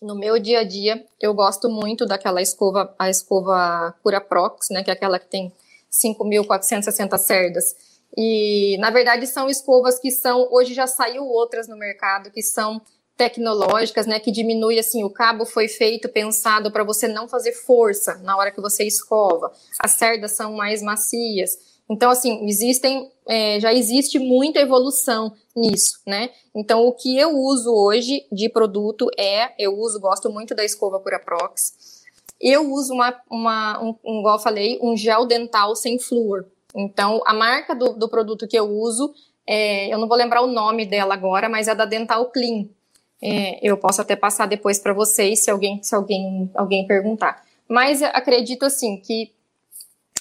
no 0.00 0.14
meu 0.14 0.38
dia 0.38 0.60
a 0.60 0.64
dia, 0.64 1.04
eu 1.20 1.34
gosto 1.34 1.68
muito 1.68 2.06
daquela 2.06 2.40
escova, 2.40 2.94
a 2.98 3.10
escova 3.10 3.94
Cura 4.02 4.20
Prox, 4.22 4.68
né, 4.70 4.82
que 4.82 4.90
é 4.90 4.94
aquela 4.94 5.18
que 5.18 5.26
tem 5.26 5.52
5.460 5.90 7.18
cerdas. 7.18 7.76
E, 8.16 8.78
na 8.78 8.90
verdade, 8.90 9.26
são 9.26 9.50
escovas 9.50 9.98
que 9.98 10.10
são, 10.10 10.48
hoje 10.50 10.72
já 10.72 10.86
saiu 10.86 11.24
outras 11.26 11.68
no 11.68 11.76
mercado, 11.76 12.30
que 12.30 12.42
são 12.42 12.80
tecnológicas, 13.18 14.06
né, 14.06 14.18
que 14.18 14.30
diminui 14.30 14.78
assim, 14.78 15.04
o 15.04 15.10
cabo 15.10 15.44
foi 15.44 15.68
feito 15.68 16.08
pensado 16.08 16.70
para 16.70 16.84
você 16.84 17.06
não 17.06 17.28
fazer 17.28 17.52
força 17.52 18.14
na 18.22 18.34
hora 18.36 18.50
que 18.50 18.62
você 18.62 18.84
escova. 18.84 19.52
As 19.78 19.90
cerdas 19.92 20.32
são 20.32 20.54
mais 20.54 20.80
macias. 20.80 21.58
Então, 21.90 22.10
assim, 22.10 22.46
existem, 22.46 23.10
é, 23.26 23.58
já 23.60 23.72
existe 23.72 24.18
muita 24.18 24.60
evolução 24.60 25.32
nisso, 25.56 26.00
né? 26.06 26.30
Então, 26.54 26.86
o 26.86 26.92
que 26.92 27.18
eu 27.18 27.30
uso 27.30 27.72
hoje 27.72 28.26
de 28.30 28.48
produto 28.48 29.08
é, 29.18 29.52
eu 29.58 29.74
uso, 29.74 29.98
gosto 29.98 30.30
muito 30.30 30.54
da 30.54 30.64
escova 30.64 31.00
Curaprox. 31.00 32.04
Eu 32.40 32.70
uso 32.70 32.92
uma, 32.92 33.14
uma 33.30 33.82
um, 33.82 33.94
um, 34.04 34.18
igual 34.20 34.36
eu 34.36 34.42
falei, 34.42 34.78
um 34.82 34.96
gel 34.96 35.26
dental 35.26 35.74
sem 35.74 35.98
flúor. 35.98 36.44
Então, 36.74 37.22
a 37.24 37.32
marca 37.32 37.74
do, 37.74 37.94
do 37.94 38.08
produto 38.08 38.46
que 38.46 38.58
eu 38.58 38.68
uso, 38.68 39.12
é, 39.46 39.92
eu 39.92 39.98
não 39.98 40.06
vou 40.06 40.16
lembrar 40.16 40.42
o 40.42 40.46
nome 40.46 40.84
dela 40.84 41.14
agora, 41.14 41.48
mas 41.48 41.68
é 41.68 41.74
da 41.74 41.86
Dental 41.86 42.26
Clean. 42.30 42.66
é, 43.20 43.58
eu 43.66 43.76
posso 43.78 44.02
até 44.02 44.14
passar 44.14 44.46
depois 44.46 44.78
para 44.78 44.92
vocês 44.92 45.42
se 45.42 45.50
alguém 45.50 45.82
se 45.82 45.94
alguém 45.94 46.50
alguém 46.54 46.86
perguntar. 46.86 47.42
Mas 47.66 48.02
acredito 48.02 48.64
assim 48.64 48.98
que 48.98 49.32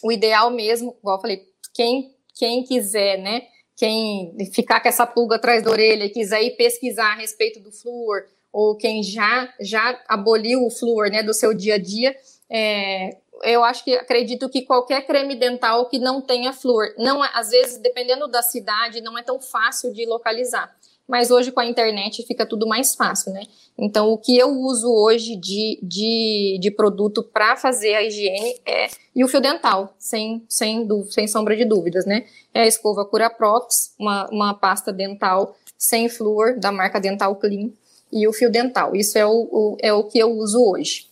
o 0.02 0.12
ideal 0.12 0.50
mesmo, 0.50 0.96
igual 1.00 1.18
eu 1.18 1.22
falei, 1.22 1.46
quem 1.78 2.12
quem 2.34 2.64
quiser, 2.64 3.18
né, 3.18 3.44
quem 3.76 4.36
ficar 4.54 4.80
com 4.80 4.88
essa 4.88 5.08
pulga 5.08 5.38
atrás 5.38 5.64
da 5.64 5.72
orelha 5.72 6.06
e 6.06 6.10
quiser 6.10 6.44
ir 6.44 6.52
pesquisar 6.56 7.14
a 7.14 7.16
respeito 7.16 7.60
do 7.60 7.72
flúor, 7.72 8.26
ou 8.52 8.76
quem 8.76 9.02
já 9.04 9.54
já 9.62 10.00
aboliu 10.08 10.66
o 10.66 10.72
flúor, 10.72 11.10
né, 11.10 11.22
do 11.22 11.34
seu 11.34 11.54
dia 11.54 11.76
a 11.76 11.78
dia, 11.78 12.16
é, 12.50 13.18
eu 13.44 13.64
acho 13.64 13.84
que 13.84 13.94
acredito 13.96 14.50
que 14.50 14.64
qualquer 14.64 15.06
creme 15.06 15.36
dental 15.36 15.88
que 15.88 16.00
não 16.00 16.22
tenha 16.22 16.52
flúor, 16.52 16.94
não 16.98 17.24
é, 17.24 17.30
às 17.34 17.50
vezes 17.50 17.78
dependendo 17.78 18.28
da 18.28 18.42
cidade 18.42 19.02
não 19.02 19.18
é 19.18 19.22
tão 19.22 19.40
fácil 19.40 19.94
de 19.94 20.06
localizar 20.06 20.76
mas 21.08 21.32
hoje 21.32 21.52
com 21.52 21.60
a 21.60 21.66
internet 21.66 22.24
fica 22.28 22.46
tudo 22.46 22.68
mais 22.68 22.94
fácil, 22.94 23.32
né? 23.32 23.44
Então, 23.78 24.10
o 24.10 24.18
que 24.18 24.38
eu 24.38 24.50
uso 24.50 24.92
hoje 24.92 25.36
de, 25.36 25.80
de, 25.82 26.58
de 26.60 26.72
produto 26.72 27.24
para 27.24 27.56
fazer 27.56 27.96
a 27.96 28.04
higiene 28.04 28.56
é. 28.66 28.88
E 29.16 29.24
o 29.24 29.28
fio 29.28 29.40
dental, 29.40 29.96
sem, 29.98 30.44
sem, 30.50 30.88
sem 31.10 31.28
sombra 31.28 31.56
de 31.56 31.64
dúvidas, 31.64 32.06
né? 32.06 32.26
É 32.54 32.62
a 32.62 32.68
escova 32.68 33.06
Curaprox, 33.06 33.94
uma, 34.00 34.28
uma 34.32 34.54
pasta 34.54 34.92
dental 34.92 35.56
sem 35.78 36.10
flúor, 36.10 36.60
da 36.60 36.72
marca 36.72 37.00
Dental 37.00 37.36
Clean, 37.36 37.70
e 38.12 38.28
o 38.28 38.34
fio 38.34 38.52
dental. 38.52 38.96
Isso 38.96 39.18
é 39.18 39.26
o, 39.26 39.48
o 39.52 39.78
é 39.82 39.94
o 39.94 40.04
que 40.04 40.18
eu 40.18 40.32
uso 40.32 40.60
hoje. 40.64 41.08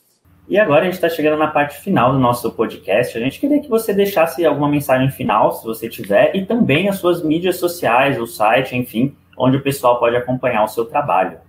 E 0.48 0.60
agora 0.60 0.82
a 0.82 0.86
gente 0.86 0.96
está 0.96 1.10
chegando 1.10 1.38
na 1.38 1.48
parte 1.48 1.80
final 1.80 2.12
do 2.12 2.20
nosso 2.20 2.52
podcast. 2.52 3.18
A 3.18 3.22
gente 3.22 3.39
queria 3.39 3.60
que 3.60 3.70
você 3.70 3.93
deixasse 3.93 4.46
alguma 4.46 4.70
mensagem 4.70 5.10
final, 5.10 5.52
se 5.52 5.64
você 5.64 5.89
tiver, 5.89 6.36
e 6.36 6.46
também 6.46 6.88
as 6.88 6.98
suas 6.98 7.24
mídias 7.24 7.58
sociais, 7.58 8.20
o 8.20 8.28
site, 8.28 8.76
enfim, 8.76 9.16
onde 9.38 9.58
o 9.58 9.64
pessoal 9.64 10.00
pode 10.00 10.16
acompanhar 10.16 10.64
o 10.64 10.68
seu 10.68 10.86
trabalho. 10.86 11.40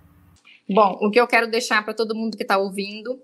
Bom, 0.69 0.97
o 1.01 1.09
que 1.09 1.19
eu 1.19 1.27
quero 1.27 1.49
deixar 1.49 1.83
para 1.83 1.93
todo 1.93 2.15
mundo 2.15 2.35
que 2.35 2.43
está 2.43 2.57
ouvindo 2.57 3.19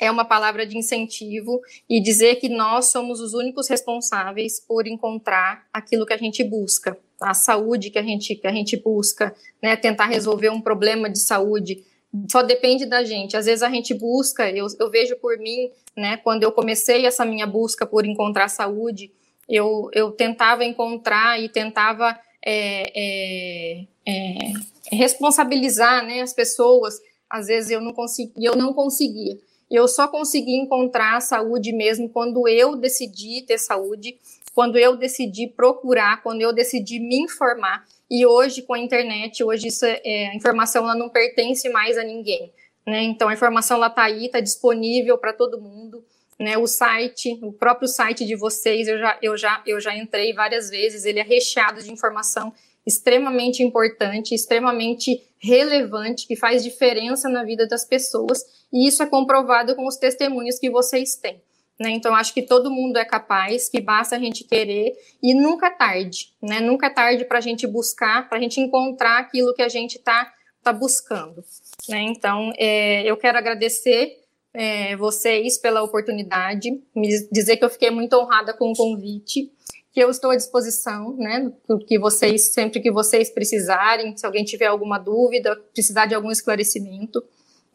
é 0.00 0.10
uma 0.10 0.24
palavra 0.24 0.66
de 0.66 0.76
incentivo 0.76 1.60
e 1.88 2.00
dizer 2.00 2.36
que 2.36 2.48
nós 2.48 2.90
somos 2.90 3.20
os 3.20 3.34
únicos 3.34 3.68
responsáveis 3.68 4.58
por 4.58 4.86
encontrar 4.86 5.66
aquilo 5.72 6.06
que 6.06 6.14
a 6.14 6.16
gente 6.16 6.42
busca, 6.42 6.96
a 7.20 7.34
saúde 7.34 7.90
que 7.90 7.98
a 7.98 8.02
gente, 8.02 8.34
que 8.34 8.46
a 8.46 8.52
gente 8.52 8.76
busca, 8.78 9.34
né, 9.62 9.76
tentar 9.76 10.06
resolver 10.06 10.48
um 10.48 10.60
problema 10.60 11.08
de 11.10 11.18
saúde. 11.18 11.84
Só 12.30 12.42
depende 12.42 12.86
da 12.86 13.04
gente. 13.04 13.36
Às 13.36 13.44
vezes 13.44 13.62
a 13.62 13.68
gente 13.68 13.92
busca, 13.92 14.50
eu, 14.50 14.66
eu 14.80 14.90
vejo 14.90 15.16
por 15.16 15.36
mim, 15.38 15.70
né, 15.94 16.16
quando 16.16 16.42
eu 16.42 16.50
comecei 16.50 17.04
essa 17.04 17.24
minha 17.24 17.46
busca 17.46 17.86
por 17.86 18.06
encontrar 18.06 18.48
saúde, 18.48 19.12
eu, 19.46 19.90
eu 19.92 20.12
tentava 20.12 20.64
encontrar 20.64 21.38
e 21.38 21.48
tentava 21.48 22.18
é, 22.44 22.92
é, 22.94 23.86
é, 24.06 24.96
responsabilizar 24.96 26.04
né, 26.04 26.22
as 26.22 26.32
pessoas. 26.32 27.00
Às 27.28 27.46
vezes 27.46 27.70
eu 27.70 27.80
não 27.80 27.92
conseguia, 27.92 28.48
eu 28.48 28.56
não 28.56 28.72
conseguia. 28.72 29.38
Eu 29.70 29.86
só 29.86 30.08
consegui 30.08 30.56
encontrar 30.56 31.16
a 31.16 31.20
saúde 31.20 31.72
mesmo 31.72 32.08
quando 32.08 32.48
eu 32.48 32.74
decidi 32.74 33.42
ter 33.42 33.58
saúde, 33.58 34.18
quando 34.52 34.76
eu 34.76 34.96
decidi 34.96 35.46
procurar, 35.46 36.22
quando 36.22 36.42
eu 36.42 36.52
decidi 36.52 36.98
me 36.98 37.22
informar. 37.22 37.86
E 38.10 38.26
hoje, 38.26 38.62
com 38.62 38.74
a 38.74 38.78
internet, 38.78 39.44
hoje 39.44 39.68
isso 39.68 39.84
é, 39.86 40.00
é 40.04 40.28
a 40.30 40.34
informação 40.34 40.82
ela 40.82 40.96
não 40.96 41.08
pertence 41.08 41.68
mais 41.68 41.96
a 41.96 42.02
ninguém. 42.02 42.52
Né? 42.84 43.04
Então, 43.04 43.28
a 43.28 43.32
informação 43.32 43.84
está 43.86 44.02
aí, 44.02 44.26
está 44.26 44.40
disponível 44.40 45.16
para 45.16 45.32
todo 45.32 45.60
mundo 45.60 46.04
né, 46.40 46.56
o 46.56 46.66
site, 46.66 47.38
o 47.42 47.52
próprio 47.52 47.86
site 47.86 48.24
de 48.24 48.34
vocês, 48.34 48.88
eu 48.88 48.98
já, 48.98 49.18
eu, 49.20 49.36
já, 49.36 49.62
eu 49.66 49.78
já 49.78 49.94
entrei 49.94 50.32
várias 50.32 50.70
vezes, 50.70 51.04
ele 51.04 51.20
é 51.20 51.22
recheado 51.22 51.82
de 51.82 51.92
informação 51.92 52.50
extremamente 52.86 53.62
importante, 53.62 54.34
extremamente 54.34 55.22
relevante, 55.38 56.26
que 56.26 56.34
faz 56.34 56.64
diferença 56.64 57.28
na 57.28 57.44
vida 57.44 57.68
das 57.68 57.84
pessoas, 57.84 58.42
e 58.72 58.88
isso 58.88 59.02
é 59.02 59.06
comprovado 59.06 59.76
com 59.76 59.86
os 59.86 59.96
testemunhos 59.96 60.58
que 60.58 60.70
vocês 60.70 61.14
têm. 61.14 61.42
Né? 61.78 61.90
Então, 61.90 62.14
acho 62.14 62.32
que 62.32 62.42
todo 62.42 62.70
mundo 62.70 62.96
é 62.96 63.04
capaz, 63.04 63.68
que 63.68 63.80
basta 63.80 64.16
a 64.16 64.18
gente 64.18 64.44
querer, 64.44 64.94
e 65.22 65.34
nunca 65.34 65.66
é 65.66 65.70
tarde, 65.70 66.32
né? 66.42 66.58
nunca 66.58 66.86
é 66.86 66.90
tarde 66.90 67.26
para 67.26 67.36
a 67.36 67.42
gente 67.42 67.66
buscar, 67.66 68.30
para 68.30 68.38
a 68.38 68.40
gente 68.40 68.58
encontrar 68.58 69.18
aquilo 69.18 69.52
que 69.52 69.62
a 69.62 69.68
gente 69.68 69.96
está 69.96 70.32
tá 70.62 70.72
buscando. 70.72 71.44
Né? 71.86 72.00
Então, 72.00 72.50
é, 72.56 73.02
eu 73.04 73.16
quero 73.18 73.36
agradecer 73.36 74.19
é, 74.52 74.96
vocês 74.96 75.58
pela 75.58 75.82
oportunidade, 75.82 76.70
me 76.94 77.28
dizer 77.30 77.56
que 77.56 77.64
eu 77.64 77.70
fiquei 77.70 77.90
muito 77.90 78.16
honrada 78.16 78.52
com 78.52 78.72
o 78.72 78.76
convite, 78.76 79.50
que 79.92 80.00
eu 80.00 80.10
estou 80.10 80.30
à 80.30 80.36
disposição, 80.36 81.16
né, 81.16 81.52
que 81.86 81.98
vocês, 81.98 82.52
sempre 82.52 82.80
que 82.80 82.90
vocês 82.90 83.30
precisarem, 83.30 84.16
se 84.16 84.24
alguém 84.24 84.44
tiver 84.44 84.66
alguma 84.66 84.98
dúvida, 84.98 85.56
precisar 85.72 86.06
de 86.06 86.14
algum 86.14 86.30
esclarecimento, 86.30 87.22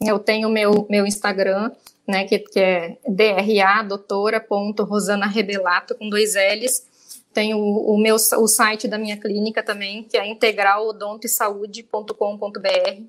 eu 0.01 0.17
tenho 0.19 0.49
meu, 0.49 0.85
meu 0.89 1.05
Instagram, 1.05 1.71
né, 2.07 2.23
que, 2.25 2.39
que 2.39 2.59
é 2.59 2.97
DRA, 3.07 3.83
doutora.rosanarebelato, 3.83 5.95
com 5.95 6.09
dois 6.09 6.35
L's, 6.35 6.85
tem 7.33 7.53
o, 7.53 7.59
o, 7.59 7.97
meu, 7.97 8.15
o 8.15 8.47
site 8.47 8.87
da 8.87 8.97
minha 8.97 9.17
clínica 9.17 9.61
também, 9.61 10.03
que 10.03 10.17
é 10.17 10.25
integralodontoesaude.com.br. 10.25 13.01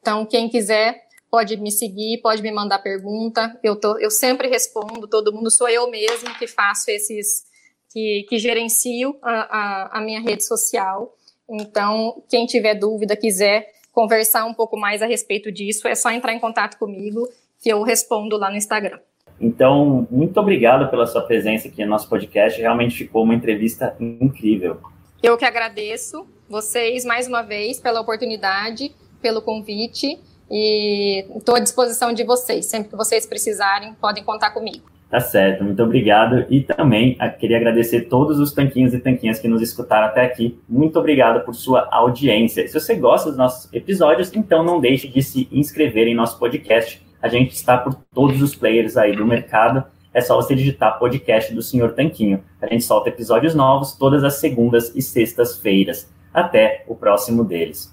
Então, 0.00 0.26
quem 0.26 0.50
quiser 0.50 1.06
pode 1.32 1.56
me 1.56 1.70
seguir, 1.70 2.20
pode 2.20 2.42
me 2.42 2.52
mandar 2.52 2.80
pergunta. 2.80 3.58
Eu, 3.64 3.74
tô, 3.74 3.98
eu 3.98 4.10
sempre 4.10 4.48
respondo, 4.48 5.08
todo 5.08 5.32
mundo 5.32 5.50
sou 5.50 5.66
eu 5.66 5.90
mesmo 5.90 6.28
que 6.38 6.46
faço 6.46 6.90
esses, 6.90 7.44
que, 7.90 8.26
que 8.28 8.38
gerencio 8.38 9.16
a, 9.22 9.32
a, 9.32 9.98
a 9.98 10.00
minha 10.02 10.20
rede 10.20 10.44
social. 10.44 11.16
Então, 11.48 12.22
quem 12.28 12.44
tiver 12.44 12.74
dúvida, 12.74 13.16
quiser 13.16 13.66
conversar 13.92 14.44
um 14.44 14.52
pouco 14.52 14.76
mais 14.76 15.00
a 15.00 15.06
respeito 15.06 15.50
disso, 15.50 15.88
é 15.88 15.94
só 15.94 16.10
entrar 16.10 16.34
em 16.34 16.38
contato 16.38 16.78
comigo 16.78 17.26
que 17.62 17.70
eu 17.70 17.82
respondo 17.82 18.36
lá 18.36 18.50
no 18.50 18.56
Instagram. 18.56 18.98
Então, 19.40 20.06
muito 20.10 20.38
obrigado 20.38 20.90
pela 20.90 21.06
sua 21.06 21.22
presença 21.22 21.66
aqui 21.66 21.82
no 21.82 21.90
nosso 21.92 22.10
podcast. 22.10 22.60
Realmente 22.60 22.94
ficou 22.94 23.24
uma 23.24 23.34
entrevista 23.34 23.96
incrível. 23.98 24.78
Eu 25.22 25.38
que 25.38 25.46
agradeço 25.46 26.26
vocês 26.46 27.06
mais 27.06 27.26
uma 27.26 27.40
vez 27.40 27.80
pela 27.80 28.02
oportunidade, 28.02 28.94
pelo 29.22 29.40
convite. 29.40 30.20
E 30.50 31.26
estou 31.36 31.54
à 31.54 31.60
disposição 31.60 32.12
de 32.12 32.24
vocês. 32.24 32.66
Sempre 32.66 32.90
que 32.90 32.96
vocês 32.96 33.26
precisarem, 33.26 33.94
podem 33.94 34.22
contar 34.22 34.50
comigo. 34.50 34.92
Tá 35.12 35.20
certo, 35.20 35.62
muito 35.62 35.82
obrigado. 35.82 36.46
E 36.48 36.62
também 36.62 37.16
ah, 37.18 37.28
queria 37.28 37.58
agradecer 37.58 38.08
todos 38.08 38.38
os 38.38 38.50
tanquinhos 38.50 38.94
e 38.94 38.98
tanquinhas 38.98 39.38
que 39.38 39.46
nos 39.46 39.60
escutaram 39.60 40.06
até 40.06 40.22
aqui. 40.24 40.58
Muito 40.66 40.98
obrigado 40.98 41.44
por 41.44 41.54
sua 41.54 41.86
audiência. 41.90 42.66
Se 42.66 42.72
você 42.72 42.94
gosta 42.94 43.28
dos 43.28 43.36
nossos 43.36 43.70
episódios, 43.74 44.34
então 44.34 44.64
não 44.64 44.80
deixe 44.80 45.06
de 45.08 45.22
se 45.22 45.46
inscrever 45.52 46.08
em 46.08 46.14
nosso 46.14 46.38
podcast. 46.38 47.06
A 47.20 47.28
gente 47.28 47.52
está 47.52 47.76
por 47.76 47.94
todos 48.14 48.40
os 48.40 48.54
players 48.54 48.96
aí 48.96 49.14
do 49.14 49.26
mercado. 49.26 49.84
É 50.14 50.22
só 50.22 50.34
você 50.34 50.54
digitar 50.54 50.98
podcast 50.98 51.54
do 51.54 51.60
Senhor 51.60 51.92
Tanquinho. 51.92 52.42
A 52.62 52.66
gente 52.66 52.82
solta 52.82 53.10
episódios 53.10 53.54
novos 53.54 53.92
todas 53.92 54.24
as 54.24 54.36
segundas 54.36 54.96
e 54.96 55.02
sextas-feiras. 55.02 56.10
Até 56.32 56.84
o 56.88 56.94
próximo 56.94 57.44
deles. 57.44 57.92